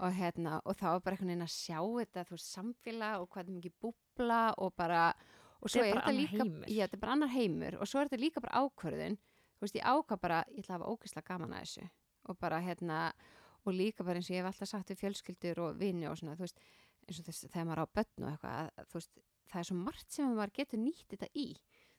Og 0.01 0.13
hérna, 0.17 0.61
og 0.65 0.75
þá 0.77 0.95
er 0.95 1.01
bara 1.05 1.17
einhvern 1.17 1.29
veginn 1.35 1.45
að 1.45 1.53
sjá 1.53 1.79
þetta, 1.85 2.25
þú 2.25 2.31
veist, 2.39 2.55
samfélag 2.57 3.21
og 3.21 3.29
hvað 3.29 3.45
er 3.45 3.53
mikið 3.59 3.75
búbla 3.83 4.55
og 4.59 4.73
bara, 4.77 5.13
og 5.61 5.69
svo 5.69 5.83
Þetta 5.83 5.85
er 5.85 5.97
er 5.97 6.01
þetta 6.01 6.15
líka, 6.17 6.39
heimur. 6.45 6.65
já, 6.67 6.87
þetta 6.87 6.95
er 6.97 7.03
bara 7.05 7.13
annar 7.13 7.29
heimur 7.35 7.75
og 7.81 7.87
svo 7.87 8.01
er 8.01 8.09
þetta 8.09 8.21
líka 8.25 8.41
bara 8.41 8.63
ákvörðun, 8.65 9.19
þú 9.65 9.71
veist, 9.71 9.79
ég 9.81 9.87
ákvað 9.89 10.21
bara, 10.21 10.41
ég 10.53 10.61
ætla 10.61 10.75
að 10.75 10.83
hafa 10.83 10.93
ógeðslega 10.93 11.29
gaman 11.31 11.55
að 11.57 11.63
þessu 11.65 11.85
og 12.25 12.39
bara 12.41 12.61
hérna, 12.65 12.99
og 13.65 13.73
líka 13.73 14.05
bara 14.05 14.21
eins 14.21 14.29
og 14.29 14.37
ég 14.37 14.43
hef 14.43 14.51
alltaf 14.51 14.69
sagt 14.69 14.91
við 14.93 15.01
fjölskyldur 15.01 15.61
og 15.65 15.79
vini 15.81 16.09
og 16.09 16.19
svona, 16.21 16.37
þú 16.37 16.45
veist, 16.45 16.61
eins 17.05 17.21
og 17.21 17.29
þess 17.29 17.47
þegar 17.47 17.69
maður 17.69 17.85
á 17.85 17.95
börn 17.97 18.27
og 18.27 18.31
eitthvað, 18.31 18.59
að, 18.61 18.69
að, 18.77 18.91
þú 18.91 18.99
veist, 19.01 19.23
það 19.51 19.61
er 19.61 19.69
svo 19.69 19.79
margt 19.81 20.13
sem 20.13 20.35
maður 20.37 20.55
getur 20.59 20.83
nýtt 20.83 21.15
þetta 21.15 21.31
í. 21.33 21.47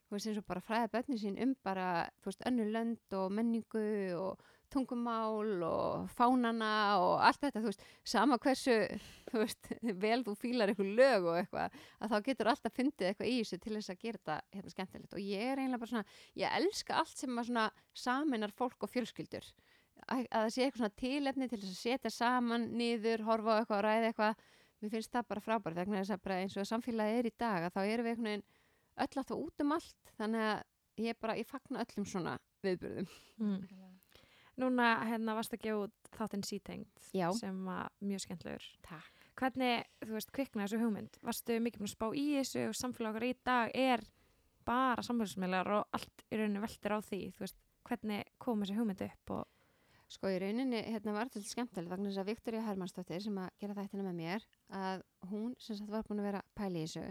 Þú 0.06 0.16
veist 0.16 0.30
eins 0.30 0.42
og 0.42 0.48
bara 0.50 0.66
fræða 0.66 0.92
börnin 0.94 1.22
sín 1.22 1.42
um 1.42 1.56
bara, 1.66 1.88
þú 2.22 2.32
veist, 2.32 2.46
önnur 2.50 2.72
lönd 2.74 3.18
og 3.18 3.34
menningu 3.34 3.86
og 4.20 4.46
tungumál 4.76 5.64
og 5.66 6.10
fánana 6.14 6.72
og 7.02 7.14
allt 7.26 7.42
þetta, 7.46 7.62
þú 7.64 7.72
veist, 7.72 7.86
sama 8.12 8.38
hversu, 8.44 8.76
þú 9.32 9.42
veist, 9.42 9.70
vel 10.04 10.20
þú 10.28 10.36
fílar 10.40 10.72
eitthvað 10.72 10.92
lög 11.00 11.30
og 11.32 11.40
eitthvað, 11.40 11.78
að 12.00 12.14
þá 12.14 12.18
getur 12.28 12.52
alltaf 12.52 12.76
fundið 12.76 13.10
eitthvað 13.10 13.32
í 13.32 13.38
þessu 13.40 13.62
til 13.64 13.76
þess 13.78 13.94
að 13.94 14.04
gera 14.04 14.22
þetta 14.22 14.58
hérna 14.58 14.74
skemmtilegt 14.76 15.16
og 15.16 15.24
ég 15.24 15.46
er 15.54 15.62
eiginlega 15.64 15.84
bara 15.86 15.94
svona, 15.94 16.20
ég 16.42 16.60
elska 16.60 17.00
allt 17.00 17.24
sem 17.24 17.40
að 17.40 17.50
svona 17.50 17.66
saminar 18.06 18.56
fólk 18.60 18.86
og 18.88 18.94
fjölskyldur, 18.94 19.48
að, 20.06 20.28
að 20.28 20.36
það 20.36 20.52
sé 20.58 20.68
eitthvað 20.68 20.84
svona 20.84 21.00
tilefni 21.06 21.50
til 21.50 21.62
þess 21.64 21.72
að 21.72 21.82
setja 21.82 22.14
saman 22.14 22.70
niður, 22.76 23.26
horfa 23.30 23.56
á 23.56 23.60
eitthvað 23.62 23.80
og 23.80 23.88
ræða 23.88 24.12
eitthvað, 24.12 24.46
mér 24.84 24.94
finnst 24.94 25.16
það 25.16 25.32
bara 25.32 25.44
frábært 25.48 25.80
vegna 25.80 26.04
þess 26.04 26.14
að 26.14 26.24
bara 26.28 26.44
eins 26.44 26.60
og 26.60 26.68
samfélagið 26.70 27.20
er 27.22 27.30
í 27.30 27.36
dag 27.40 27.66
að 27.66 27.78
þá 27.78 27.84
erum 27.88 28.10
við 28.12 28.44
öll 28.96 29.20
að 29.20 29.28
það 29.28 29.42
út 29.42 29.64
um 29.64 29.76
allt 29.76 30.12
þannig 30.20 30.48
að 30.50 31.04
ég 31.04 31.20
bara, 31.20 31.36
ég 31.40 31.48
fagna 31.48 31.84
öllum 31.84 32.08
svona 32.08 32.36
viðbyrðum. 32.64 33.08
Mm. 33.42 33.95
Núna 34.62 34.90
hérna 35.10 35.36
varst 35.36 35.56
að 35.56 35.66
gefa 35.66 35.88
út 35.88 36.12
þáttinn 36.16 36.46
sítengt 36.48 37.10
Já. 37.16 37.28
sem 37.36 37.58
var 37.68 37.92
mjög 38.00 38.24
skemmtlegur. 38.24 38.68
Takk. 38.88 39.24
Hvernig, 39.36 39.88
þú 40.06 40.16
veist, 40.16 40.32
kviknaði 40.32 40.70
þessu 40.70 40.80
hugmynd? 40.80 41.18
Varstu 41.28 41.58
mikið 41.60 41.82
búin 41.82 41.90
að 41.90 41.96
spá 41.96 42.06
í 42.16 42.26
þessu 42.38 42.62
og 42.70 42.78
samfélag 42.80 43.12
okkar 43.12 43.28
í 43.28 43.34
dag 43.50 43.74
er 43.76 44.06
bara 44.66 45.04
samfélagsmiðlar 45.04 45.72
og 45.76 45.98
allt 45.98 46.24
í 46.32 46.40
rauninu 46.40 46.64
veltir 46.64 46.96
á 46.96 47.00
því, 47.04 47.22
þú 47.36 47.44
veist, 47.44 47.60
hvernig 47.86 48.32
kom 48.42 48.64
þessi 48.64 48.78
hugmynd 48.80 49.04
upp 49.10 49.36
og 49.36 49.44
Sko 50.06 50.30
í 50.30 50.38
rauninni, 50.38 50.84
hérna 50.86 51.16
var 51.16 51.32
þetta 51.34 51.50
skemmtilegt 51.50 51.90
vegna 51.90 52.12
þess 52.12 52.22
að 52.22 52.28
Viktoria 52.30 52.62
Hermannsdóttir 52.62 53.24
sem 53.26 53.38
að 53.42 53.48
gera 53.62 53.76
þættina 53.80 54.04
með 54.06 54.20
mér, 54.20 54.44
að 54.78 55.02
hún 55.32 55.56
sem 55.58 55.80
sagt 55.80 55.90
var 55.90 56.06
búin 56.06 56.22
að 56.22 56.28
vera 56.30 56.42
að 56.44 56.52
pæla 56.60 56.78
í 56.78 56.84
þessu 56.86 57.06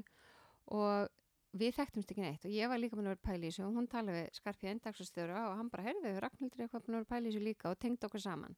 og 0.79 1.09
við 1.55 1.77
þekktumst 1.79 2.13
ekki 2.13 2.25
neitt. 2.25 2.47
Og 2.47 2.55
ég 2.55 2.71
var 2.71 2.81
líka 2.81 2.99
búin 2.99 3.11
að 3.11 3.19
vera 3.25 3.39
þessu 3.45 3.67
og 3.67 3.77
hún 3.79 3.91
talaði 3.91 4.25
við 4.25 4.39
Skarpið 4.39 4.71
Endagsastjóra 4.73 5.45
og 5.51 5.59
hann 5.61 5.71
bara, 5.73 5.87
heyrðu, 5.89 6.15
Ragnhildur 6.25 6.61
er 6.61 6.67
eitthvað 6.67 6.87
búin 6.87 6.99
að 6.99 7.07
vera 7.13 7.29
þessu 7.29 7.45
líka 7.45 7.71
og 7.71 7.79
tengd 7.83 8.09
okkur 8.09 8.25
saman. 8.25 8.57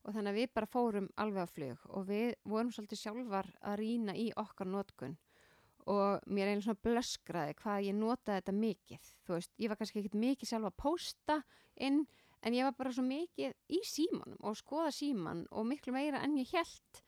Og 0.00 0.14
þannig 0.14 0.32
að 0.32 0.38
við 0.38 0.52
bara 0.56 0.70
fórum 0.70 1.10
alveg 1.20 1.44
á 1.44 1.48
flug 1.50 1.82
og 1.90 2.06
við 2.08 2.30
vorum 2.48 2.70
svolítið 2.72 3.02
sjálfar 3.02 3.50
að 3.60 3.76
rýna 3.82 4.14
í 4.16 4.30
okkar 4.40 4.70
notkun. 4.70 5.18
Og 5.90 6.24
mér 6.30 6.52
eiginlega 6.52 6.68
svona 6.68 6.84
blöskraði 6.86 7.58
hvað 7.58 7.84
ég 7.88 7.98
notaði 7.98 8.40
þetta 8.40 8.56
mikið. 8.56 9.12
Þú 9.26 9.36
veist, 9.36 9.52
ég 9.58 9.72
var 9.72 9.80
kannski 9.80 10.00
ekkit 10.00 10.18
mikið 10.22 10.50
sjálf 10.52 10.70
að 10.70 10.78
pósta 10.80 11.38
inn, 11.80 12.02
en 12.40 12.56
ég 12.56 12.64
var 12.64 12.76
bara 12.78 12.92
svo 12.94 13.04
mikið 13.04 13.56
í 13.68 13.80
símanum 13.84 14.38
og 14.46 14.56
skoða 14.60 14.92
síman 14.94 15.44
og 15.50 15.66
miklu 15.68 15.92
meira 15.92 16.22
enn 16.24 16.38
ég 16.40 16.52
held 16.54 17.02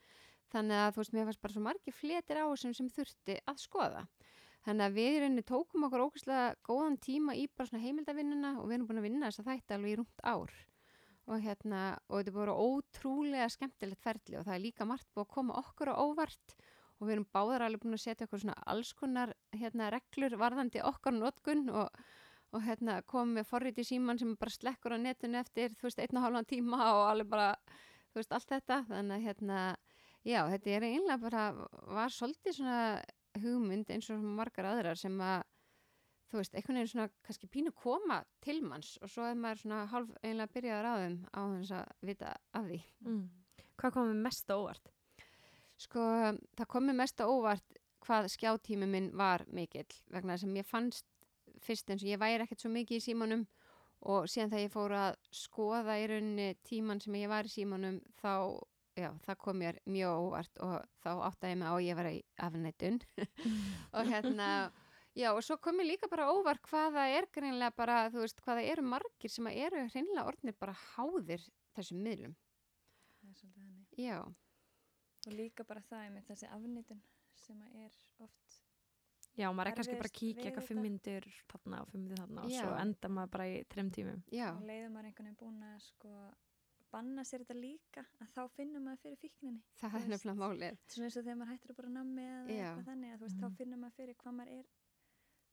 þannig 0.53 0.77
að 0.77 0.91
þú 0.93 1.01
veist, 1.01 1.15
mér 1.15 1.27
fannst 1.29 1.41
bara 1.41 1.55
svo 1.55 1.63
margir 1.65 1.95
fletir 1.97 2.37
á 2.37 2.45
þessum 2.45 2.75
sem 2.77 2.89
þurfti 2.93 3.37
að 3.49 3.61
skoða 3.63 4.03
þannig 4.63 4.85
að 4.85 4.97
við 4.97 5.15
rauninni 5.21 5.45
tókum 5.47 5.87
okkur 5.87 6.03
ógæslega 6.07 6.53
góðan 6.63 6.99
tíma 7.03 7.35
í 7.35 7.47
bara 7.51 7.69
svona 7.69 7.83
heimildavinnuna 7.83 8.53
og 8.61 8.69
við 8.69 8.77
erum 8.77 8.87
búin 8.89 9.01
að 9.01 9.07
vinna 9.07 9.29
þess 9.29 9.43
að 9.43 9.49
þætti 9.51 9.75
alveg 9.75 9.93
í 9.93 9.97
rúmt 9.99 10.23
ár. 10.23 10.53
Og 11.23 11.39
hérna, 11.39 11.81
og 12.09 12.19
þetta 12.19 12.31
er 12.31 12.37
bara 12.37 12.55
ótrúlega 12.59 13.49
skemmtilegt 13.51 14.03
ferli 14.03 14.37
og 14.39 14.47
það 14.47 14.55
er 14.57 14.63
líka 14.63 14.87
margt 14.87 15.07
búið 15.13 15.25
að 15.25 15.33
koma 15.37 15.57
okkur 15.61 15.91
á 15.91 15.95
óvart. 15.95 16.57
Og 16.99 17.07
við 17.07 17.15
erum 17.15 17.29
báðar 17.35 17.65
alveg 17.65 17.83
búin 17.83 17.97
að 17.97 18.03
setja 18.03 18.27
okkur 18.27 18.43
svona 18.43 18.57
alls 18.73 18.91
konar 18.95 19.33
hérna, 19.55 19.89
reglur 19.91 20.35
varðandi 20.39 20.83
okkar 20.83 21.15
notkun 21.15 21.65
og, 21.71 22.03
og 22.55 22.63
hérna, 22.63 22.99
komum 23.07 23.39
með 23.39 23.49
forrið 23.49 23.81
í 23.83 23.87
síman 23.87 24.19
sem 24.19 24.35
bara 24.39 24.53
slekkur 24.53 24.95
á 24.95 24.97
netinu 24.99 25.39
eftir 25.39 25.75
þú 25.79 25.89
veist, 25.89 26.03
einn 26.03 26.19
og 26.19 26.27
hálfan 26.27 26.47
tíma 26.51 26.79
og 26.91 27.07
alveg 27.09 27.31
bara 27.31 27.49
þú 28.11 28.21
veist, 28.21 28.35
allt 28.35 28.51
þetta. 28.51 28.83
Þannig 28.91 29.17
að 29.17 29.27
hérna, 29.27 29.59
já, 30.27 30.39
þetta 30.53 30.75
er 30.77 30.87
einlega 30.91 31.19
bara, 31.23 31.49
var 31.99 32.15
svolítið 32.15 32.59
svona 32.59 32.79
hugmynd 33.41 33.89
eins 33.93 34.09
og 34.13 34.23
margar 34.23 34.69
aðrar 34.69 34.99
sem 34.99 35.15
að 35.21 35.43
þú 36.33 36.39
veist, 36.39 36.55
einhvern 36.57 36.79
veginn 36.79 36.89
svona 36.89 37.09
kannski 37.25 37.49
pínu 37.53 37.71
koma 37.77 38.23
til 38.41 38.59
manns 38.65 38.95
og 39.01 39.11
svo 39.13 39.25
er 39.27 39.37
maður 39.37 39.63
svona 39.63 39.85
hálf 39.91 40.11
einlega 40.23 40.53
byrjaður 40.55 40.89
á 40.89 40.93
þeim 41.03 41.17
á 41.29 41.41
þess 41.53 41.73
að 41.77 42.09
vita 42.09 42.35
af 42.53 42.67
því 42.67 42.81
Mm. 43.05 43.23
Hvað 43.77 43.93
komið 43.93 44.19
mest 44.21 44.51
óvart? 44.53 44.91
Sko, 45.77 46.01
það 46.57 46.67
kom 46.69 46.85
mér 46.87 46.95
mest 46.95 47.21
óvart 47.21 47.79
hvað 48.05 48.29
skjátími 48.33 48.87
minn 48.87 49.11
var 49.17 49.45
mikill 49.47 49.89
vegna 50.11 50.37
að 50.37 50.47
mér 50.51 50.67
fannst 50.67 51.05
fyrst 51.63 51.89
eins 51.89 52.03
og 52.03 52.09
ég 52.09 52.19
væri 52.19 52.43
ekkert 52.43 52.63
svo 52.63 52.71
mikið 52.73 52.99
í 52.99 53.03
símanum 53.03 53.45
og 54.03 54.27
síðan 54.27 54.51
þegar 54.51 54.65
ég 54.65 54.73
fór 54.73 54.95
að 54.99 55.17
skoða 55.31 55.97
í 56.01 56.07
rauninni 56.11 56.47
tíman 56.67 57.01
sem 57.03 57.15
ég 57.15 57.31
var 57.31 57.47
í 57.47 57.53
símanum 57.53 58.01
þá, 58.19 58.59
já, 58.99 59.09
það 59.25 59.37
kom 59.41 59.57
mér 59.61 59.79
mjög 59.89 60.23
óvart 60.27 60.59
og 60.65 60.75
þá 61.03 61.09
áttaði 61.29 61.53
ég 61.53 61.59
mig 61.61 61.67
á 61.69 61.73
að 61.73 61.85
ég 61.87 61.97
var 61.99 62.09
í 62.11 62.19
afnættun 62.47 62.99
og 63.97 64.09
hérna, 64.11 64.47
já 65.17 65.29
og 65.33 65.41
svo 65.45 65.57
kom 65.61 65.79
mér 65.79 65.89
líka 65.93 66.09
bara 66.11 66.29
óvart 66.33 66.61
hvaða 66.69 67.07
er 67.17 67.27
greinlega 67.33 67.73
bara, 67.77 67.97
þú 68.13 68.23
veist, 68.25 68.41
hvaða 68.45 68.65
eru 68.73 68.85
margir 68.85 69.33
sem 69.33 69.49
að 69.49 69.59
eru 69.67 69.83
hreinlega 69.89 70.27
orðnir 70.29 70.57
bara 70.59 70.75
háðir 70.93 71.45
þessum 71.77 72.03
miðlum, 72.05 72.35
það 73.21 73.29
er 73.31 73.39
svolítið 73.41 73.61
þannig. 73.63 73.99
já, 74.05 74.21
Og 75.23 75.31
líka 75.37 75.63
bara 75.63 75.79
það 75.87 76.09
með 76.11 76.25
þessi 76.27 76.47
afnýtun 76.51 77.01
sem 77.39 77.59
að 77.63 77.75
er 77.85 77.93
oft, 78.25 78.57
Já, 79.33 79.47
maður 79.49 79.69
er 79.71 79.75
kannski 79.79 79.95
bara 79.97 80.09
að 80.11 80.17
kíkja 80.19 80.43
eitthvað 80.45 80.65
fimm 80.67 80.81
myndir 80.83 81.23
þarna 81.49 81.77
og 81.81 81.87
fimm 81.89 82.03
myndir 82.03 82.19
þarna 82.21 82.41
og 82.43 82.51
svo 82.53 82.73
enda 82.77 83.09
maður 83.09 83.31
bara 83.33 83.45
í 83.49 83.55
þrem 83.71 83.87
tímum. 83.95 84.19
já, 84.29 84.49
og 84.51 84.65
leiður 84.67 84.91
maður 84.93 85.07
einhvern 85.09 85.29
veginn 85.31 85.39
búin 85.39 85.63
að 85.71 85.79
sko 85.87 86.11
banna 86.93 87.23
sér 87.27 87.43
þetta 87.43 87.57
líka, 87.59 88.05
að 88.21 88.31
þá 88.35 88.41
finnur 88.57 88.83
maður 88.85 89.01
fyrir 89.03 89.19
fíkninni. 89.23 89.61
það 89.81 89.97
er 89.99 90.07
nefnilega 90.13 90.39
málið. 90.43 90.77
Þetta 90.77 90.89
er 90.89 90.95
svona 90.95 91.09
eins 91.09 91.17
og 91.17 91.23
þegar 91.27 91.39
maður 91.41 91.53
hættir 91.53 91.73
að 91.73 91.79
bara 91.81 91.93
nammi 91.97 92.23
eða 92.29 92.47
eitthvað 92.53 92.87
þannig 92.91 93.13
að 93.13 93.17
þú 93.19 93.27
veist, 93.27 93.37
Mhm. 93.37 93.43
þá 93.43 93.57
finnur 93.57 93.81
maður 93.83 93.97
fyrir 93.99 94.15
hvað 94.23 94.37
maður 94.39 94.53
er 94.59 94.65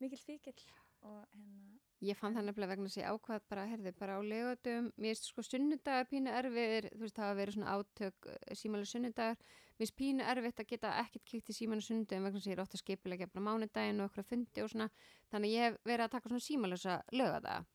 mikill 0.01 0.23
fíkill 0.25 0.65
og 1.03 1.25
hérna, 1.33 1.77
Ég 2.01 2.17
fann 2.17 2.33
það 2.33 2.45
nefnilega 2.47 2.69
vegna 2.73 2.89
að 2.89 2.97
ég 2.97 3.09
ákvað 3.13 3.41
bara, 3.47 3.63
herði, 3.69 3.91
bara 3.93 4.13
á 4.17 4.21
legotum, 4.25 4.87
mér 4.97 5.13
finnst 5.13 5.27
sko 5.29 5.41
sunnudagar 5.45 6.07
pínu 6.09 6.31
erfiðir, 6.33 6.87
þú 6.97 7.03
veist, 7.05 7.13
það 7.13 7.27
hafa 7.27 7.37
verið 7.37 7.53
svona 7.53 7.73
átök 7.77 8.17
símálega 8.57 8.89
sunnudagar, 8.89 9.37
mér 9.37 9.77
finnst 9.85 9.95
pínu 10.01 10.21
erfitt 10.25 10.59
að 10.63 10.67
geta 10.71 10.93
ekkert 10.97 11.25
kíkt 11.29 11.49
í 11.53 11.53
símálega 11.53 11.85
sunnudagum 11.85 12.25
vegna 12.25 12.39
að 12.41 12.47
ég 12.49 12.57
er 12.57 12.63
ofta 12.63 12.77
skipilega 12.81 13.21
gefna 13.27 13.41
mánudaginn 13.45 14.01
og 14.01 14.09
okkur 14.09 14.25
fundi 14.25 14.63
og 14.65 14.69
svona, 14.73 14.89
þannig 15.29 15.45
að 15.45 15.53
ég 15.53 15.61
hef 15.61 15.77
verið 15.85 16.05
að 16.07 16.11
taka 16.17 16.29
svona 16.29 16.47
símálega 16.49 16.95
lögadaga. 17.13 17.65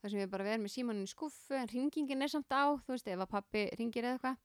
Þar 0.00 0.12
sem 0.12 0.22
hef 0.22 0.32
bara 0.32 0.46
verið 0.46 0.64
með 0.64 0.74
símanum 0.74 1.06
í 1.06 1.10
skuffu 1.10 1.56
en 1.56 1.70
ringingin 1.72 2.22
er 2.22 2.32
samt 2.32 2.52
á, 2.52 2.76
þú 2.84 2.94
veist, 2.94 3.08
ef 3.08 3.22
að 3.24 3.32
pappi 3.32 3.64
ringir 3.78 4.04
eða 4.04 4.18
eitthvað. 4.18 4.36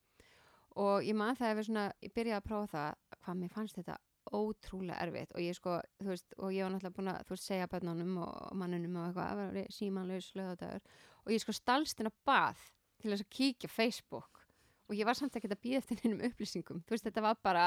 Og 0.81 1.03
ég 1.03 1.17
man 1.19 1.35
það 1.35 1.51
ef 1.51 1.69
ég 2.01 2.13
byrjaði 2.15 2.37
að 2.37 2.47
prófa 2.47 2.71
það 2.71 3.19
hvað 3.25 3.39
mér 3.41 3.53
fannst 3.55 3.79
þetta 3.79 3.97
ótrúlega 4.31 4.99
erfitt. 5.03 5.33
Og 5.35 5.43
ég 5.43 5.57
sko, 5.57 5.77
þú 5.99 6.11
veist, 6.13 6.35
og 6.37 6.53
ég 6.55 6.63
var 6.63 6.71
náttúrulega 6.71 6.97
búin 6.97 7.11
að, 7.11 7.23
þú 7.27 7.35
veist, 7.35 7.47
segja 7.49 7.71
bönnunum 7.71 8.19
og 8.23 8.53
mannunum 8.61 8.99
og 9.01 9.09
eitthvað, 9.09 9.59
símanlaus 9.75 10.29
lögadagur 10.37 10.85
og 11.25 11.33
ég 11.33 11.43
sko 11.43 11.55
stalst 11.55 12.01
á 12.01 12.11
bað 12.25 12.61
til 13.01 13.13
að 13.15 13.25
kíkja 13.33 13.69
Facebook. 13.69 14.45
Og 14.89 14.97
ég 14.97 15.07
var 15.07 15.15
samt 15.17 15.35
að 15.37 15.55
býða 15.61 15.81
eftir 15.81 16.01
hennum 16.03 16.23
upplýsingum, 16.27 16.81
þú 16.85 16.95
veist, 16.95 17.05
þetta 17.07 17.23
var 17.23 17.37
bara, 17.43 17.65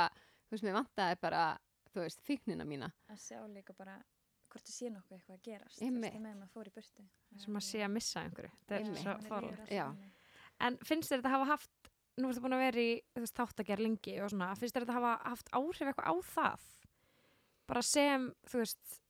þú 0.49 0.57
veist, 0.57 0.67
mér 0.67 0.77
vantaði 0.77 1.21
bara, 1.23 1.45
þú 1.93 2.05
veist, 2.05 2.21
að 4.55 4.59
hvort 4.59 4.69
það 4.69 4.75
sé 4.75 4.91
nokkuð 4.95 5.17
eitthvað 5.19 5.37
að 5.39 5.47
gerast 5.49 5.83
Einmitt. 5.83 6.05
þú 6.05 6.15
veist, 6.15 6.25
með 6.25 6.37
maður 6.41 6.53
fór 6.55 6.69
í 6.71 6.75
burtu 6.75 7.07
sem 7.45 7.57
að 7.59 7.65
sé 7.67 7.81
að 7.85 7.93
missa 7.95 8.23
einhverju. 8.25 8.51
Þetta 8.65 8.75
er 8.75 8.85
Einmitt. 8.85 9.03
svo 9.03 9.15
farlegt. 9.29 9.73
Já. 9.75 9.87
En 10.69 10.77
finnst 10.87 11.11
þér 11.11 11.23
þetta 11.23 11.33
hafa 11.35 11.49
haft, 11.51 11.91
nú 12.23 12.29
ertu 12.31 12.43
búin 12.45 12.55
að 12.55 12.63
vera 12.65 12.85
í 12.85 12.93
þáttagerð 13.35 13.83
lengi 13.89 14.15
og 14.23 14.31
svona, 14.31 14.53
finnst 14.61 14.77
þér 14.77 14.87
þetta 14.87 14.99
hafa 15.01 15.15
haft 15.33 15.51
áhrif 15.59 15.89
eitthvað 15.91 16.11
á 16.11 16.15
það? 16.31 16.69
Bara 17.67 17.83
sem, 17.83 18.29
þú 18.47 18.61
veist, 18.63 19.01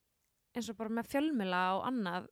eins 0.55 0.71
og 0.71 0.77
bara 0.79 0.95
með 0.95 1.11
fjölmila 1.13 1.63
og 1.77 1.87
annað, 1.91 2.29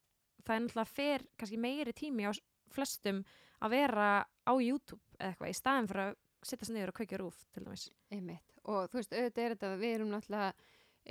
það 0.46 0.55
er 0.57 0.64
náttúrulega 0.64 0.94
fer 0.94 1.25
kannski 1.37 1.59
meiri 1.61 1.92
tími 1.98 2.25
á 2.25 2.33
flestum 2.72 3.25
að 3.62 3.75
vera 3.77 4.09
á 4.25 4.53
YouTube 4.57 5.03
eða 5.18 5.33
eitthvað 5.35 5.53
í 5.53 5.59
staðin 5.59 5.88
fyrir 5.90 6.05
að 6.09 6.16
sittast 6.42 6.72
niður 6.75 6.90
og 6.90 6.96
kveikja 6.98 7.18
rúf 7.20 7.42
til 7.53 7.62
dæmis. 7.66 7.85
Einmitt. 8.11 8.55
Og 8.64 8.88
þú 8.90 8.98
veist, 8.98 9.12
auðvitað 9.12 9.44
er 9.44 9.55
þetta, 9.57 9.72
við 9.83 9.94
erum 9.98 10.11
náttúrulega, 10.14 10.55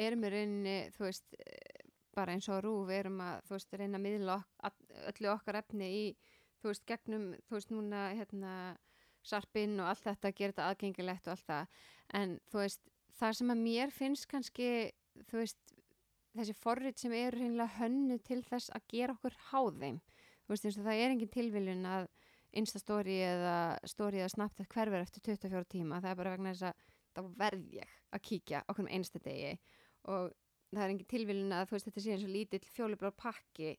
erum 0.08 0.24
í 0.26 0.32
rauninni, 0.34 0.76
þú 0.96 1.06
veist, 1.06 1.38
bara 2.16 2.36
eins 2.36 2.48
og 2.52 2.62
rúf, 2.66 2.92
erum 2.94 3.20
að, 3.24 3.42
þú 3.48 3.58
veist, 3.58 3.76
reyna 3.80 4.00
að 4.00 4.06
miðla 4.06 4.38
ok 4.68 4.96
öllu 5.12 5.32
okkar 5.34 5.60
efni 5.62 5.90
í, 5.92 6.06
þú 6.62 6.72
veist, 6.72 6.86
gegnum, 6.90 7.28
þú 7.48 7.58
veist, 7.58 7.74
núna, 7.74 8.06
hérna, 8.18 8.56
sarpinn 9.26 9.80
og 9.82 9.92
allt 9.92 10.06
þetta, 10.06 10.34
gera 10.38 10.54
þetta 10.54 10.70
aðgengilegt 10.70 11.28
og 11.28 11.36
allt 11.36 11.48
það. 11.48 11.78
En, 12.20 12.38
þú 12.52 12.64
veist, 12.64 12.82
það 13.20 13.38
sem 13.40 13.54
að 13.54 13.64
mér 13.66 13.94
finnst 13.96 14.28
kannski, 14.32 14.70
þú 15.30 15.42
veist, 15.42 15.76
þessi 16.38 16.56
forrit 16.58 17.02
sem 17.02 17.14
eru 17.16 17.42
reynilega 17.42 17.80
hönnu 17.80 18.18
til 18.24 18.42
þess 18.48 18.72
að 18.76 18.88
gera 18.94 19.16
okkur 19.18 19.38
háðeim. 19.52 20.00
Þú 20.46 20.54
veist, 20.54 20.68
eins 20.68 20.80
og 20.80 20.88
það 20.88 21.04
er 21.04 21.16
engin 21.16 21.34
tilviljun 21.36 21.90
að 21.90 22.08
Instastory 22.62 23.18
eða 23.24 23.58
story 23.88 24.20
eða 24.20 24.32
Snapchat 24.34 24.72
hverfur 24.74 25.00
eftir 25.00 25.24
24 25.24 25.68
tíma. 25.72 26.02
Það 26.04 26.12
er 26.12 26.18
bara 26.20 26.34
vegna 26.36 26.52
þess 26.52 26.68
að 26.68 26.88
þá 27.12 27.22
verð 27.40 27.76
ég 27.78 27.94
að 28.12 28.24
kíkja 28.28 28.64
okkur 28.68 28.86
um 28.86 28.92
einsta 28.92 29.22
degi 29.24 29.54
og 30.12 30.32
það 30.80 30.84
er 30.88 30.94
engin 30.96 31.12
tilviljun 31.14 31.56
að 31.58 31.68
þú 31.70 31.76
veist 31.78 31.88
þetta 31.90 32.04
sé 32.06 32.14
eins 32.16 32.26
og 32.28 32.34
lítill 32.36 32.66
fjólublár 32.72 33.16
pakki 33.20 33.72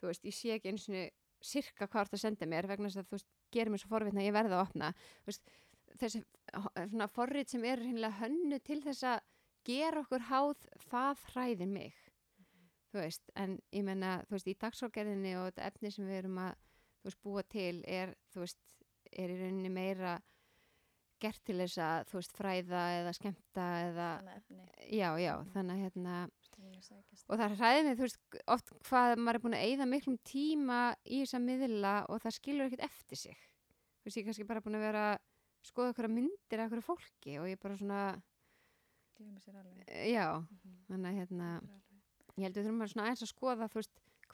þú 0.00 0.08
veist, 0.10 0.24
ég 0.26 0.34
sé 0.36 0.54
ekki 0.56 0.72
eins 0.72 0.86
og 0.90 1.18
sirka 1.50 1.86
hvað 1.88 2.10
það 2.12 2.22
senda 2.24 2.46
mér 2.50 2.66
vegna 2.68 2.88
þess 2.90 3.00
að 3.00 3.08
þú 3.10 3.16
veist 3.18 3.28
gerir 3.54 3.72
mér 3.72 3.80
svo 3.82 3.90
forvitna 3.94 4.20
að 4.20 4.26
ég 4.28 4.34
verða 4.36 4.58
að 4.58 4.64
opna. 4.68 4.88
Veist, 5.26 5.50
þessi 6.00 6.20
h- 6.54 6.72
svona 6.90 7.08
forrit 7.10 7.50
sem 7.50 7.64
eru 7.64 7.86
hinnlega 7.88 8.20
hönnu 8.20 8.58
til 8.62 8.80
þess 8.84 9.06
að 9.08 9.20
gera 9.66 10.02
okkur 10.04 10.26
háð 10.28 10.66
það 10.90 11.24
hræðir 11.32 11.70
mig. 11.72 11.94
Þú 12.90 12.98
veist, 13.04 13.30
en 13.38 13.56
ég 13.72 13.84
menna 13.86 14.16
þú 14.28 14.36
veist, 14.36 14.50
í 14.50 14.56
dagsálgerðinni 14.60 15.32
og 15.38 15.48
þetta 15.50 15.66
efni 15.70 15.92
sem 15.94 16.06
við 16.08 16.18
erum 16.24 16.38
að 16.42 16.52
þú 17.00 17.08
veist, 17.10 17.20
búa 17.24 17.42
til 17.56 17.76
er 17.86 18.14
þú 18.34 18.44
veist, 18.44 18.60
er 19.10 19.32
í 19.32 19.38
rauninni 19.40 19.72
meira 19.74 20.14
gert 21.20 21.42
til 21.44 21.58
þess 21.60 21.78
að 21.84 22.06
þú 22.10 22.18
veist, 22.20 22.36
fræða 22.38 22.84
eða 23.00 23.12
skemmta 23.16 23.66
eða 23.88 24.08
þannig 24.20 24.38
efni. 24.40 24.64
Já, 24.98 25.10
já, 25.20 25.34
þannig 25.54 25.74
að 25.76 25.82
hérna 25.84 26.14
og 27.28 27.38
það 27.40 27.54
hræði 27.60 27.82
mig, 27.86 27.96
þú 27.98 28.04
veist, 28.06 28.18
oft 28.46 28.70
hvað 28.88 29.16
maður 29.18 29.34
er 29.38 29.44
búin 29.44 29.56
að 29.58 29.66
eyða 29.70 29.86
miklum 29.90 30.18
tíma 30.24 30.80
í 31.06 31.20
þessa 31.24 31.40
miðla 31.44 31.94
og 32.08 32.20
það 32.22 32.36
skilur 32.38 32.66
ekkert 32.70 32.84
eftir 32.88 33.16
sig. 33.16 33.36
Þú 34.00 34.04
veist, 34.08 34.16
ég 34.16 34.22
er 34.22 34.28
kannski 34.30 34.48
bara 34.48 34.60
búin 34.64 34.78
að 34.78 34.86
vera 34.86 35.04
að 35.14 35.18
skoða 35.70 35.92
okkur 35.94 36.08
myndir 36.08 36.60
af 36.64 36.70
okkur 36.70 36.82
fólki 36.86 37.38
og 37.40 37.48
ég 37.50 37.60
bara 37.60 37.76
svona, 37.76 38.02
glemur 39.18 39.40
sér 39.44 39.58
alveg. 39.60 39.84
eh, 39.88 40.12
já 40.14 40.40
Mhm. 40.40 40.76
þannig 40.88 41.10
að 41.10 41.18
hérna, 41.20 41.60
ég 42.38 42.42
held 42.44 42.54
að 42.56 42.60
við 42.60 42.66
þurfum 42.66 42.78
bara 42.78 42.88
svona 42.88 43.06
aðeins 43.06 43.22
að 43.22 43.34
skoða, 43.34 43.68
þú 43.68 43.74
veist, 43.74 43.90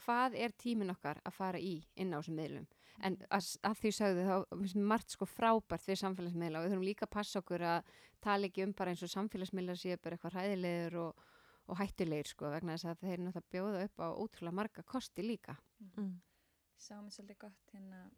hvað 0.07 0.35
er 0.37 0.51
tímin 0.53 0.91
okkar 0.95 1.21
að 1.25 1.33
fara 1.33 1.59
í 1.59 1.85
inn 1.97 2.13
á 2.15 2.19
þessum 2.21 2.37
miðlum. 2.37 2.67
En 3.03 3.17
að, 3.31 3.59
að 3.63 3.75
því 3.81 3.91
sögðu 3.93 4.23
þá 4.25 4.77
margt 4.81 5.11
sko 5.11 5.27
frábært 5.27 5.85
við 5.87 5.99
samfélagsmiðla 6.01 6.59
og 6.59 6.65
við 6.65 6.73
þurfum 6.73 6.85
líka 6.89 7.05
að 7.07 7.11
passa 7.11 7.41
okkur 7.43 7.61
að 7.61 7.83
tala 8.23 8.47
ekki 8.47 8.63
um 8.65 8.73
bara 8.73 8.91
eins 8.91 9.03
og 9.03 9.11
samfélagsmiðla 9.13 9.75
séu 9.77 9.97
bara 10.01 10.17
eitthvað 10.17 10.33
hræðilegur 10.33 10.97
og, 11.09 11.15
og 11.69 11.77
hættulegir 11.81 12.29
sko 12.31 12.51
vegna 12.53 12.77
þess 12.77 12.85
að 12.93 13.01
þeir 13.05 13.19
náttúrulega 13.25 13.51
bjóða 13.55 13.85
upp 13.89 13.99
á 14.03 14.09
ótrúlega 14.23 14.55
marga 14.61 14.83
kosti 14.83 15.23
líka 15.27 15.57
Mm. 15.81 16.21
sá 16.79 16.95
mér 17.01 17.11
svolítið 17.13 17.39
gott 17.39 17.73
hérna 17.73 18.11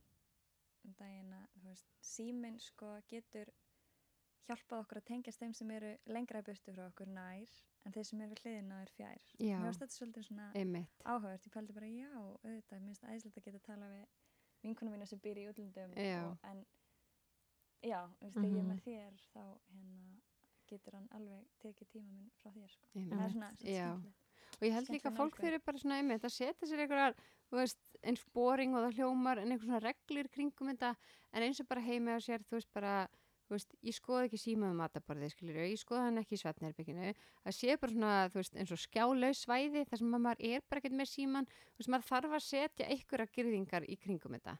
um 0.84 0.94
að 1.32 1.64
veist, 1.64 1.86
síminn 2.00 2.58
sko 2.60 3.00
getur 3.08 3.50
hjálpað 4.48 4.80
okkur 4.84 4.98
að 5.00 5.04
tengjast 5.10 5.40
þeim 5.42 5.54
sem 5.54 5.70
eru 5.70 5.90
lengra 6.06 6.40
í 6.40 6.42
burtu 6.46 6.72
frá 6.72 6.86
okkur 6.88 7.06
nær 7.12 7.48
en 7.84 7.92
þeir 7.92 8.04
sem 8.06 8.20
eru 8.20 8.34
við 8.34 8.42
hliðina 8.44 8.82
er 8.82 8.90
fjær 8.96 9.20
Já, 9.38 9.58
mér 9.58 9.66
finnst 9.68 9.80
þetta 9.82 9.96
svolítið 9.98 10.24
svona 10.28 10.52
einmitt 10.54 11.02
áhugavert 11.04 11.46
ég 11.46 11.52
pældi 11.52 11.72
bara 11.76 11.86
já, 11.86 12.08
auðvitað, 12.14 12.80
mér 12.80 12.86
finnst 12.88 13.04
æðislegt 13.04 13.38
að 13.38 13.44
geta 13.44 13.58
að 13.58 13.66
tala 13.68 13.90
við 13.92 14.06
vinkunum 14.62 14.92
mína 14.96 15.06
sem 15.06 15.18
býr 15.20 15.38
í 15.42 15.48
útlundum 15.50 15.92
Já. 15.98 16.22
og, 16.24 16.38
en 16.44 16.64
já, 17.82 18.00
þú 18.18 18.24
veist, 18.24 18.34
þegar 18.34 18.48
ég 18.48 18.58
er 18.58 18.62
Mhm. 18.62 18.70
með 18.72 18.82
þér 18.88 19.14
þá 19.34 19.42
hérna 19.68 20.20
getur 20.70 20.96
hann 20.98 21.08
alveg 21.16 21.44
tekið 21.62 21.92
tíma 21.94 22.12
minn 22.14 22.32
frá 22.40 22.50
þér 22.54 22.72
sko. 22.72 22.88
Það 22.94 23.22
er 23.26 23.34
svona, 23.34 23.52
svona 23.60 24.16
og 24.58 24.66
ég 24.66 24.74
held 24.74 24.90
líka 24.90 25.10
að 25.10 25.18
fólk 25.20 25.38
fyrir 25.38 25.62
bara 25.64 25.78
svona 25.78 26.00
einmitt 26.00 26.24
að 26.24 26.34
setja 26.34 26.66
sér 26.66 26.82
einhverjar 26.84 27.16
eins 28.08 28.24
boring 28.34 28.74
og 28.76 28.84
það 28.86 28.98
hljómar 28.98 29.40
en 29.42 29.52
einhver 29.52 29.68
svona 29.68 29.82
reglur 29.84 30.28
kringum 30.34 30.70
þetta 30.72 30.94
en 31.32 31.46
eins 31.46 31.60
og 31.62 31.68
bara 31.70 31.84
heimi 31.84 32.14
á 32.14 32.18
sér, 32.22 32.44
þú 32.48 32.58
veist 32.58 32.70
bara 32.74 32.94
þú 33.48 33.56
veist, 33.56 33.74
ég 33.80 33.96
skoði 33.96 34.28
ekki 34.28 34.40
síma 34.42 34.68
um 34.68 34.80
mataborðið 34.82 35.32
skilur 35.32 35.60
ég 35.62 35.80
skoði 35.80 36.04
hann 36.04 36.20
ekki 36.20 36.36
í 36.36 36.40
svefnherbygginu 36.42 37.12
það 37.14 37.56
sé 37.56 37.76
bara 37.80 37.94
svona, 37.94 38.14
þú 38.32 38.40
veist, 38.42 38.58
eins 38.60 38.72
og 38.74 38.82
skjálaus 38.82 39.44
svæði 39.46 39.84
þar 39.88 40.02
sem 40.02 40.16
maður 40.16 40.42
er 40.50 40.64
bara 40.68 40.82
ekkert 40.82 40.98
með 41.00 41.10
síman 41.14 41.48
þú 41.48 41.80
veist, 41.80 41.92
maður 41.94 42.08
þarf 42.10 42.36
að 42.38 42.44
setja 42.48 42.90
einhverja 42.92 43.32
gyrðingar 43.38 43.88
í 43.88 43.96
kringum 43.96 44.36
þetta. 44.36 44.58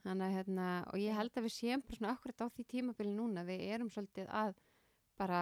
Þannig 0.00 0.26
að 0.26 0.34
hérna, 0.36 0.66
og 0.92 1.00
ég 1.00 1.16
held 1.16 1.36
að 1.36 1.46
við 1.46 1.52
séum 1.54 1.82
bara 1.84 1.98
svona 1.98 2.12
akkurat 2.14 2.42
á 2.44 2.46
því 2.52 2.64
tímabili 2.68 3.12
núna, 3.12 3.44
við 3.44 3.64
erum 3.68 3.90
svolítið 3.92 4.28
að 4.32 4.54
bara 5.20 5.40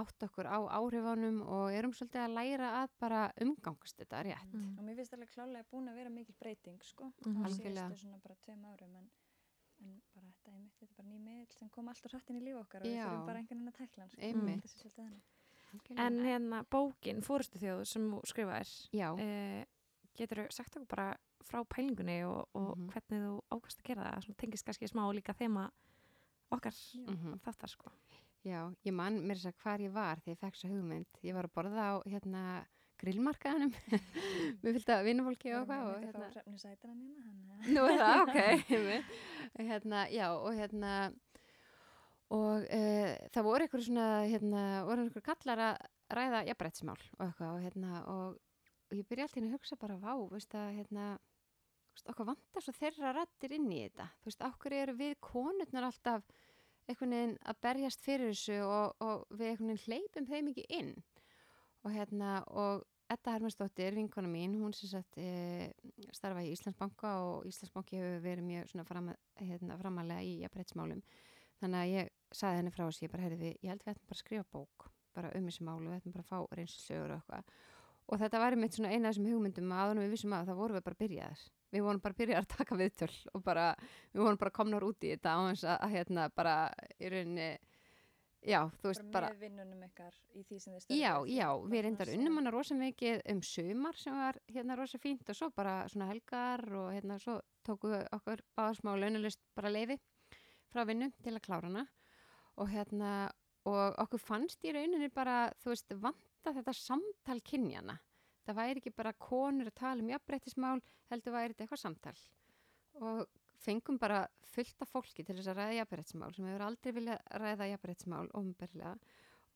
átt 0.00 0.24
okkur 0.24 0.48
á 0.48 0.56
áhrifunum 0.80 1.42
og 1.44 1.66
erum 1.76 1.92
svolítið 1.92 2.22
að 2.24 2.34
læra 2.38 2.68
að 2.82 2.92
bara 3.02 3.22
umgangast 3.44 3.98
þetta 4.00 4.22
rétt. 4.24 4.52
Mm. 4.56 4.78
og 4.78 4.84
mér 4.86 4.96
finnst 5.00 5.12
alveg 5.16 5.32
klálega 5.34 5.66
búin 5.72 5.90
að 5.92 5.98
vera 6.00 6.10
mikil 6.10 6.34
breyting 6.40 6.78
sko, 6.82 7.10
Mhm. 7.26 7.42
á 7.44 7.46
Algjörlega. 7.46 7.88
síðustu 7.90 8.00
svona 8.06 8.22
bara 8.22 8.34
tveim 8.46 8.64
árum 8.72 8.96
en 8.96 9.10
en 9.82 10.00
bara 10.14 10.26
þetta 10.30 10.50
einmitt, 10.54 10.74
þetta 10.78 10.92
er 10.92 10.96
bara 10.96 11.08
ný 11.08 11.18
miðl 11.18 11.52
sem 11.58 11.68
kom 11.68 11.88
alltaf 11.88 12.12
hrætt 12.12 12.30
inn 12.30 12.36
í 12.40 12.44
líf 12.46 12.56
okkar 12.62 12.80
og 12.80 12.86
við 12.86 12.94
Já. 12.96 13.06
þurfum 13.08 13.26
bara 13.26 13.38
einhvern 13.38 13.58
veginn 13.58 13.72
að 13.72 13.78
tækla 13.80 14.00
hann 14.02 14.10
sko. 14.10 14.20
Einmitt. 14.22 14.62
Þetta 14.62 14.70
er 14.70 14.78
svolítið 14.78 14.96
þannig. 15.02 15.98
En 15.98 16.18
hérna 16.22 16.64
bókin, 16.70 17.22
fórustu 17.26 17.58
þjóð 17.58 17.86
sem 17.86 18.10
þú 18.12 18.20
skrifaðir, 18.30 18.70
já, 18.92 19.08
uh, 19.12 19.64
getur 20.16 20.36
þú 20.46 20.52
sagt 20.52 20.76
okkur 20.76 20.88
bara 20.88 21.16
frá 21.42 21.64
pælingunni 21.66 22.22
og, 22.28 22.48
og 22.54 22.76
Mhm. 22.78 22.90
hvernig 22.92 23.20
þú 23.26 23.40
ákvæmst 23.50 23.80
að 23.80 23.84
gera 23.90 24.04
það, 24.22 24.36
tengist 24.36 24.64
kannski 24.64 24.88
smá 24.88 25.02
líka 25.12 25.34
þema 25.34 25.70
okkar 26.52 26.72
mhm. 26.94 27.40
þáttar 27.40 27.68
sko. 27.68 27.90
Já, 28.46 28.60
ég 28.86 28.94
man 28.96 29.18
mér 29.22 29.40
þess 29.40 29.52
að 29.52 29.64
hvar 29.64 29.82
ég 29.84 29.92
var 29.94 30.22
þegar 30.22 30.34
ég 30.34 30.40
fekk 30.42 30.60
svo 30.60 30.70
hugmynd. 30.72 31.20
Ég 31.26 31.36
var 31.36 31.48
að 31.48 31.54
borða 31.56 31.88
á 31.88 31.94
hérna 32.06 32.44
grillmarkaðanum. 33.02 33.72
Mér 34.62 34.76
fylgta 34.76 35.00
vinnufólki 35.06 35.52
og 35.56 35.66
hvað 35.66 35.88
og 35.88 35.94
einmitt 35.96 36.14
að 36.14 36.22
hérna. 36.22 36.28
fá 36.28 36.36
hrefnu 36.36 36.60
sætran 36.62 37.00
hérna, 37.24 37.58
Nú 37.74 37.84
er 37.88 37.98
það, 38.02 38.22
ok. 38.28 38.38
hérna, 39.72 40.04
já, 40.12 40.26
og 40.36 40.58
hérna, 40.58 40.92
og 42.32 42.68
uh, 42.68 43.10
það 43.34 43.48
voru 43.48 43.66
einhverju 43.66 43.88
svona, 43.88 44.06
hérna, 44.30 44.62
voru 44.86 45.06
einhverju 45.06 45.26
kallar 45.26 45.64
að 45.66 45.90
ræða 46.12 46.44
jafnbrettsmál 46.50 46.98
og 47.18 47.26
eitthvað 47.26 47.50
og 47.56 47.66
hérna, 47.66 48.04
og, 48.12 48.38
og 48.90 48.96
ég 48.98 49.10
byrja 49.10 49.28
alltaf 49.28 49.42
að 49.42 49.52
hugsa 49.56 49.80
bara, 49.80 49.98
vá, 49.98 50.14
veist 50.30 50.56
að, 50.58 50.70
hérna, 50.78 51.10
okkur 52.12 52.30
vantar 52.32 52.64
svo 52.64 52.74
þeirra 52.76 53.14
rættir 53.18 53.56
inn 53.58 53.70
í 53.72 53.82
þetta, 53.86 54.08
þú 54.20 54.30
veist, 54.30 54.46
okkur 54.52 54.78
eru 54.78 54.96
við 54.98 55.18
konurnar 55.24 55.90
alltaf 55.90 56.26
einhvern 56.90 57.16
veginn 57.16 57.36
að 57.48 57.60
berjast 57.62 58.02
fyrir 58.04 58.32
þessu 58.32 58.58
og, 58.66 58.96
og 59.04 59.26
við 59.30 59.52
einhvern 59.52 59.72
veginn 59.72 59.84
hleypum 59.86 60.28
þeim 60.30 60.50
ekki 60.52 60.66
inn 60.78 60.94
og 61.82 61.94
hérna, 61.94 62.40
og 62.46 62.86
Edda 63.12 63.34
Hermannsdóttir, 63.34 63.92
vinkona 63.96 64.28
mín, 64.30 64.54
hún 64.62 64.72
sem 64.72 64.88
sagt 64.88 65.18
e, 65.20 65.72
starfa 66.16 66.44
í 66.46 66.52
Íslandsbanka 66.54 67.10
og 67.26 67.48
Íslandsbanki 67.50 67.98
hefur 67.98 68.22
verið 68.24 68.46
mjög 68.46 68.70
svona 68.70 68.86
fram, 68.88 69.10
hérna, 69.42 69.76
framalega 69.80 70.24
í 70.24 70.38
jafnbrettsmálum. 70.44 71.02
Þannig 71.60 71.82
að 71.82 71.92
ég 71.92 72.12
saði 72.32 72.60
henni 72.60 72.72
frá 72.72 72.84
þessi, 72.86 73.04
ég 73.04 73.12
bara, 73.12 73.26
heyrði, 73.26 73.50
ég 73.58 73.72
held 73.72 73.84
við 73.84 73.92
ættum 73.92 74.08
bara 74.08 74.16
að 74.16 74.22
skrifa 74.22 74.46
bók, 74.54 74.86
bara 75.18 75.32
um 75.36 75.50
þessi 75.50 75.66
málu, 75.68 75.90
við 75.90 75.98
ættum 75.98 76.14
bara 76.14 76.24
að 76.24 76.30
fá 76.30 76.56
reynslögur 76.58 77.12
og 77.12 77.18
eitthvað. 77.18 77.52
Og 78.08 78.22
þetta 78.22 78.42
var 78.42 78.56
einmitt 78.56 78.78
svona 78.78 78.94
eina 78.94 79.10
af 79.10 79.12
þessum 79.12 79.28
hugmyndum 79.28 79.74
að 79.74 79.82
áðunum 79.82 80.06
við 80.06 80.16
vissum 80.16 80.36
að 80.38 80.48
það 80.48 80.62
vorum 80.62 80.78
við 80.78 80.86
bara 80.88 81.00
byrjaðar. 81.02 81.44
Við 81.72 81.84
vorum 81.86 82.00
bara 82.04 82.18
byrjaðar 82.18 82.44
að 82.44 82.56
taka 82.56 82.76
viðtöl 82.76 83.12
og 83.32 83.42
bara, 83.46 83.66
við 84.12 84.22
vorum 84.26 84.40
bara 84.42 84.50
komnar 84.58 84.84
út 84.84 85.04
í 85.06 85.12
þetta 85.14 85.32
á 85.32 85.40
þess 85.50 85.64
að, 85.64 85.76
að 85.86 85.94
hérna 85.96 86.26
bara 86.36 86.54
í 87.00 87.08
rauninni, 87.14 87.46
já, 88.44 88.58
þú 88.82 88.90
veist, 88.90 89.02
bara 89.06 89.12
bara, 89.14 89.30
með 89.32 89.44
vinnunum 89.46 89.86
ykkar 89.86 90.18
í 90.36 90.42
því 90.48 90.58
sem 90.60 90.74
þið 90.74 90.96
Já, 90.98 91.12
störfið. 91.14 91.32
já, 91.38 91.46
Bara 91.48 91.72
við 91.72 91.84
reyndar 91.86 92.12
unnum 92.16 92.36
hana 92.40 92.52
rosa 92.52 92.76
mikið 92.76 93.22
um 93.32 93.42
sumar 93.48 93.96
sem 94.02 94.18
var 94.20 94.40
hérna 94.52 94.76
rosa 94.82 95.00
fínt 95.00 95.32
og 95.32 95.38
svo 95.38 95.48
bara 95.56 95.76
svona 95.88 96.10
helgar 96.12 96.64
og 96.82 96.90
hérna 96.92 97.18
svo 97.22 97.38
tóku 97.64 97.92
við 97.94 98.04
okkur 98.18 98.44
báða 98.58 98.76
smá 98.80 98.92
launalist 98.98 99.40
bara 99.56 99.72
leiði 99.72 99.96
frá 100.72 100.84
vinnu 100.88 101.08
til 101.22 101.32
að 101.36 101.44
klára 101.46 101.70
hana 101.70 101.86
og 102.60 102.68
hérna 102.68 103.30
og 103.64 103.94
okkur 104.02 104.18
fannst 104.20 104.64
í 104.66 104.72
rauninni 104.74 105.08
bara, 105.14 105.52
þú 105.62 105.70
veist, 105.72 105.92
vanta 106.02 106.52
þetta 106.52 106.72
samtal 106.74 107.38
kynjana. 107.46 107.94
Það 108.46 108.58
væri 108.58 108.82
ekki 108.82 108.94
bara 108.96 109.12
konur 109.22 109.70
að 109.70 109.78
tala 109.78 110.02
um 110.02 110.10
jafnbreytismál, 110.10 110.80
heldur 111.12 111.36
væri 111.36 111.54
þetta 111.54 111.64
eitthvað 111.66 111.82
samtal. 111.82 112.16
Og 113.02 113.24
fengum 113.62 113.98
bara 114.02 114.24
fullt 114.52 114.82
af 114.82 114.90
fólki 114.90 115.24
til 115.24 115.36
þess 115.38 115.50
að 115.52 115.60
ræða 115.60 115.76
jafnbreytismál 115.78 116.34
sem 116.34 116.48
hefur 116.48 116.64
aldrei 116.66 116.94
viljað 116.96 117.20
ræða 117.42 117.68
jafnbreytismál 117.70 118.30
ofnbörlega 118.38 118.94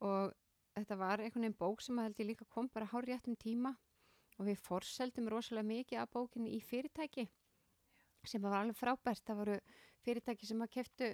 og 0.06 0.36
þetta 0.76 0.98
var 1.00 1.22
einhvern 1.24 1.46
veginn 1.46 1.58
bók 1.58 1.82
sem 1.82 1.98
að 1.98 2.08
held 2.08 2.22
ég 2.22 2.30
líka 2.30 2.46
kom 2.52 2.68
bara 2.72 2.88
hár 2.92 3.08
réttum 3.08 3.36
tíma. 3.40 3.74
Og 4.36 4.50
við 4.50 4.58
forseldum 4.60 5.30
rosalega 5.32 5.64
mikið 5.64 6.02
af 6.02 6.10
bókinni 6.12 6.52
í 6.52 6.60
fyrirtæki 6.60 7.24
sem 8.26 8.42
var 8.42 8.58
alveg 8.58 8.76
frábært. 8.76 9.22
Það 9.24 9.38
voru 9.40 9.54
fyrirtæki 10.04 10.48
sem 10.50 10.60
að 10.60 10.74
keftu 10.74 11.08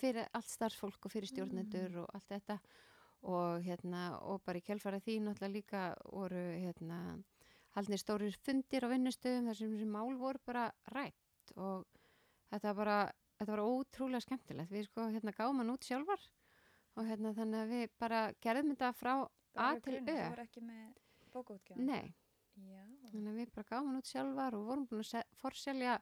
fyrir 0.00 0.30
allt 0.32 0.48
starfsfólk 0.48 1.04
og 1.04 1.12
fyrir 1.12 1.28
stjórnendur 1.30 2.00
og 2.02 2.14
allt 2.16 2.32
þetta 2.32 2.56
og, 3.22 3.60
hérna, 3.66 4.18
og 4.24 4.40
bara 4.46 4.58
í 4.58 4.64
kjálfara 4.64 5.00
því 5.04 5.18
náttúrulega 5.24 5.52
líka 5.54 5.82
voru 6.12 6.40
hérna, 6.56 7.00
haldnir 7.76 8.00
stórir 8.00 8.36
fundir 8.44 8.86
á 8.86 8.88
vinnustöðum 8.92 9.50
þar 9.50 9.58
sem 9.60 9.74
mál 9.92 10.14
voru 10.18 10.40
bara 10.46 10.68
rætt 10.94 11.52
og 11.56 11.84
þetta 12.50 12.72
var 12.72 12.78
bara 12.80 12.98
þetta 13.40 13.52
var 13.56 13.62
ótrúlega 13.64 14.20
skemmtilegt. 14.24 14.70
Við 14.72 14.88
sko 14.88 15.06
hérna 15.12 15.32
gáum 15.36 15.60
hann 15.62 15.70
út 15.72 15.84
sjálfar 15.86 16.24
og 16.96 17.06
hérna 17.08 17.30
þannig 17.36 17.60
að 17.62 17.70
við 17.76 17.92
bara 17.98 18.22
gerðum 18.42 18.72
þetta 18.74 18.90
frá 18.96 19.12
A 19.56 19.68
til 19.80 19.94
Ö. 19.98 20.04
Þú 20.06 20.16
voru 20.30 20.42
ekki 20.44 20.60
með 20.62 20.90
bókaútgjöfum? 21.34 21.86
Nei, 21.86 22.14
Já, 22.60 22.82
þannig 23.10 23.30
að 23.32 23.38
við 23.40 23.52
bara 23.54 23.68
gáum 23.70 23.86
hann 23.88 24.00
út 24.00 24.10
sjálfar 24.10 24.54
og 24.58 24.66
vorum 24.68 24.86
búin 24.90 25.00
að 25.04 25.08
se- 25.12 25.26
forselja 25.40 25.94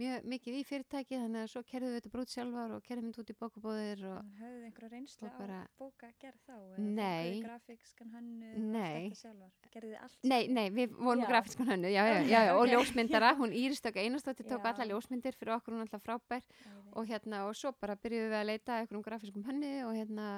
mjög 0.00 0.24
mikið 0.26 0.54
í 0.58 0.62
fyrirtæki 0.66 1.18
þannig 1.20 1.40
að 1.44 1.50
svo 1.52 1.60
kerðum 1.70 1.90
við 1.92 1.98
þetta 2.00 2.10
bara 2.14 2.22
út 2.24 2.32
sjálfar 2.34 2.72
og 2.74 2.82
kerðum 2.88 3.10
þetta 3.12 3.22
út 3.22 3.30
í 3.30 3.36
bókabóðir 3.42 4.00
og 4.10 4.16
en 4.18 4.32
höfðu 4.40 4.56
þið 4.58 4.64
einhverja 4.68 4.90
reynslu 4.94 5.28
og 5.28 5.36
bara- 5.38 5.58
á 5.62 5.74
bókagerð 5.78 6.40
þá? 6.48 6.56
Nei. 6.78 7.42
Grafíkskan 7.44 8.10
hönnu 8.16 8.50
Nei. 8.74 9.04
Þetta 9.10 9.20
sjálfar? 9.20 9.52
Gerðu 9.74 9.92
þið 9.92 10.02
allt? 10.02 10.18
Nei, 10.24 10.42
nei, 10.48 10.64
við 10.70 10.96
vorum 10.98 11.22
Já. 11.22 11.28
grafískan 11.30 11.66
hönnu, 11.70 11.92
já, 11.94 12.02
já, 12.10 12.18
já, 12.26 12.40
já, 12.48 12.54
og 12.56 12.64
ok. 12.64 12.72
ljósmyndara, 12.74 13.30
hún 13.38 13.52
Íristöka 13.62 14.00
Einarsdóttir 14.02 14.46
tók 14.50 14.64
Já. 14.66 14.72
alla 14.74 14.84
ljósmyndir 14.90 15.34
fyrir 15.38 15.54
okkur, 15.60 15.74
hún 15.78 15.86
alltaf 15.86 16.02
frábær 16.02 16.42
Æði. 16.42 16.90
og 16.92 17.06
hérna, 17.06 17.44
og 17.46 17.54
svo 17.54 17.72
bara 17.78 17.94
byrjuðum 17.96 18.34
við 18.34 18.40
að 18.42 18.46
leita 18.50 18.72
að 18.74 18.80
einhverjum 18.82 19.06
grafískum 19.06 19.44
hönnu 19.46 19.72
og 19.86 19.94
hérna, 19.94 20.28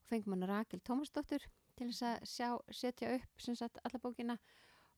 og 0.00 0.08
fengum 0.08 0.32
hann 0.38 0.48
Rakel 0.48 0.80
Tómasdóttur 0.80 1.44
til 1.76 1.88
þess 1.92 2.02
að 2.02 2.24
sjá, 2.24 2.48
setja 2.72 3.14
upp 3.16 3.40
sem 3.40 3.54
sagt 3.54 3.78
alla 3.84 3.98
bókina 4.00 4.38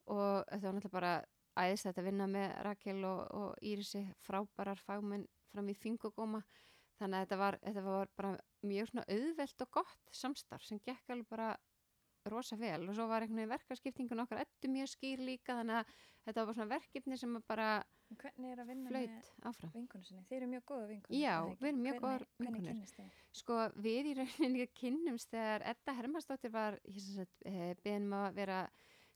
og 0.06 0.44
þetta 0.50 0.62
var 0.68 0.74
náttúrulega 0.74 0.90
bara 0.92 1.12
æðist 1.60 1.90
að 1.90 2.06
vinna 2.08 2.26
með 2.30 2.54
Rakel 2.66 3.00
og, 3.08 3.20
og 3.34 3.64
Írisi 3.64 4.04
frábærar 4.26 4.80
fagmenn 4.80 5.26
fram 5.52 5.70
í 5.70 5.76
fingugóma 5.78 6.42
þannig 6.98 7.18
að 7.18 7.24
þetta 7.24 7.38
var, 7.40 7.58
þetta 7.62 7.84
var 7.86 8.10
bara 8.18 8.32
mjög 8.64 8.90
svona 8.90 9.06
auðvelt 9.16 9.64
og 9.66 9.70
gott 9.78 10.12
samstarf 10.22 10.66
sem 10.66 10.82
gekk 10.86 11.14
alveg 11.14 11.30
bara 11.30 11.54
rosa 12.32 12.56
vel 12.56 12.88
og 12.88 12.96
svo 12.96 13.06
var 13.10 13.24
einhvern 13.24 13.42
veginn 13.42 13.52
verkaskiptingun 13.52 14.24
okkar 14.24 14.44
ettu 14.44 14.70
mjög 14.72 14.94
skýr 14.94 15.22
líka 15.24 15.58
þannig 15.58 15.82
að 15.82 15.98
þetta 16.24 16.46
var 16.46 16.56
svona 16.56 16.72
verkefni 16.72 17.18
sem 17.20 17.42
bara 17.48 17.68
En 18.12 18.18
Hvernig 18.20 18.52
er 18.52 18.60
að 18.60 18.68
vinna 18.68 18.90
flaut 18.92 19.12
með 19.14 19.46
áfram. 19.48 19.86
Þeir 20.28 20.36
eru 20.36 20.48
mjög 20.50 20.64
góða 20.68 20.88
vinkonur. 20.90 21.16
Já, 21.16 21.36
við 21.60 21.68
erum 21.70 21.80
mjög 21.86 22.02
kynnist 22.66 22.98
þið? 22.98 23.14
Sko 23.40 23.56
við 23.86 24.10
í 24.10 24.12
rauninni 24.18 24.66
kynnumst 24.76 25.30
þegar 25.32 25.64
Edda 25.72 25.94
Hermansdóttir 25.98 26.52
var 26.54 26.76
e, 26.84 27.54
beðin 27.80 28.10
um 28.10 28.16
að 28.20 28.28
vera 28.36 28.58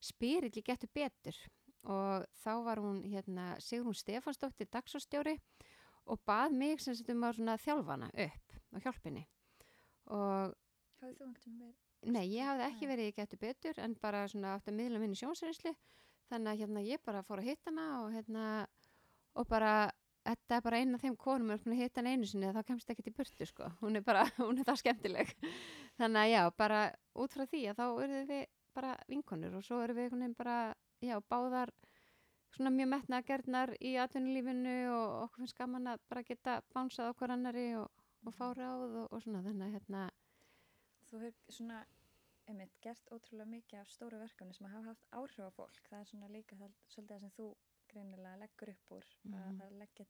spyrill 0.08 0.54
í 0.56 0.64
getur 0.64 0.90
betur 0.96 1.38
og 1.86 2.24
þá 2.42 2.52
var 2.66 2.82
hún 2.82 3.02
hérna, 3.06 3.50
Sigrún 3.62 3.96
Stefansdóttir 3.96 4.70
dagsóstjóri 4.72 5.36
og 6.08 6.22
bað 6.26 6.56
mig 6.56 6.80
sem 6.82 6.96
sagt 6.96 7.12
um 7.12 7.26
að 7.28 7.38
svona, 7.38 7.58
þjálfana 7.60 8.08
upp 8.26 8.56
og 8.74 8.82
hjálpinni 8.86 9.26
og 10.08 10.56
Hafið 10.98 11.14
þú 11.20 11.26
einhvern 11.28 11.44
veginn 11.44 11.62
verið? 11.62 11.76
Nei, 12.14 12.24
ég 12.30 12.46
hafði 12.46 12.66
ekki 12.66 12.86
Nei. 12.86 12.90
verið 12.92 13.08
í 13.08 13.14
getur 13.16 13.40
betur 13.42 13.80
en 13.82 13.94
bara 14.02 14.26
svona 14.30 14.56
átt 14.56 14.70
að 14.70 14.76
miðla 14.78 15.00
minni 15.02 15.18
sjónsreynslu 15.18 15.72
þannig 16.30 16.50
að 16.52 16.60
hérna 16.62 16.84
ég 16.86 17.02
bara 17.06 17.24
fór 17.26 17.42
að 17.42 17.50
hitta 17.50 17.70
hana 17.70 17.86
og 18.02 18.12
hérna 18.14 18.44
og 19.38 19.48
bara 19.50 19.72
þetta 20.26 20.58
er 20.58 20.64
bara 20.64 20.80
eina 20.82 20.98
af 20.98 21.04
þeim 21.04 21.16
konum 21.20 21.52
er 21.54 21.62
að 21.62 21.80
hitta 21.80 22.02
hana 22.02 22.14
einu 22.14 22.28
sinni 22.28 22.52
þá 22.54 22.60
kemst 22.70 22.90
ekki 22.92 23.06
til 23.06 23.14
burtu 23.16 23.48
sko 23.48 23.70
hún 23.82 23.98
er 23.98 24.04
bara, 24.06 24.26
hún 24.42 24.58
er 24.58 24.68
það 24.68 24.80
skemmtileg 24.82 25.34
þannig 26.00 26.20
að 26.24 26.32
já, 26.32 26.42
bara 26.62 26.82
út 27.14 27.36
frá 27.36 27.46
því 27.46 27.62
að 27.70 27.80
þá 27.80 27.86
erum 27.88 28.28
við 28.32 28.44
bara 28.78 28.94
vinkonur 29.10 29.58
og 29.58 29.66
svo 29.66 29.80
erum 29.82 29.98
við 29.98 30.36
bara, 30.38 30.58
já, 31.04 31.18
báðar 31.30 31.72
svona 32.56 32.70
mjög 32.74 32.88
metna 32.88 33.20
gerðnar 33.22 33.74
í 33.84 33.94
atvinnulífinu 34.02 34.76
og 34.94 35.22
okkur 35.26 35.44
finnst 35.44 35.58
gaman 35.58 35.86
að 35.92 36.00
bara 36.08 36.22
geta 36.26 36.60
bánsað 36.74 37.12
okkur 37.12 37.30
annari 37.34 37.68
og, 37.78 37.88
og 38.26 38.34
fá 38.34 38.48
ráð 38.56 38.96
og, 39.02 39.12
og 39.12 39.22
svona 39.22 39.42
þannig 39.46 39.66
að 39.68 39.76
hérna 39.78 40.08
Þú 41.08 41.20
hefur 41.22 41.54
svona, 41.54 41.76
einmitt, 42.48 42.74
gert 42.84 43.08
ótrúlega 43.14 43.48
mikið 43.48 43.78
af 43.80 43.88
stóru 43.92 44.18
verkefni 44.20 44.52
sem 44.56 44.66
hafa 44.68 44.90
haft 44.90 45.06
áhrif 45.16 45.38
á 45.40 45.50
fólk. 45.56 45.78
Það 45.88 46.00
er 46.02 46.08
svona 46.10 46.28
líka 46.28 46.56
það, 46.60 46.74
svolítið 46.92 47.14
það 47.14 47.22
sem 47.22 47.32
þú 47.38 47.46
greinilega 47.88 48.40
leggur 48.42 48.72
upp 48.74 48.92
úr 48.98 49.06
Mhm. 49.24 49.38
að, 49.40 49.62
að 49.64 49.78
leggja 49.80 50.06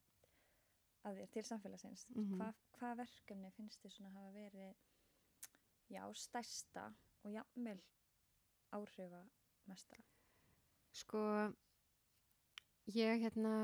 að 1.06 1.20
þér 1.20 1.30
til 1.36 1.44
samfélagsins. 1.46 2.06
Mhm. 2.16 2.34
Hvað 2.40 2.54
hva 2.80 2.90
verkefni 2.98 3.52
finnst 3.54 3.82
þið 3.84 3.94
svona 3.94 4.10
hafa 4.16 4.32
verið, 4.34 4.74
já, 5.88 6.02
stærsta 6.14 6.88
og 7.22 7.30
jafnvel 7.32 7.78
áhrifa 8.72 9.22
mesta? 9.66 9.96
Sko, 10.98 11.22
ég 12.94 13.22
hérna 13.22 13.54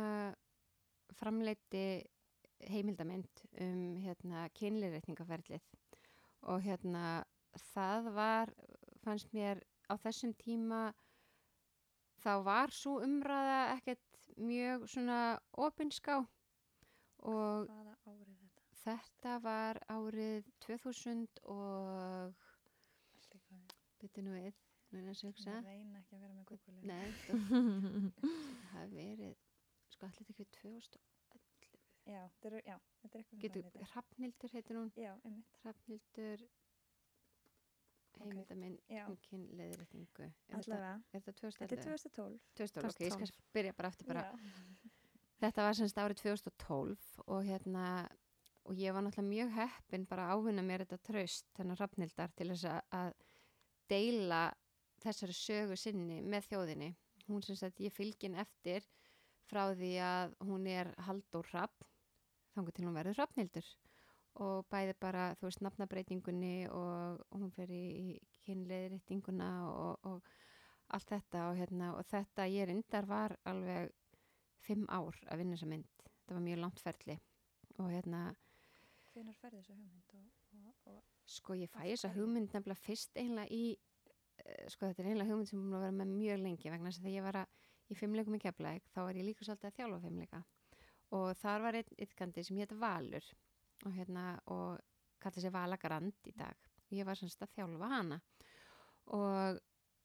framleiti 1.18 1.86
heimildamind 2.70 3.42
um 3.64 3.80
hérna 4.04 4.46
kynlirétningaferlið 4.58 5.64
og 6.52 6.62
hérna 6.64 7.24
það 7.72 8.10
var, 8.16 8.52
fannst 9.04 9.32
mér 9.36 9.62
á 9.90 9.94
þessum 10.04 10.34
tíma 10.40 10.82
þá 12.22 12.32
var 12.46 12.72
svo 12.72 13.00
umræða 13.04 13.58
ekkert 13.76 14.20
mjög 14.36 14.86
svona 14.90 15.18
opinská. 15.66 16.22
Og 17.24 17.68
þetta? 18.04 18.44
þetta 18.84 19.38
var 19.40 19.80
árið 19.88 20.48
2000 20.66 21.40
og 21.48 22.34
byrju 24.02 24.24
nú 24.26 24.34
við, 24.36 24.58
er 25.00 25.06
það 25.08 25.14
að 25.14 25.24
hugsa 25.28 25.50
Ég 25.54 25.64
reyna 25.68 25.98
ekki 26.02 26.16
að 26.16 26.20
vera 26.24 26.34
með 26.34 26.44
Google. 26.50 26.74
Nei, 26.84 27.08
það 27.24 28.74
hafi 28.74 28.94
verið 28.98 29.36
sko 29.94 30.06
allir 30.08 30.30
ekki 30.34 30.46
2011 30.58 31.00
já, 32.04 32.20
þetta 32.28 32.50
er, 32.50 32.56
já, 32.68 32.76
þetta 33.02 33.18
er 33.18 33.24
eitthvað. 33.24 33.88
Hrafnildur 33.94 34.50
heitir 34.58 34.76
hún 34.80 34.90
Já, 35.00 35.12
einmitt, 35.24 35.58
Hrafnildur 35.62 36.44
heimilda 38.20 38.54
minn 38.58 38.76
já, 38.88 39.04
um 39.10 39.16
kynleðriðingu 39.26 40.22
er, 40.22 40.34
þetta- 40.48 40.58
allavega. 40.60 40.90
er 41.12 41.24
þetta 41.24 41.50
Þetta 41.58 41.74
er 41.74 41.80
2011? 41.80 41.80
2012. 41.84 42.40
2012, 42.54 42.90
ok, 42.94 43.00
ég 43.00 43.14
skal 43.14 43.26
2012. 43.26 43.52
byrja 43.56 43.72
bara 43.80 43.88
eftir 43.94 44.06
bara 44.06 44.26
Þetta 45.44 45.64
var 45.66 45.74
semst 45.76 45.98
árið 45.98 46.20
2012 46.22 47.08
og 47.26 47.40
hérna 47.44 47.86
og 48.64 48.78
ég 48.80 48.94
var 48.96 49.02
náttúrulega 49.04 49.28
mjög 49.34 49.50
heppin 49.58 50.06
bara 50.08 50.28
að 50.30 50.38
ávinna 50.38 50.62
mér 50.64 50.84
þetta 50.86 50.98
traust, 51.04 51.50
þennan 51.58 51.76
Hrafnildar 51.76 52.30
til 52.38 52.48
þess 52.52 52.64
að- 52.64 52.86
að 52.96 53.12
deila 53.90 54.42
þessari 55.04 55.36
sögu 55.38 55.78
sinni 55.78 56.20
með 56.22 56.48
þjóðinni. 56.50 56.90
Hún 57.28 57.44
sem 57.44 57.56
sagt 57.56 57.80
ég 57.80 57.94
fylgin 57.94 58.36
eftir 58.40 58.84
frá 59.48 59.66
því 59.76 59.92
að 60.04 60.36
hún 60.48 60.68
er 60.68 60.92
Halldór 61.06 61.48
Hrafn 61.52 61.90
þangur 62.54 62.76
til 62.76 62.86
hún 62.86 62.96
verður 62.96 63.18
Hrafnildur 63.18 63.68
og 64.44 64.66
bæði 64.70 64.94
bara, 64.98 65.28
þú 65.38 65.46
veist, 65.46 65.62
nafnabreitingunni 65.62 66.54
og 66.74 67.20
hún 67.34 67.52
fer 67.54 67.70
í, 67.70 68.16
kynleiðréttinguna 68.44 69.50
og, 69.70 70.08
og 70.10 70.94
allt 70.94 71.12
þetta 71.14 71.44
og 71.50 71.58
hérna 71.58 71.92
og 71.94 72.02
þetta 72.10 72.48
ég 72.50 72.68
reyndar 72.68 73.06
var 73.08 73.36
alveg 73.48 73.92
fimm 74.64 74.88
ár 74.90 75.16
að 75.30 75.40
vinna 75.40 75.56
þessa 75.56 75.70
mynd. 75.70 76.04
Það 76.24 76.36
var 76.36 76.44
mjög 76.48 76.60
langt 76.64 76.82
ferli 76.82 77.16
og 77.78 77.90
hérna, 77.90 78.20
hvenær 79.14 79.38
ferði 79.38 79.60
þessu 79.60 79.74
hugmynd 79.78 80.14
og, 80.18 80.28
og, 80.58 80.92
og 80.92 81.30
sko 81.30 81.56
ég 81.58 81.70
fæ 81.70 81.80
Af 81.84 81.90
þessa 81.92 82.12
hugmynd 82.16 82.54
nefnilega 82.54 82.82
fyrst 82.82 83.18
einlega 83.20 83.54
í, 83.54 83.76
sko 84.72 84.88
þetta 84.88 85.02
er 85.04 85.10
einlega 85.12 85.30
hugmynd 85.30 85.50
sem 85.50 85.60
búin 85.60 85.78
að 85.78 85.86
vera 85.86 85.98
með 86.00 86.16
mjög 86.16 86.42
lengi 86.42 86.72
vegna 86.72 86.90
þess 86.90 87.00
að 87.00 87.06
þegar 87.08 87.16
ég 87.16 87.26
var 87.28 87.40
að, 87.40 87.54
í 87.88 87.98
fimmleikum 87.98 88.36
í 88.36 88.42
Keflæk 88.42 88.90
þá 88.92 89.00
var 89.02 89.18
ég 89.18 89.28
líka 89.28 89.46
svolítið 89.46 89.70
að 89.70 89.78
þjálfa 89.78 90.02
fimmleika 90.04 90.42
og 91.14 91.28
þar 91.38 91.64
var 91.64 91.78
einn 91.78 92.02
ytkandi 92.06 92.44
sem 92.44 92.58
hétt 92.58 92.74
Valur 92.80 93.30
og 93.84 93.94
hérna 93.94 94.26
og 94.50 94.80
kallar 95.24 95.40
sig 95.40 95.52
Vala 95.52 95.76
Grand 95.80 96.28
í 96.28 96.32
dag. 96.36 96.56
Og 96.88 96.96
ég 96.98 97.06
var 97.08 97.18
semst 97.18 97.42
að 97.42 97.54
þjálfa 97.56 97.90
hana. 97.90 98.20
Og 99.16 99.60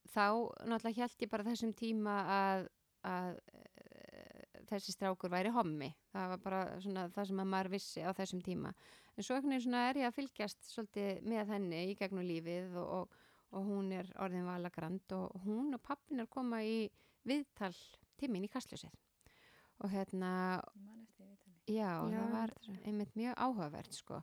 þá 0.10 0.26
náttúrulega 0.68 1.04
held 1.04 1.24
ég 1.24 1.32
bara 1.32 1.48
þessum 1.48 1.74
tíma 1.78 2.16
að, 2.36 2.68
að 3.08 3.40
e, 3.50 4.24
þessi 4.72 4.96
strákur 4.96 5.32
væri 5.34 5.54
hommi. 5.56 5.92
Það 6.14 6.34
var 6.34 6.44
bara 6.46 6.62
svona 6.84 7.08
það 7.16 7.32
sem 7.32 7.44
að 7.44 7.52
maður 7.54 7.72
vissi 7.76 8.06
á 8.06 8.12
þessum 8.16 8.44
tíma. 8.46 8.74
En 9.16 9.28
svo 9.28 9.40
svona 9.44 9.88
er 9.90 10.04
ég 10.04 10.10
að 10.10 10.20
fylgjast 10.22 10.72
svolítið 10.72 11.26
með 11.28 11.56
henni 11.56 11.84
í 11.92 11.98
gegnum 12.00 12.28
lífið 12.28 12.78
og, 12.80 12.94
og, 13.02 13.18
og 13.56 13.66
hún 13.66 13.92
er 13.96 14.10
orðin 14.22 14.48
Vala 14.48 14.70
Grand 14.74 15.16
og 15.18 15.38
hún 15.46 15.74
og 15.74 15.82
pappin 15.86 16.22
er 16.22 16.30
koma 16.30 16.62
í 16.66 16.84
viðtal 17.28 17.74
tímin 18.20 18.46
í 18.46 18.52
kastljósið. 18.52 18.94
Og 19.80 19.94
hérna. 19.94 20.32
Já, 21.70 22.02
Já, 22.10 22.18
það 22.18 22.32
var 22.34 22.54
einmitt 22.84 23.18
mjög 23.18 23.36
áhugavert 23.38 23.94
sko. 23.94 24.22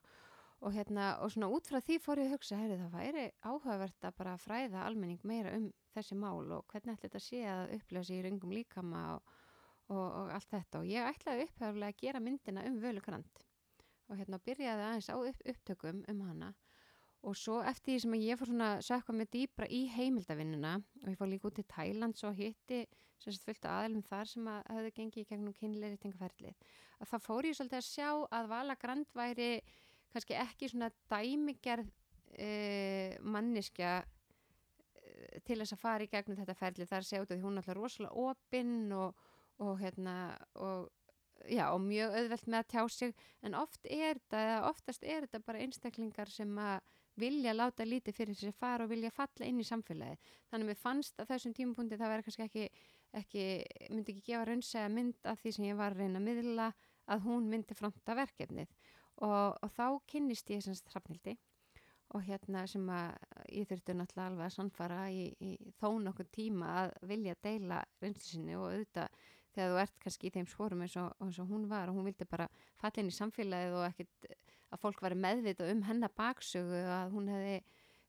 og 0.60 0.72
hérna, 0.72 1.18
og 1.20 1.30
svona 1.30 1.50
út 1.52 1.66
frá 1.68 1.78
því 1.84 1.98
fór 2.00 2.18
ég 2.18 2.30
að 2.30 2.32
hugsa, 2.32 2.56
heyrðu 2.56 2.76
það 2.80 2.94
væri 2.96 3.24
áhugavert 3.44 4.06
að 4.08 4.14
bara 4.16 4.36
fræða 4.40 4.84
almenning 4.88 5.20
meira 5.22 5.52
um 5.52 5.66
þessi 5.94 6.16
mál 6.16 6.48
og 6.56 6.64
hvernig 6.72 6.96
ætli 6.96 7.10
þetta 7.10 7.20
sé 7.20 7.42
að 7.44 7.74
upplega 7.76 8.08
sig 8.08 8.16
í 8.16 8.22
röngum 8.24 8.54
líkama 8.56 9.02
og, 9.14 9.34
og, 9.92 10.06
og 10.06 10.32
allt 10.32 10.48
þetta. 10.50 10.80
Og 10.80 10.88
ég 10.88 11.10
ætlaði 11.12 11.44
uppheflega 11.46 11.92
að 11.92 12.00
gera 12.00 12.24
myndina 12.24 12.64
um 12.66 12.80
völukrand 12.82 13.44
og 14.08 14.16
hérna 14.16 14.40
byrjaði 14.48 14.86
aðeins 14.86 15.10
á 15.12 15.16
upp, 15.18 15.44
upptökum 15.52 16.02
um 16.08 16.24
hana 16.24 16.54
og 17.26 17.34
svo 17.38 17.58
eftir 17.66 17.96
því 17.96 18.02
sem 18.04 18.16
ég 18.20 18.38
fór 18.38 18.50
svona 18.52 18.70
sökka 18.86 19.14
mig 19.16 19.30
dýbra 19.34 19.66
í 19.72 19.86
heimildavinnuna 19.90 20.76
og 21.02 21.08
ég 21.10 21.18
fór 21.18 21.30
líka 21.30 21.50
út 21.50 21.58
til 21.58 21.66
Tælands 21.70 22.24
og 22.28 22.36
hitti 22.38 22.84
sagt 23.18 23.46
fullt 23.46 23.64
af 23.66 23.84
aðlum 23.84 24.04
þar 24.06 24.30
sem 24.30 24.50
að 24.52 24.66
höfðu 24.76 24.92
gengið 24.98 25.24
í 25.24 25.28
gegnum 25.30 25.56
kynleiritingafærlið 25.56 26.68
að 27.00 27.10
það 27.12 27.24
fór 27.26 27.48
ég 27.48 27.58
svolítið 27.58 27.80
að 27.80 27.88
sjá 27.88 28.10
að 28.38 28.50
Vala 28.52 28.76
Grand 28.80 29.16
væri 29.16 29.48
kannski 30.12 30.36
ekki 30.40 30.70
svona 30.70 30.90
dæmigerð 31.10 31.88
uh, 31.90 33.16
manniskja 33.20 33.94
uh, 34.02 35.38
til 35.46 35.58
þess 35.60 35.76
að 35.76 35.82
fara 35.82 36.06
í 36.06 36.12
gegnum 36.12 36.38
þetta 36.38 36.58
ferli 36.58 36.88
þar 36.88 37.08
séu 37.08 37.26
því 37.26 37.40
hún 37.42 37.56
er 37.56 37.64
alltaf 37.64 37.78
rosalega 37.78 38.28
opinn 38.30 38.92
og, 38.96 39.26
og 39.64 39.80
hérna 39.82 40.16
og, 40.54 40.88
já, 41.44 41.66
og 41.72 41.82
mjög 41.84 42.16
auðvelt 42.20 42.48
með 42.48 42.62
að 42.62 42.70
tjá 42.72 42.82
sig. 42.96 43.16
En 43.44 43.58
oft 43.58 43.84
er 43.84 44.20
þetta, 44.20 44.44
oftast 44.70 45.04
er 45.04 45.26
þetta 45.26 45.42
bara 45.46 45.64
einstaklingar 45.64 46.32
sem 46.32 46.52
að 46.60 46.80
vilja 47.20 47.54
láta 47.56 47.86
lítið 47.86 48.18
fyrir 48.18 48.36
sér 48.38 48.54
fara 48.56 48.84
og 48.84 48.92
vilja 48.92 49.12
falla 49.14 49.48
inn 49.48 49.60
í 49.60 49.66
samfélagi. 49.66 50.18
Þannig 50.50 50.66
að 50.66 50.70
mér 50.70 50.80
fannst 50.80 51.20
að 51.22 51.32
þessum 51.32 51.56
tímapunkti 51.56 51.98
það 52.00 52.12
verður 52.12 52.28
kannski 52.28 52.46
ekki, 52.46 52.66
ekki 53.20 53.46
myndi 53.90 54.14
ekki 54.14 54.26
gefa 54.30 54.44
raunsæða 54.50 54.92
mynd 54.92 55.30
af 55.32 55.42
því 55.42 55.54
sem 55.56 55.68
ég 55.70 55.80
var 55.80 55.96
að 55.96 56.04
reyna 56.04 56.20
að 56.20 56.28
miðla 56.28 56.70
að 57.06 57.26
hún 57.26 57.50
myndi 57.50 57.76
fronta 57.78 58.16
verkefnið 58.18 58.72
og, 59.24 59.56
og 59.62 59.70
þá 59.72 59.86
kynnist 60.10 60.50
ég 60.52 60.64
semst 60.64 60.90
hrafnildi 60.92 61.36
og 62.14 62.22
hérna 62.26 62.64
sem 62.70 62.84
að 62.92 63.16
ég 63.50 63.66
þurfti 63.70 63.94
náttúrulega 63.96 64.30
alveg 64.30 64.46
að 64.46 64.54
sannfara 64.54 65.00
í, 65.10 65.24
í 65.42 65.72
þó 65.80 65.88
nokkuð 66.02 66.28
tíma 66.34 66.68
að 66.82 66.94
vilja 67.10 67.34
deila 67.42 67.80
reynslu 68.02 68.28
sinni 68.28 68.58
og 68.58 68.68
auðvitað 68.70 69.24
þegar 69.56 69.72
þú 69.72 69.80
ert 69.82 69.98
kannski 70.04 70.28
í 70.28 70.34
þeim 70.36 70.48
sporum 70.50 70.84
eins 70.84 70.96
og, 71.00 71.14
eins 71.24 71.40
og 71.42 71.50
hún 71.50 71.66
var 71.70 71.90
og 71.90 71.98
hún 71.98 72.06
vildi 72.06 72.28
bara 72.28 72.46
falla 72.78 73.02
inn 73.02 73.10
í 73.10 73.16
samfélagið 73.16 73.78
og 73.80 73.86
ekkit 73.88 74.28
að 74.76 74.84
fólk 74.84 75.02
var 75.04 75.16
meðvita 75.18 75.66
um 75.72 75.82
hennar 75.88 76.12
baksögu 76.16 76.84
að 77.00 77.16
hún 77.16 77.32
hefði 77.32 77.56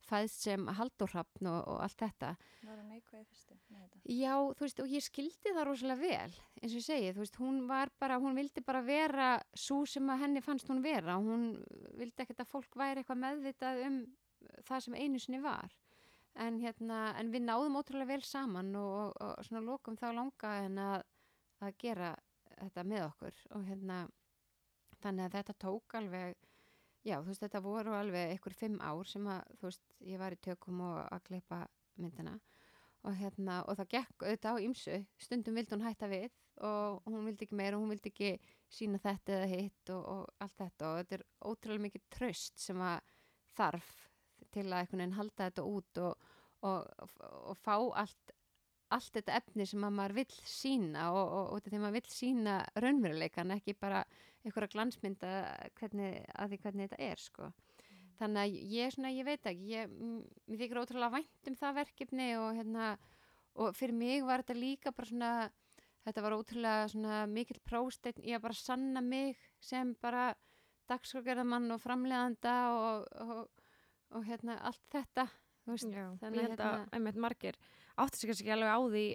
fæðst 0.08 0.46
sem 0.46 0.68
haldurrafn 0.78 1.50
og, 1.52 1.58
og 1.68 1.82
allt 1.84 2.00
þetta. 2.00 2.30
Var 2.64 2.78
hún 2.80 2.92
neikvæði 2.94 3.26
fyrstu 3.28 3.58
með 3.74 3.82
þetta? 3.82 4.04
Já, 4.18 4.34
þú 4.56 4.66
veist, 4.66 4.84
og 4.84 4.94
ég 4.94 5.06
skildi 5.06 5.54
það 5.56 5.68
rosalega 5.68 6.04
vel, 6.04 6.38
eins 6.62 6.70
og 6.72 6.78
ég 6.78 6.86
segi, 6.86 7.10
þú 7.16 7.24
veist, 7.24 7.40
hún 7.42 7.58
var 7.70 7.92
bara, 8.00 8.20
hún 8.24 8.38
vildi 8.38 8.64
bara 8.68 8.84
vera 8.88 9.32
svo 9.58 9.82
sem 9.90 10.14
að 10.14 10.24
henni 10.24 10.44
fannst 10.46 10.72
hún 10.72 10.80
vera, 10.86 11.18
hún 11.20 11.50
vildi 12.00 12.24
ekkert 12.24 12.46
að 12.46 12.54
fólk 12.54 12.80
væri 12.80 13.04
eitthvað 13.04 13.22
meðvitað 13.26 13.84
um 13.88 14.00
það 14.68 14.86
sem 14.86 14.98
einu 14.98 15.20
sinni 15.20 15.42
var, 15.44 15.76
en 16.46 16.62
hérna, 16.62 17.02
en 17.20 17.34
við 17.34 17.44
náðum 17.48 17.80
ótrúlega 17.82 18.14
vel 18.14 18.24
saman 18.26 18.72
og, 18.80 18.94
og, 18.94 19.14
og 19.26 19.48
svona 19.48 19.66
lókum 19.66 19.98
þá 20.00 20.08
langa 20.14 20.54
en 20.64 20.82
að, 20.84 20.98
að 21.66 21.78
gera 21.82 22.14
þetta 22.58 22.86
með 22.88 23.06
okkur. 23.08 23.42
Og 23.58 23.66
hérna, 23.68 24.04
þannig 25.04 25.28
að 25.28 25.38
þetta 25.38 25.56
tók 25.66 25.98
alveg, 26.00 26.47
já, 27.08 27.18
þú 27.22 27.32
veist, 27.32 27.44
þetta 27.46 27.64
voru 27.64 27.96
alveg 27.96 28.34
einhver 28.34 28.56
fimm 28.58 28.78
ár 28.84 29.08
sem 29.08 29.28
að, 29.32 29.56
þú 29.60 29.70
veist, 29.70 29.86
ég 30.12 30.22
var 30.22 30.36
í 30.36 30.40
tökum 30.44 30.84
og 30.86 31.00
að 31.06 31.24
kleipa 31.30 31.62
myndina. 31.98 32.36
Og 33.08 33.16
hérna, 33.16 33.62
og 33.70 33.78
það 33.80 33.92
gekk 33.94 34.26
auðvitað 34.26 34.58
á 34.58 34.64
ýmsu, 34.66 34.98
stundum 35.22 35.58
vildi 35.58 35.76
hún 35.76 35.86
hætta 35.86 36.10
við 36.12 36.34
og 36.66 37.06
hún 37.06 37.28
vildi 37.28 37.46
ekki 37.46 37.58
meira, 37.58 37.78
hún 37.78 37.92
vildi 37.94 38.10
ekki 38.12 38.32
sína 38.74 39.00
þetta 39.02 39.36
eða 39.38 39.50
hitt 39.52 39.92
og, 39.94 40.08
og 40.14 40.44
allt 40.44 40.58
þetta. 40.58 40.90
Og 40.90 40.98
þetta 41.02 41.18
er 41.20 41.26
ótrúlega 41.52 41.86
mikið 41.86 42.08
tröst 42.18 42.60
sem 42.62 42.82
að 42.82 43.14
þarf 43.54 43.94
til 44.54 44.66
að 44.66 44.80
einhvern 44.82 45.04
veginn 45.04 45.18
halda 45.18 45.50
þetta 45.50 45.68
út 45.70 46.02
og, 46.04 46.28
og, 46.68 47.08
og 47.54 47.62
fá 47.62 47.76
allt 47.78 48.34
allt 48.96 49.18
þetta 49.18 49.36
efni 49.42 49.66
sem 49.68 49.84
að 49.84 49.96
maður 49.98 50.16
vill 50.22 50.38
sína 50.48 51.10
og, 51.12 51.26
og, 51.26 51.48
og 51.56 51.64
þegar 51.66 51.84
maður 51.84 51.98
vill 51.98 52.12
sína 52.14 52.58
raunveruleikan, 52.80 53.54
ekki 53.58 53.76
bara 53.80 54.04
einhverja 54.46 54.72
glansmynda 54.74 55.32
hvernig, 55.80 56.22
að 56.38 56.54
því 56.54 56.60
hvernig 56.64 56.90
þetta 56.90 57.10
er 57.12 57.22
sko. 57.22 57.50
Þannig 58.18 58.42
að 58.42 58.56
ég, 58.74 58.94
svona, 58.96 59.14
ég 59.14 59.28
veit 59.28 59.50
ekki, 59.52 59.70
ég, 59.76 59.94
mér 60.48 60.62
þykir 60.64 60.82
ótrúlega 60.82 61.18
vænt 61.20 61.52
um 61.52 61.58
það 61.60 61.80
verkefni 61.82 62.28
og, 62.40 62.48
hérna, 62.58 62.90
og 63.62 63.76
fyrir 63.78 63.98
mig 64.00 64.26
var 64.26 64.42
þetta 64.42 64.58
líka 64.58 64.94
bara 64.96 65.12
svona, 65.12 65.32
þetta 66.08 66.24
var 66.26 66.38
ótrúlega 66.40 66.88
svona 66.94 67.20
mikill 67.30 67.62
prósteinn 67.68 68.24
í 68.24 68.34
að 68.34 68.46
bara 68.48 68.58
sanna 68.58 69.04
mig 69.06 69.38
sem 69.62 69.94
bara 70.02 70.32
dagskrárgerðamann 70.90 71.76
og 71.76 71.84
framleiðanda 71.84 72.56
og, 72.72 73.08
og, 73.28 73.68
og 74.16 74.26
hérna 74.26 74.58
allt 74.66 74.86
þetta, 74.96 75.28
veist, 75.68 75.92
Já, 75.92 76.08
ég 76.08 76.40
held 76.48 76.56
að 76.56 76.64
hérna- 76.64 76.88
einmitt 76.96 77.22
margir 77.28 77.60
áttu 78.04 78.20
sig 78.20 78.32
kannski 78.32 78.46
ekki 78.46 78.56
alveg 78.56 78.74
á 78.74 78.80
því 78.88 79.06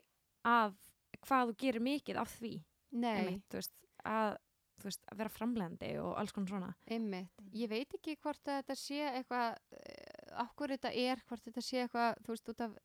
að 0.52 0.78
hvað 1.22 1.50
þú 1.50 1.58
gerir 1.64 1.86
mikið 1.86 2.22
af 2.22 2.32
því. 2.38 2.54
Nei, 2.92 3.12
einmitt, 3.12 3.44
þú 3.48 3.60
veist, 3.60 3.74
að, 4.08 4.32
þú 4.80 4.88
veist, 4.88 5.04
að 5.08 5.20
vera 5.22 5.32
framlegandi 5.32 5.90
og 6.02 6.14
alls 6.20 6.34
konar 6.36 6.52
svona. 6.52 6.72
Einmitt, 6.92 7.44
ég 7.56 7.70
veit 7.72 7.96
ekki 7.98 8.16
hvort 8.20 8.42
þetta 8.48 8.76
sé 8.76 9.00
eitthvað, 9.12 9.60
eh, 9.78 10.32
af 10.42 10.54
hverju 10.58 10.78
þetta 10.78 10.94
er, 11.04 11.22
hvort 11.28 11.46
þetta 11.46 11.64
sé 11.64 11.84
eitthvað, 11.84 12.24
þú 12.26 12.34
veist, 12.34 12.52
út 12.52 12.64
af 12.66 12.76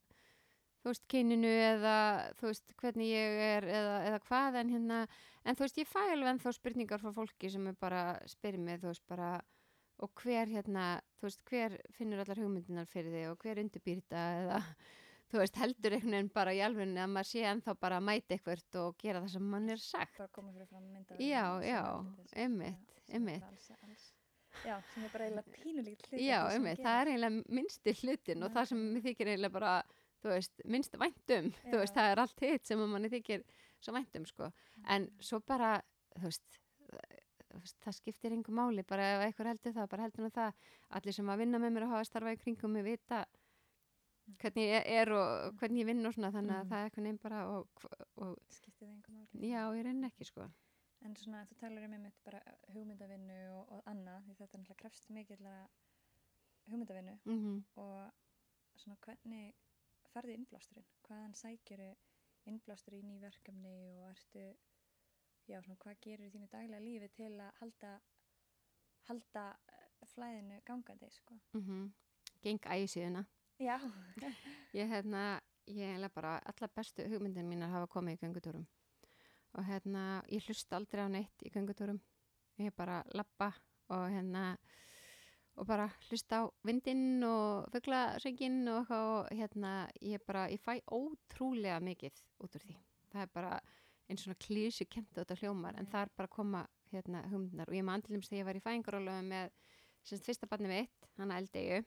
þú 0.88 0.94
veist, 0.94 1.04
kyninu 1.12 1.50
eða 1.52 1.98
þú 2.40 2.48
veist, 2.52 2.74
hvernig 2.80 3.10
ég 3.12 3.42
er 3.48 3.68
eða, 3.68 3.96
eða 4.08 4.20
hvað 4.28 4.60
en 4.62 4.74
hérna, 4.76 5.00
en 5.44 5.58
þú 5.58 5.66
veist, 5.66 5.82
ég 5.82 5.90
fæ 5.90 6.00
alveg 6.06 6.30
ennþá 6.32 6.54
spurningar 6.56 7.02
frá 7.02 7.12
fólki 7.16 7.52
sem 7.52 7.68
er 7.68 7.78
bara 7.82 8.04
spyrir 8.30 8.62
mig, 8.64 8.80
þú 8.84 8.94
veist, 8.94 9.04
bara 9.10 9.32
og 10.06 10.22
hver 10.22 10.52
hérna, 10.52 10.86
þú 11.18 11.28
veist, 11.28 11.44
hver 11.50 11.76
finnur 11.98 12.22
allar 12.22 12.40
hugmyndinar 12.40 12.88
fyrir 12.90 13.16
þig 13.16 13.28
og 13.32 13.44
hver 13.44 13.62
undirbýr 13.64 14.04
þetta 14.04 14.24
eða, 14.44 14.62
þú 15.32 15.42
veist, 15.42 15.58
heldur 15.62 15.96
einhvern 15.96 16.16
veginn 16.16 16.30
bara 16.36 16.54
í 16.56 16.62
alvegni 16.64 17.02
að 17.04 17.14
maður 17.14 17.30
sé 17.32 17.44
ennþá 17.50 17.76
bara 17.82 18.00
að 18.00 18.06
mæta 18.10 18.36
eitthvað 18.36 18.78
og 18.84 18.98
gera 19.02 19.24
það 19.24 19.34
sem 19.36 19.50
mann 19.54 19.70
er 19.74 19.82
sagt. 19.84 20.18
Bara 20.18 20.34
koma 20.38 20.54
fyrir 20.56 20.70
fram 20.72 20.86
mynda 20.94 21.20
Já, 21.20 21.44
já. 21.66 21.82
Alls, 23.48 23.70
alls, 23.84 24.08
já, 24.66 24.76
sem 24.94 25.06
er 25.06 25.14
bara 25.14 25.28
eiginlega 25.28 25.56
pínulíkt 25.58 26.10
hluti 26.10 26.26
Já, 26.26 26.40
einmitt, 26.52 26.82
það 26.84 27.02
er 27.02 27.12
eiginlega 27.14 27.58
minnsti 27.60 27.96
hlutin 28.02 28.48
og 28.48 28.56
það 28.56 28.72
sem 28.72 28.84
mér 28.94 29.06
þykir 29.08 29.32
eiginlega 29.34 29.58
bara, 29.60 29.74
þú 30.24 30.34
veist, 30.34 30.66
minnst 30.66 30.98
væntum, 31.00 31.52
þú 31.64 31.76
Já. 31.76 31.82
veist, 31.84 31.98
það 32.00 32.12
er 32.12 32.24
allt 32.24 32.46
hitt 32.48 32.68
sem 32.72 32.84
manni 32.96 33.12
þykir 33.14 33.46
svo 33.78 33.96
væntum, 33.96 34.26
sko, 34.28 34.52
en 34.96 35.10
svo 35.24 35.40
bara, 35.46 35.76
þú 36.18 36.30
veist, 36.32 36.60
þú 36.88 37.02
þú 37.58 37.74
það 37.84 37.96
skiptir 37.98 38.36
engu 38.36 38.54
máli 38.56 38.84
bara 38.88 39.08
ef 39.16 39.26
eitthvað 39.28 39.52
heldur 39.54 39.76
það, 39.78 39.90
bara 39.92 40.06
heldur 40.08 40.32
það. 40.36 40.64
Allir 40.98 41.16
sem 41.16 41.32
að 41.32 41.42
vinna 41.44 41.62
með 41.62 41.74
mér 41.76 41.86
og 41.88 41.94
hafa 41.96 42.08
starfað 42.10 42.38
í 42.38 42.42
kringum 42.44 42.74
mig 42.76 42.86
vita 42.86 43.24
hvernig 44.42 44.66
ég 44.70 44.84
er 45.00 45.12
og 45.16 45.54
hvernig 45.60 45.82
ég 45.84 45.86
vinn 45.90 46.06
og 46.06 46.14
svona 46.14 46.32
þannig 46.32 46.56
að 46.56 46.64
Mhm. 46.64 46.70
það 46.72 46.80
er 46.80 46.90
eitthvað 46.90 47.04
nefn 47.08 47.20
bara 47.24 47.40
og, 47.48 47.68
og 48.18 48.38
skiptið 48.50 48.88
það 48.88 48.94
einhver 48.96 49.14
máli. 49.16 49.50
Já, 49.52 49.62
ég 49.78 49.84
reyni 49.86 50.08
ekki 50.08 50.26
sko. 50.26 50.50
En 51.06 51.16
svona 51.16 51.46
þú 51.46 51.56
talar 51.60 51.84
um 51.86 51.94
einmitt 51.94 52.24
bara 52.26 52.42
hugmyndavinnu 52.74 53.40
og, 53.54 53.72
og 53.72 53.84
annað 53.86 54.24
því 54.26 54.36
þetta 54.36 54.58
er 54.58 54.62
náttúrulega 54.62 54.82
krefst 54.82 55.10
mikillara 55.10 55.68
hugmyndavinnu. 56.70 57.20
Mm 57.26 57.64
og 57.76 58.12
svona 58.76 58.98
hvernig 59.06 59.54
ferði 60.14 60.34
innblásturinn? 60.38 60.86
Hvaðan 61.08 61.34
sækjuru 61.36 61.92
innblástur 62.48 62.94
í 62.94 63.02
ný 63.04 63.20
verkefni 63.22 63.76
og 63.98 64.10
ertu 64.10 64.56
já 65.48 65.62
svona 65.62 65.78
hvað 65.78 66.00
gerur 66.02 66.30
þínu 66.34 66.48
daglega 66.52 66.80
lífi 66.84 67.08
til 67.16 67.32
að 67.40 67.52
halda 67.62 68.00
halda 69.08 69.44
eh, 69.68 70.08
flæðinu 70.14 70.62
gangandi 70.66 71.10
sko? 71.12 71.36
-hmm. 71.54 71.92
geng 72.42 72.60
ægisíðuna 72.66 73.26
já. 73.60 73.78
Ég 74.74 74.90
hérna, 74.92 75.40
ég 75.68 75.94
hefði 75.96 76.10
bara 76.16 76.38
alla 76.46 76.70
bestu 76.76 77.06
hugmyndin 77.10 77.48
mínar 77.50 77.72
hafa 77.74 77.90
komið 77.92 78.18
í 78.18 78.22
göngutúrum. 78.24 78.66
Og 79.58 79.66
hérna, 79.66 80.04
ég 80.30 80.46
hlusta 80.46 80.78
aldrei 80.78 81.06
á 81.06 81.10
neitt 81.10 81.46
í 81.46 81.52
göngutúrum. 81.54 82.00
Ég 82.62 82.76
bara 82.78 83.02
lappa 83.18 83.52
og 83.94 84.10
hérna 84.12 84.58
og 85.58 85.66
bara 85.66 85.88
hlusta 86.10 86.44
á 86.46 86.50
vindinn 86.68 87.24
og 87.26 87.70
fugglasönginn 87.74 88.68
og 88.70 88.92
og 88.94 89.32
hérna, 89.34 89.90
ég 90.02 90.22
bara, 90.26 90.48
ég 90.50 90.62
fæ 90.62 90.78
ótrúlega 90.86 91.80
mikið 91.82 92.22
út 92.44 92.56
úr 92.56 92.66
því. 92.68 92.78
Það 93.12 93.22
er 93.22 93.34
bara 93.34 93.60
eins 94.08 94.24
svona 94.24 94.38
klísu 94.40 94.86
kent 94.90 95.16
þetta 95.16 95.36
hljómar 95.42 95.76
en 95.80 95.88
það 95.90 96.06
er 96.06 96.14
bara 96.16 96.30
að 96.30 96.36
koma 96.36 96.68
hérna 96.92 97.24
hugmyndinar 97.28 97.68
og 97.68 97.76
ég 97.76 97.84
maður 97.84 98.04
andilum 98.04 98.24
þegar 98.24 98.40
ég 98.40 98.48
var 98.48 98.60
í 98.60 98.64
fæðingarólega 98.64 99.24
með 99.28 99.50
semst 100.08 100.28
fyrsta 100.30 100.48
barni 100.48 100.70
mitt, 100.72 101.10
hana 101.18 101.40
eldegu 101.42 101.82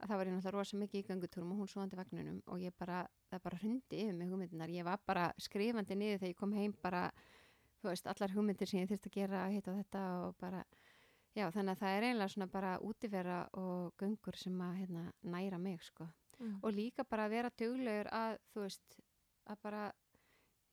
að 0.00 0.10
það 0.10 0.18
var 0.20 0.28
ég 0.28 0.34
náttúrulega 0.34 0.56
rosa 0.56 0.80
mikið 0.80 1.00
í 1.00 1.06
göngutúrum 1.08 1.54
og 1.54 1.62
hún 1.62 1.70
svoandi 1.70 1.98
vagnunum 1.98 2.42
og 2.52 2.60
ég 2.62 2.74
bara, 2.78 3.00
það 3.30 3.42
bara 3.46 3.60
hundi 3.62 4.02
yfir 4.02 4.18
mig 4.18 4.30
hugmyndinar, 4.32 4.74
ég 4.74 4.86
var 4.86 5.00
bara 5.06 5.30
skrifandi 5.40 5.96
niður 5.96 6.20
þegar 6.20 6.32
ég 6.32 6.40
kom 6.40 6.52
heim 6.56 6.74
bara, 6.82 7.02
þú 7.80 7.90
veist, 7.90 8.10
allar 8.12 8.34
hugmyndir 8.36 8.70
sem 8.70 8.82
ég 8.82 8.90
þurfti 8.92 9.12
að 9.12 9.18
gera, 9.20 9.46
hitt 9.54 9.70
og 9.72 9.80
þetta 9.80 10.04
og 10.26 10.36
bara, 10.42 10.62
já, 11.36 11.46
þannig 11.54 11.72
að 11.72 11.82
það 11.82 11.96
er 11.96 12.08
eiginlega 12.08 12.34
svona 12.34 12.50
bara 12.52 12.76
útivera 12.84 13.40
og 13.62 14.02
göngur 14.02 14.40
sem 14.40 14.62
að 14.68 14.80
hérna, 14.82 15.06
næra 15.22 15.60
mig, 15.62 15.82
sko. 15.84 16.08
Mm. 16.36 16.58
og 16.60 16.74
líka 16.76 17.00
bara 17.08 17.24
að 17.24 17.32
vera 17.32 17.50
duglegur 17.56 18.10
að, 18.12 18.34
þú 18.52 18.66
veist, 18.66 18.98
að 19.48 19.60
bara 19.62 19.84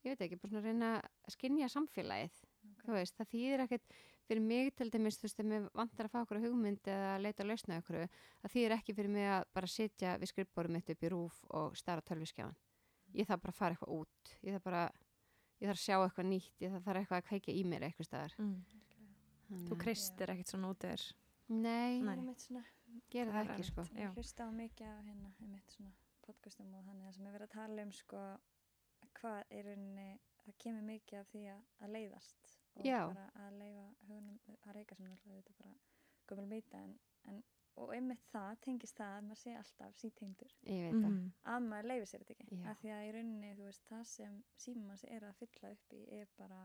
ég 0.03 0.11
veit 0.11 0.25
ekki, 0.25 0.39
bara 0.41 0.51
svona 0.51 0.65
reyna 0.67 0.89
að 0.99 1.35
skinja 1.37 1.69
samfélagið. 1.71 2.41
Þú 2.83 2.95
veist, 2.97 3.15
það 3.15 3.29
þýðir 3.31 3.63
ekkert 3.65 3.95
fyrir 4.27 4.41
mig 4.41 4.73
til 4.75 4.89
dæmis, 4.93 5.17
þú 5.19 5.27
veist, 5.27 5.39
ef 5.39 5.45
mér 5.45 5.69
vantar 5.75 6.05
að 6.07 6.11
fá 6.13 6.19
okkur 6.23 6.39
hugmynd 6.43 6.87
eða 6.87 7.15
að 7.15 7.21
leita 7.25 7.43
að 7.43 7.49
lausna 7.51 7.79
okkur 7.81 7.97
það 8.07 8.53
þýðir 8.53 8.75
ekki 8.77 8.95
fyrir 8.97 9.09
mig 9.15 9.27
að 9.29 9.43
bara 9.53 9.67
sitja 9.67 10.17
við 10.21 10.31
skrifbórum 10.31 10.71
mitt 10.77 10.89
upp 10.89 11.03
í 11.03 11.09
rúf 11.11 11.41
og 11.49 11.75
stara 11.77 12.01
tölviskjáðan 12.01 12.55
ég 13.13 13.27
þarf 13.29 13.41
bara 13.43 13.53
að 13.53 13.57
fara 13.59 13.75
eitthvað 13.75 13.93
út. 13.93 14.31
Ég 14.41 14.55
þarf 14.55 14.63
bara, 14.65 14.83
ég 15.61 15.67
þarf 15.69 15.77
að 15.77 15.83
sjá 15.83 15.97
eitthvað 16.01 16.29
nýtt. 16.31 16.55
Ég 16.63 16.71
þarf 16.73 16.99
eitthvað 17.01 17.19
að 17.19 17.27
kveikja 17.27 17.53
í 17.53 17.63
mér 17.69 17.83
eitthvað 17.87 18.07
staðar. 18.07 18.33
Mm. 18.41 18.55
Þú 19.67 19.75
að- 19.75 19.81
kreistir 19.83 20.31
ekkert 20.33 20.49
svona 20.49 20.71
út 20.73 20.87
yfir. 20.87 21.03
Nei, 21.49 21.99
Nei. 22.01 22.15
einmitt 22.15 22.41
svona. 22.41 22.63
Gera 23.13 23.31
það 23.31 23.35
það 23.37 23.43
er 23.43 23.53
ekki 23.53 23.67
sko. 23.69 23.85
Ég 23.99 24.15
hlusta 24.17 24.47
á 24.47 24.49
mikið 24.53 24.87
af 24.89 25.05
hérna, 25.05 25.29
einmitt 25.43 25.75
svona 25.75 25.93
podcastum 26.25 26.73
og 26.73 26.85
þannig 26.87 27.05
það 27.05 27.13
sem 27.13 27.27
er 27.27 27.33
verið 27.37 27.47
að 27.49 27.53
tala 27.53 27.81
um 27.83 27.91
sko 27.91 28.23
hvað 29.19 29.43
er 29.51 29.63
rauninni, 29.69 30.19
það 30.45 30.57
kemur 30.63 30.85
mikið 30.89 31.19
af 31.19 31.27
því 31.33 31.43
að, 31.53 31.61
að 31.83 31.93
leiðast 31.93 32.57
og 32.75 32.85
Já. 32.85 32.99
bara 33.13 33.25
að 33.47 33.57
leifa 33.59 33.87
hugunum 34.07 34.39
að 34.67 34.73
reyka 34.77 34.95
sem 34.95 35.05
náttúrulega 35.09 35.41
þetta 35.41 35.57
bara 35.63 35.73
gömul 36.27 36.47
mýta 36.53 36.77
en, 36.83 36.95
en 37.31 37.43
og 37.75 37.89
einmitt 37.95 38.21
það 38.29 38.57
tengist 38.61 38.97
það 38.99 39.11
að 39.17 39.23
maður 39.27 39.39
sé 39.41 39.53
alltaf 39.57 39.95
sítengdur 39.97 40.51
ég 40.69 40.91
það 40.93 41.09
Mhm. 41.09 41.31
að 41.53 41.67
maður 41.69 41.87
leifir 41.91 42.07
sér 42.11 42.23
þetta 42.23 42.33
ekki 42.43 42.57
Já. 42.61 42.69
af 42.71 42.81
því 42.81 42.89
að 42.95 43.05
í 43.07 43.11
rauninni 43.15 43.53
þú 43.57 43.63
veist 43.69 43.85
það 43.89 44.03
sem 44.05 44.43
síma 44.57 44.83
manns 44.87 45.03
er 45.09 45.21
að 45.29 45.35
fylla 45.41 45.71
upp 45.71 45.93
í 45.93 46.01
er 46.21 46.27
bara 46.37 46.59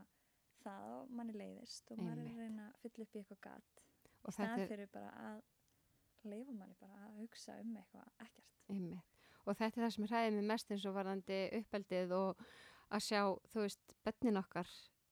það 0.63 0.89
og 0.99 1.09
manni 1.11 1.33
leiðist 1.33 1.91
og 1.91 1.97
maður 1.97 2.19
er 2.25 2.29
að 2.33 2.37
reyna 2.43 2.67
að 2.69 2.79
fylla 2.83 3.03
upp 3.07 3.15
í 3.15 3.19
eitthvað 3.23 3.41
gat 3.41 3.81
og 4.25 4.39
er 4.39 4.67
fyrir 4.67 4.87
bara 4.93 5.11
að 5.29 5.41
leifa 6.29 6.51
manni 6.53 6.75
bara 6.79 6.93
að 7.07 7.19
hugsa 7.23 7.59
um 7.61 7.75
eitthvað 7.77 8.09
ekkert 8.19 8.45
Einmitt. 8.69 9.03
Og 9.47 9.55
þetta 9.57 9.79
er 9.79 9.85
það 9.87 9.93
sem 9.95 10.05
hræði 10.05 10.31
mig 10.35 10.43
mest 10.45 10.71
eins 10.71 10.85
og 10.85 10.93
varðandi 10.93 11.37
uppeldið 11.57 12.11
og 12.13 12.41
að 12.91 13.01
sjá, 13.01 13.21
þú 13.53 13.61
veist, 13.63 13.93
bönnin 14.05 14.37
okkar 14.37 14.67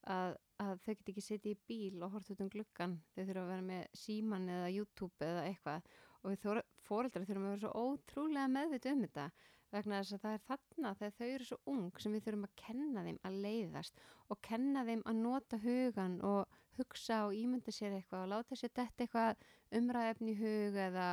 að, 0.05 0.35
að 0.63 0.79
þau 0.85 0.93
get 0.95 1.09
ekki 1.13 1.21
setja 1.21 1.51
í 1.53 1.57
bíl 1.69 2.03
og 2.03 2.11
horta 2.15 2.33
út 2.33 2.41
um 2.41 2.49
gluggan. 2.49 2.95
Þau 3.15 3.23
þurfa 3.27 3.43
að 3.43 3.51
vera 3.51 3.65
með 3.67 3.83
síman 3.93 4.49
eða 4.49 4.71
YouTube 4.73 5.25
eða 5.27 5.43
eitthvað 5.51 5.91
og 6.23 6.31
við 6.33 6.63
fóreldrar 6.87 7.25
þurfum 7.27 7.45
að 7.45 7.53
vera 7.53 7.61
svo 7.61 7.85
ótrúlega 7.91 8.47
meðvita 8.49 8.91
um 8.95 9.03
þetta 9.05 9.27
vegna 9.71 9.97
þess 10.01 10.15
að 10.15 10.21
það 10.23 10.33
er 10.37 10.43
þarna 10.47 10.91
þegar 10.97 11.15
þau 11.17 11.27
eru 11.27 11.45
svo 11.49 11.57
ung 11.67 11.99
sem 11.99 12.13
við 12.15 12.23
þurfum 12.25 12.45
að 12.47 12.55
kenna 12.63 13.03
þeim 13.03 13.17
að 13.27 13.37
leiðast 13.45 13.99
og 14.31 14.39
kenna 14.47 14.83
þeim 14.87 15.01
að 15.11 15.19
nota 15.21 15.59
hugan 15.65 16.15
og 16.23 16.55
hugsa 16.77 17.17
og 17.27 17.35
ímynda 17.35 17.73
sér 17.75 17.97
eitthvað 17.97 18.23
og 18.23 18.31
láta 18.31 18.55
sér 18.57 18.71
þetta 18.79 19.03
eitthvað 19.05 19.43
umræðefni 19.81 20.31
í 20.33 20.39
hug 20.39 20.79
eða, 20.87 21.07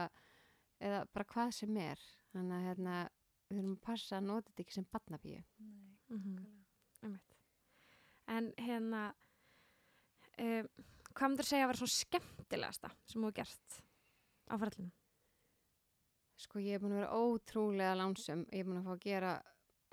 eða 0.81 1.03
bara 1.13 1.29
hvað 1.35 1.51
sem 1.59 1.77
er 1.83 2.01
þannig 2.33 2.57
að 2.61 2.67
hérna, 2.69 2.95
við 3.51 3.59
þurfum 3.59 3.75
að 3.77 3.85
passa 3.91 4.17
að 4.21 4.29
nota 4.31 4.51
þetta 4.53 4.65
ekki 4.67 4.79
sem 4.79 4.89
barnabíu 4.95 5.43
Nei, 5.59 5.99
Mhm. 6.15 6.35
nákvæmlega. 6.37 6.65
Einmitt. 7.03 7.37
En 8.29 8.53
hérna, 8.59 9.03
um, 10.43 10.69
hvað 11.15 11.31
myndir 11.31 11.49
segja 11.49 11.67
að 11.67 11.73
vera 11.73 11.83
svona 11.83 11.97
skemmtilegasta 12.01 12.93
sem 13.07 13.21
þú 13.21 13.31
hefur 13.31 13.39
gert 13.41 13.81
á 14.51 14.55
ferðlunum? 14.61 14.93
sko 16.45 16.61
ég 16.63 16.77
er 16.77 16.83
búin 16.83 16.95
að 16.97 17.03
vera 17.03 17.19
ótrúlega 17.19 17.99
lánsum 17.99 18.47
ég 18.51 18.63
er 18.63 18.69
búin 18.69 18.81
að 18.81 18.89
fá 18.89 18.95
að 18.95 19.05
gera 19.05 19.35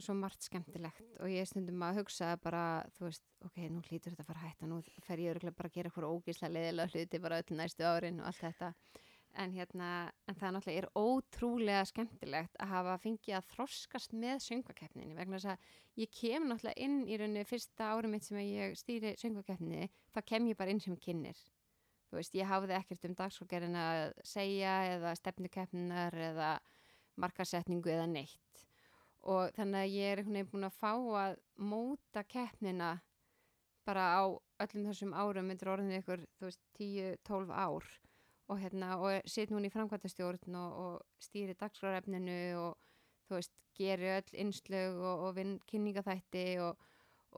svo 0.02 0.16
margt 0.18 0.48
skemmtilegt 0.48 1.20
og 1.22 1.30
ég 1.30 1.46
stundum 1.46 1.84
að 1.86 2.02
hugsa 2.02 2.32
bara, 2.42 2.82
þú 2.96 3.06
veist, 3.06 3.24
ok, 3.46 3.60
nú 3.70 3.84
hlýtur 3.86 4.16
þetta 4.16 4.24
að 4.24 4.30
fara 4.32 4.42
að 4.42 4.48
hætta, 4.48 4.70
nú 4.70 4.80
fer 5.06 5.22
ég 5.22 5.36
örugglega 5.36 5.58
bara 5.60 5.70
að 5.70 5.76
gera 5.78 5.92
eitthvað 5.92 6.16
ógíslega 6.16 6.56
leiðilega 6.56 6.94
hluti 6.96 7.22
bara 7.22 7.40
öll 7.42 7.58
næstu 7.60 7.86
árin 7.86 8.22
og 8.22 8.30
allt 8.32 8.42
þetta 8.42 8.72
en 9.40 9.54
hérna, 9.56 9.88
en 10.28 10.36
það 10.36 10.56
náttúrulega 10.56 10.82
er 10.82 10.90
ótrúlega 10.98 11.86
skemmtilegt 11.88 12.60
að 12.60 12.74
hafa 12.74 12.98
fengið 13.04 13.38
að 13.38 13.48
þroskast 13.54 14.14
með 14.18 14.44
söngvakeppninni 14.48 15.16
vegna 15.18 15.40
þess 15.40 15.54
að 15.54 16.04
ég 16.04 16.14
kem 16.18 16.50
náttúrulega 16.50 16.86
inn 16.88 17.00
í 17.08 17.18
rauninni 17.22 17.48
fyrsta 17.48 17.94
árum 17.96 18.16
mitt 18.16 18.28
sem 18.28 18.42
ég 18.44 18.76
stýri 18.80 19.16
söngvakeppninni, 19.22 19.90
þá 20.12 20.22
kem 20.34 20.52
ég 20.52 20.60
bara 20.60 20.76
inn 20.76 20.84
sem 20.84 21.00
kynir 21.00 21.40
þú 22.12 22.20
veist, 22.20 22.36
ég 22.36 22.50
hafði 22.50 22.76
ekkert 22.76 23.08
um 23.08 23.16
dagskókerinn 23.16 23.78
að 23.80 24.02
segja 24.28 24.74
eða 24.98 25.14
stefnukeppninar 25.16 26.18
eða 26.28 26.50
markasetningu 27.22 27.92
eða 27.94 28.10
neitt. 28.12 28.66
Og 29.32 29.54
þannig 29.56 29.86
að 29.86 29.96
ég 29.96 30.12
er 30.12 30.20
einhvern 30.20 30.36
veginn 30.36 30.52
búin 30.52 30.68
að 30.68 30.80
fá 30.82 30.92
að 31.22 31.38
móta 31.72 32.24
keppnina 32.28 32.92
bara 33.88 34.08
á 34.20 34.24
öllum 34.66 34.90
þessum 34.90 35.16
árum 35.16 35.48
myndir 35.48 35.72
orðinu 35.72 36.02
ykkur, 36.02 36.26
þú 36.38 36.50
veist, 36.50 36.64
10-12 36.82 37.54
ár 37.56 37.88
og 38.52 38.60
hérna, 38.60 38.98
og 39.00 39.28
sitt 39.32 39.52
núna 39.54 39.70
í 39.70 39.74
framkvæmtastjórn 39.74 40.56
og, 40.60 40.78
og 40.84 41.24
stýri 41.24 41.56
dagskrárefninu 41.60 42.40
og 42.60 42.78
þú 43.30 43.38
veist, 43.38 43.54
geri 43.78 44.10
öll 44.18 44.34
innslög 44.44 44.98
og, 45.00 45.26
og 45.28 45.36
vinn 45.38 45.54
kynningaþætti 45.72 46.46
og, 46.66 46.82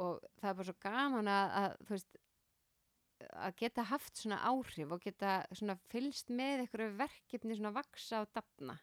og 0.01 0.23
það 0.41 0.49
er 0.49 0.57
bara 0.57 0.67
svo 0.71 0.75
gaman 0.81 1.29
að, 1.29 1.51
að 1.61 1.75
þú 1.85 1.93
veist, 1.95 2.17
að 3.39 3.55
geta 3.61 3.85
haft 3.87 4.19
svona 4.19 4.41
áhrif 4.49 4.91
og 4.91 5.03
geta 5.05 5.37
svona 5.55 5.77
fylst 5.93 6.33
með 6.33 6.65
einhverju 6.65 6.89
verkefni 6.99 7.55
svona 7.55 7.71
vaksa 7.77 8.23
og 8.25 8.33
dafna. 8.35 8.75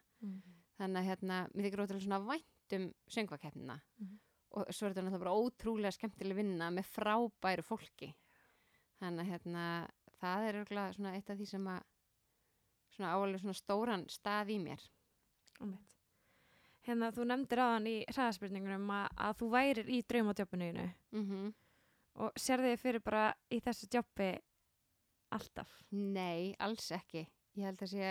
Þannig 0.79 1.01
að 1.03 1.09
hérna, 1.11 1.35
mér 1.53 1.67
þykir 1.67 1.83
ótrúlega 1.83 2.05
svona 2.07 2.21
vænt 2.25 2.75
um 2.77 2.87
söngvakeppnina 3.11 3.75
Mhm. 3.99 4.15
og 4.51 4.71
svo 4.73 4.87
er 4.87 4.93
þetta 4.93 5.03
náttúrulega 5.05 5.23
bara 5.25 5.37
ótrúlega 5.43 5.91
skemmtileg 5.95 6.35
vinna 6.35 6.71
með 6.71 6.87
frábæru 6.95 7.63
fólki. 7.63 8.13
Þannig 8.99 9.21
að 9.25 9.31
hérna, 9.31 9.65
það 10.19 10.47
er 10.47 10.93
svona 10.95 11.13
eitt 11.15 11.29
af 11.29 11.37
því 11.37 11.47
sem 11.47 11.67
að 11.67 11.83
svona 13.01 13.15
áalveg 13.17 13.41
svona 13.43 13.57
stóran 13.57 14.05
stað 14.09 14.53
í 14.53 14.59
mér 14.61 14.81
Einmitt. 15.61 15.97
Hérna, 16.87 17.11
þú 17.13 17.25
nefndir 17.29 17.59
aðan 17.61 17.85
í 17.91 17.97
hraðaspurningunum 18.09 18.87
að, 18.95 19.09
að 19.21 19.35
þú 19.41 19.49
værir 19.53 19.89
í 19.93 19.99
draumadjöpunniðinu 20.09 20.87
mm 21.17 21.51
og 22.21 22.33
sér 22.35 22.59
þig 22.59 22.79
fyrir 22.81 22.99
bara 23.05 23.27
í 23.55 23.59
þessu 23.63 23.87
djöppi 23.87 24.25
alltaf. 25.31 25.69
Nei, 25.95 26.51
alls 26.59 26.89
ekki. 26.91 27.21
Ég 27.55 27.63
held 27.69 27.79
að 27.85 27.91
sé, 27.93 28.09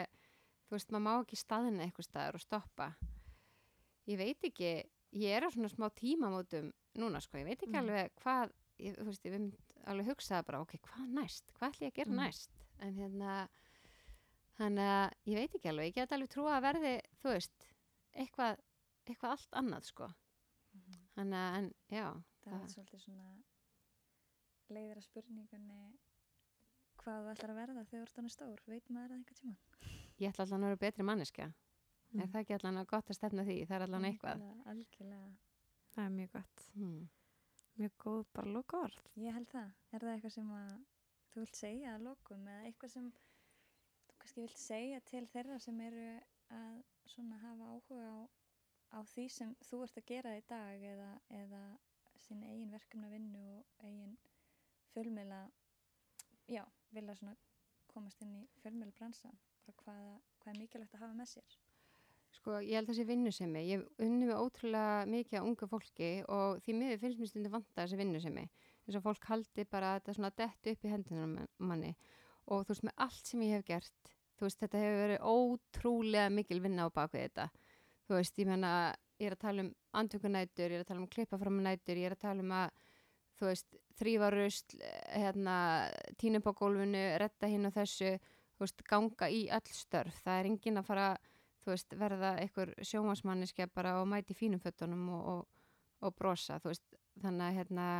þú 0.64 0.72
veist, 0.72 0.88
maður 0.94 1.04
má 1.04 1.10
ekki 1.20 1.36
staðina 1.36 1.84
eitthvað 1.84 2.06
staðar 2.06 2.38
og 2.38 2.40
stoppa. 2.40 2.86
Ég 4.08 4.16
veit 4.22 4.46
ekki, 4.48 4.70
ég 5.20 5.36
er 5.36 5.44
á 5.44 5.52
svona 5.52 5.68
smá 5.68 5.90
tímamótum 6.00 6.70
núna, 6.96 7.20
sko, 7.20 7.42
ég 7.42 7.50
veit 7.50 7.58
ekki 7.60 7.74
Mm. 7.74 7.82
alveg 7.82 8.14
hvað, 8.24 8.54
ég, 8.80 8.96
þú 8.96 9.04
veist, 9.10 9.26
ég 9.28 9.32
mynd 9.36 9.58
alveg 9.92 10.08
hugsaða 10.14 10.46
bara, 10.48 10.60
ok, 10.64 10.72
hvað 10.88 11.12
næst? 11.20 11.52
Hvað 11.60 11.68
ætlum 11.74 11.86
ég 11.86 11.92
að 11.92 11.98
gera 12.00 12.10
Mm. 12.10 12.16
næst? 12.24 12.50
En 12.80 12.94
hérna, 12.96 13.48
þannig 14.60 14.90
að 14.94 15.06
ég 15.32 15.40
veit 15.40 15.54
ekki 15.58 15.70
alveg, 15.72 15.88
ég 15.90 15.96
get 15.98 16.12
alveg 16.16 16.32
trúa 16.34 16.56
að 16.58 16.64
verði, 16.68 16.92
þú 17.22 17.32
veist, 17.34 17.68
eitthvað, 18.20 18.60
eitthvað 19.08 19.34
allt 19.36 19.58
annað, 19.62 19.88
sko. 19.90 20.10
Þannig 21.16 21.40
að, 21.40 21.56
en, 21.60 21.70
já, 21.90 22.06
það 22.44 22.52
er 22.54 22.60
Það- 22.60 22.74
svolítið 22.74 23.02
svona 23.06 23.30
leiðir 24.70 25.00
að 25.00 25.06
spurningunni 25.08 25.80
hvað 27.00 27.24
þú 27.24 27.30
ætlar 27.32 27.52
að 27.54 27.58
verða 27.60 27.84
þegar 27.88 27.90
þú 27.90 28.02
ert 28.06 28.20
hann 28.20 28.30
stór, 28.34 28.60
veit 28.70 28.90
maður 28.92 29.08
það 29.08 29.16
einhvern 29.16 29.40
tíma? 29.40 29.56
Ég 30.20 30.28
ætla 30.34 30.44
allan 30.44 30.64
að 30.66 30.72
vera 30.74 30.80
betri 30.84 31.06
manneskja. 31.08 31.46
Mm. 32.10 32.20
Er 32.20 32.26
það 32.28 32.40
ekki 32.42 32.54
allan 32.58 32.78
að 32.82 32.88
gott 32.90 33.10
að 33.10 33.16
stefna 33.16 33.44
því? 33.46 33.56
Það 33.70 33.76
er 33.78 33.84
allan 33.86 34.06
eitthvað. 34.08 34.44
Algjörlega. 34.72 35.30
Það 35.94 36.04
er 36.04 36.14
mjög 36.18 36.30
gott. 36.34 36.64
Hmm. 36.74 37.08
Mjög 37.80 37.92
góð 38.04 38.24
bara 38.36 38.52
loka 38.52 38.80
orð. 38.84 39.00
Ég 39.16 39.32
held 39.38 39.48
það. 39.48 39.70
Er 39.94 40.04
það 40.04 40.12
eitthvað 40.14 40.34
sem 40.36 40.50
að 40.58 40.72
þú 41.32 41.40
vilt 41.44 41.60
segja 41.60 41.94
að 41.96 42.04
lokum 42.10 42.48
eða 42.52 42.66
eitthvað 42.68 42.92
sem 42.96 43.08
kannski 44.20 44.44
vilt 44.44 44.60
segja 44.60 45.00
til 45.08 45.24
þeirra 45.32 45.58
sem 45.62 45.80
eru 45.84 46.08
að 46.54 46.80
svona 47.10 47.38
hafa 47.42 47.70
áhuga 47.74 48.08
á, 48.10 48.18
á 48.96 48.98
því 49.12 49.28
sem 49.32 49.54
þú 49.68 49.84
ert 49.86 50.00
að 50.00 50.08
gera 50.10 50.34
í 50.38 50.42
dag 50.50 50.84
eða, 50.92 51.10
eða 51.42 51.62
sín 52.26 52.44
eigin 52.46 52.74
verkefna 52.74 53.10
vinnu 53.10 53.44
og 53.56 53.86
eigin 53.86 54.16
fjölmiðla, 54.94 55.40
já, 56.50 56.64
vilja 56.94 57.16
svona 57.18 57.36
komast 57.90 58.22
inn 58.24 58.36
í 58.42 58.46
fjölmiðla 58.62 58.94
bransan. 58.98 59.38
Hvað, 59.70 60.06
hvað 60.42 60.52
er 60.52 60.58
mikilvægt 60.58 60.94
að 60.96 61.04
hafa 61.04 61.16
með 61.18 61.28
sér? 61.30 61.58
Sko, 62.34 62.56
ég 62.62 62.78
held 62.78 62.90
sé 62.94 63.04
vinnusemi. 63.06 63.62
Ég 63.68 63.84
unni 64.02 64.26
með 64.26 64.40
ótrúlega 64.42 65.06
mikið 65.10 65.42
á 65.42 65.46
unga 65.46 65.68
fólki 65.70 66.10
og 66.30 66.58
því 66.64 66.76
miður 66.78 67.02
finnst 67.02 67.20
mér 67.20 67.30
stundu 67.30 67.52
vanta 67.52 67.84
þessi 67.84 67.98
vinnusemi. 68.00 68.46
Þess 68.86 68.98
að 68.98 69.06
fólk 69.06 69.28
haldi 69.30 69.66
bara 69.70 69.92
að 69.92 70.00
þetta 70.00 70.16
svona 70.16 70.32
dett 70.42 70.70
upp 70.72 70.86
í 70.86 70.92
hendunum 70.92 71.36
manni 71.70 71.92
og 72.50 72.64
þú 72.66 72.74
veist, 72.74 72.86
með 72.86 73.04
allt 73.06 73.30
sem 73.30 73.44
ég 73.46 73.56
hef 73.56 73.66
gert, 73.68 74.12
þú 74.38 74.46
veist, 74.46 74.60
þetta 74.62 74.82
hefur 74.82 75.00
verið 75.04 75.24
ótrúlega 75.30 76.32
mikil 76.34 76.60
vinna 76.64 76.88
á 76.88 76.96
bakvið 76.96 77.26
þetta. 77.26 77.46
Þú 78.08 78.16
veist, 78.16 78.38
ég 78.40 78.50
menna, 78.50 78.72
ég 79.20 79.30
er 79.30 79.36
að 79.36 79.42
tala 79.44 79.64
um 79.66 79.72
andvökunætur, 80.00 80.72
ég 80.72 80.80
er 80.80 80.84
að 80.84 80.90
tala 80.90 81.02
um 81.02 81.10
klippa 81.14 81.38
fram 81.38 81.60
nætur, 81.62 82.00
ég 82.00 82.10
er 82.10 82.16
að 82.16 82.24
tala 82.24 82.44
um 82.44 82.54
að, 82.58 82.78
þú 83.38 83.48
veist, 83.50 83.80
þrýfa 84.00 84.30
rusl, 84.34 84.78
hérna, 85.14 85.56
tína 86.20 86.40
upp 86.40 86.50
á 86.50 86.58
gólfinu, 86.62 87.04
retta 87.22 87.50
hinn 87.52 87.68
og 87.68 87.76
þessu, 87.76 88.14
þú 88.56 88.64
veist, 88.66 88.86
ganga 88.88 89.30
í 89.30 89.42
öll 89.54 89.74
störf. 89.76 90.22
Það 90.24 90.40
er 90.40 90.50
engin 90.50 90.80
að 90.80 90.88
fara, 90.88 91.10
veist, 91.68 91.94
verða 92.00 92.34
einhver 92.40 92.74
sjómasmanniske 92.82 93.68
bara 93.74 93.98
og 94.00 94.08
mæti 94.10 94.34
fínum 94.34 94.62
fötunum 94.62 95.06
og, 95.14 95.28
og, 95.34 95.68
og 96.08 96.16
brosa, 96.16 96.58
þú 96.58 96.72
veist, 96.72 96.98
þannig 97.20 97.46
að, 97.46 97.58
hérna, 97.60 97.90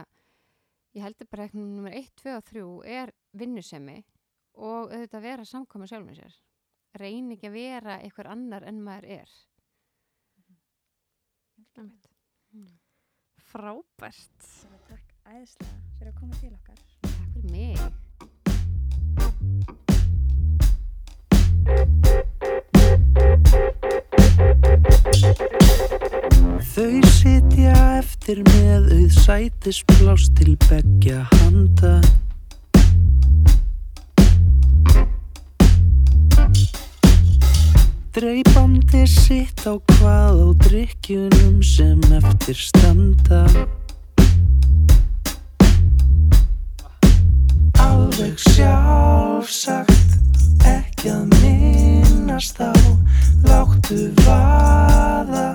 ég 0.96 1.04
heldur 1.06 1.28
bara 1.30 1.46
eitthvað 1.46 1.68
nummer 1.68 1.94
1, 1.94 2.10
2 2.18 2.32
og 2.34 2.48
3 2.48 2.64
er 2.98 3.12
vinnusemi 3.38 4.00
og 4.54 4.90
auðvitað 4.90 5.26
vera 5.26 5.44
samkvæma 5.46 5.86
sjálfum 5.90 6.16
sér. 6.18 6.34
Reyni 6.98 7.36
ekki 7.36 7.46
að 7.50 7.56
vera 7.58 8.00
einhver 8.02 8.26
annar 8.32 8.62
en 8.66 8.82
maður 8.82 9.06
er. 9.20 9.30
Einmitt. 11.78 12.08
Mm. 12.52 12.72
Frábært. 13.50 14.48
Takk 14.88 15.14
æðislega 15.30 15.76
fyrir 15.98 16.10
að 16.10 16.18
koma 16.18 16.34
til 16.40 16.52
okkar. 16.54 16.78
Takk 17.06 17.28
fyrir 17.34 17.50
mig. 17.54 17.78
Þau 26.70 27.00
sitja 27.14 27.74
eftir 27.98 28.38
með 28.46 28.90
auð 28.96 29.12
sætisplás 29.24 30.24
til 30.38 30.52
beggja 30.68 31.20
handa 31.38 31.94
Dreipandi 38.10 39.04
sitt 39.06 39.62
á 39.70 39.78
hvað 39.78 40.40
á 40.42 40.48
drikkjunum 40.66 41.60
sem 41.62 42.00
eftir 42.10 42.58
standa. 42.58 43.44
Alveg 47.78 48.34
sjálfsagt 48.50 50.18
ekki 50.66 51.12
að 51.14 51.36
minnast 51.38 52.58
á. 52.58 52.74
Láttu 53.46 54.10
vaða 54.26 55.54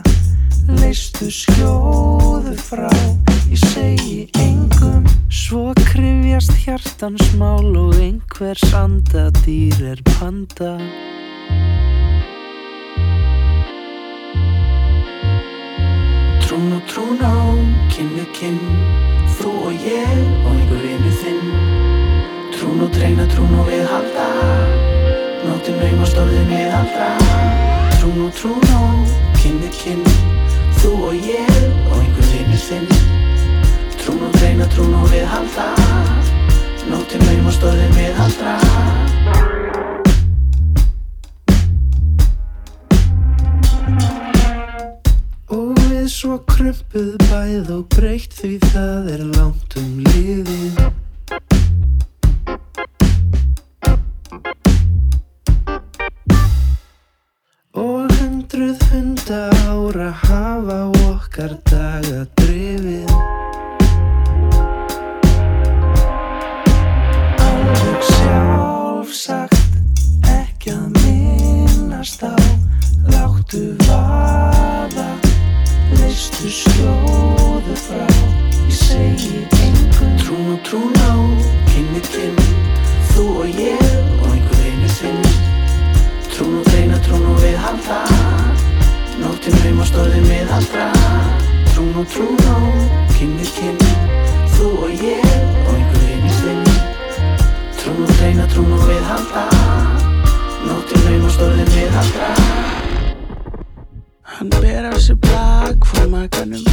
Leistu 0.79 1.27
skjóðu 1.27 2.55
frá. 2.55 2.87
Ég 3.51 3.59
segi 3.67 4.29
engum 4.39 5.03
Svo 5.27 5.73
krifjast 5.91 6.55
hjartans 6.63 7.35
mál 7.35 7.67
Og 7.75 7.99
einhvers 7.99 8.63
andadýr 8.71 9.91
er 9.91 10.01
panda 10.15 10.79
Trún 16.55 16.71
og 16.71 16.83
trún 16.87 17.19
á, 17.19 17.35
við 18.15 18.27
kinn. 18.31 18.59
Þú 19.35 19.49
og 19.67 19.73
ég 19.75 20.19
og 20.47 20.53
einhver 20.53 20.85
vinnu 20.85 21.09
þinn. 21.19 21.49
Trún 22.53 22.85
og 22.85 22.93
treyna, 22.95 23.25
trún 23.27 23.51
og 23.59 23.67
viðhalda 23.67 24.27
Nóttin 25.43 25.75
naumast 25.81 26.15
orðin 26.15 26.47
viðaldra 26.47 27.09
Trún 27.97 28.21
og 28.23 28.31
trún 28.39 28.63
á, 28.71 28.87
við 29.65 29.75
kinn. 29.75 30.07
Þú 30.79 30.93
og 31.09 31.27
ég 31.27 31.59
og 31.89 31.99
einhver 31.99 32.31
vinnu 32.31 32.61
þinn. 32.69 32.87
Trún 33.99 34.23
og 34.23 34.39
treyna, 34.39 34.69
trún 34.71 34.95
og 34.95 35.11
viðhalda 35.11 35.67
Nóttin 36.87 37.27
naumast 37.27 37.67
orðin 37.67 37.99
viðaldra 37.99 38.55
Og 39.43 39.54
svo 46.25 46.39
krumpuð 46.49 47.11
bæð 47.29 47.67
og 47.75 47.83
breytt 47.93 48.33
því 48.33 48.55
það 48.63 49.09
er 49.13 49.21
langt 49.35 49.75
um 49.77 49.91
liðið. 50.07 50.79
Og 57.77 58.15
hundruð 58.17 58.81
hunda 58.89 59.43
ára 59.69 60.09
hafa 60.23 60.79
okkar 61.11 61.53
daga 61.69 62.23
drifið. 62.41 63.13
Alveg 67.51 68.09
sjálfsagt 68.09 69.77
ekki 70.39 70.73
að 70.73 70.89
minnast 71.03 72.25
á 72.25 72.33
Láttu 73.13 73.67
vaða, 73.85 74.54
leistu 76.15 76.47
skjóðu 76.47 77.75
frá 77.75 78.05
Ég 78.65 78.71
segi 78.71 79.41
engum. 79.59 80.13
Trún 80.21 80.53
og 80.53 80.61
trún 80.63 80.95
á, 81.03 81.11
kinn 81.67 81.89
við 81.91 82.07
kinn 82.13 82.39
Þú 83.11 83.25
og 83.43 83.59
ég 83.59 83.83
og 84.23 84.29
einhver 84.31 84.61
einu 84.63 84.91
þinn 84.95 85.19
Trún 86.31 86.55
og 86.61 86.69
dreina, 86.69 87.01
trún 87.03 87.27
og 87.33 87.43
viðhalda 87.43 87.99
Nóttin 89.19 89.59
naumast 89.59 89.99
orðin 89.99 90.27
viðhaldra 90.31 90.87
Trún 91.73 91.91
og 91.99 92.07
trún 92.15 92.39
á, 92.47 92.57
kinn 93.17 93.35
við 93.41 93.51
kinn 93.59 93.85
Þú 94.55 94.71
og 94.87 94.95
ég 95.03 95.29
og 95.67 95.75
einhver 95.75 96.09
einu 96.15 96.35
þinn 96.39 96.65
Trún 97.75 98.03
og 98.07 98.15
dreina, 98.15 98.47
trún 98.55 98.71
og 98.71 98.87
viðhalda 98.87 99.47
Nóttin 100.63 101.07
naumast 101.09 101.43
orðin 101.43 101.75
viðhaldra 101.75 102.44
Hann 104.35 104.49
ber 104.49 104.85
af 104.85 104.99
sér 104.99 105.15
blag 105.15 105.85
frá 105.87 106.03
makanum 106.11 106.63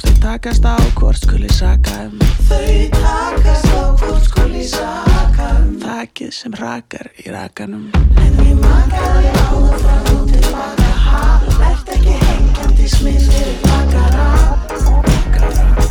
Þau 0.00 0.14
takast 0.22 0.64
á 0.64 0.72
hvort 0.96 1.20
skuli 1.20 1.50
saka 1.52 2.06
um. 2.06 2.16
Þau 2.48 2.88
takast 2.96 3.68
á 3.76 3.82
hvort 4.00 4.24
skuli 4.24 4.64
saka 4.64 5.50
um. 5.60 5.74
Þakkið 5.84 6.32
sem 6.32 6.56
rakar 6.56 7.12
í 7.20 7.28
rakanum. 7.28 7.90
En 8.24 8.40
við 8.40 8.56
makaði 8.62 9.36
áður 9.44 9.78
frá 9.84 10.00
þú 10.08 10.18
til 10.32 10.44
baka. 10.48 10.90
Há, 11.04 11.22
lert 11.60 11.94
ekki 11.98 12.16
hengjandi 12.24 12.92
smiðir 12.96 13.54
Makara, 13.68 14.28
makara 14.88 15.83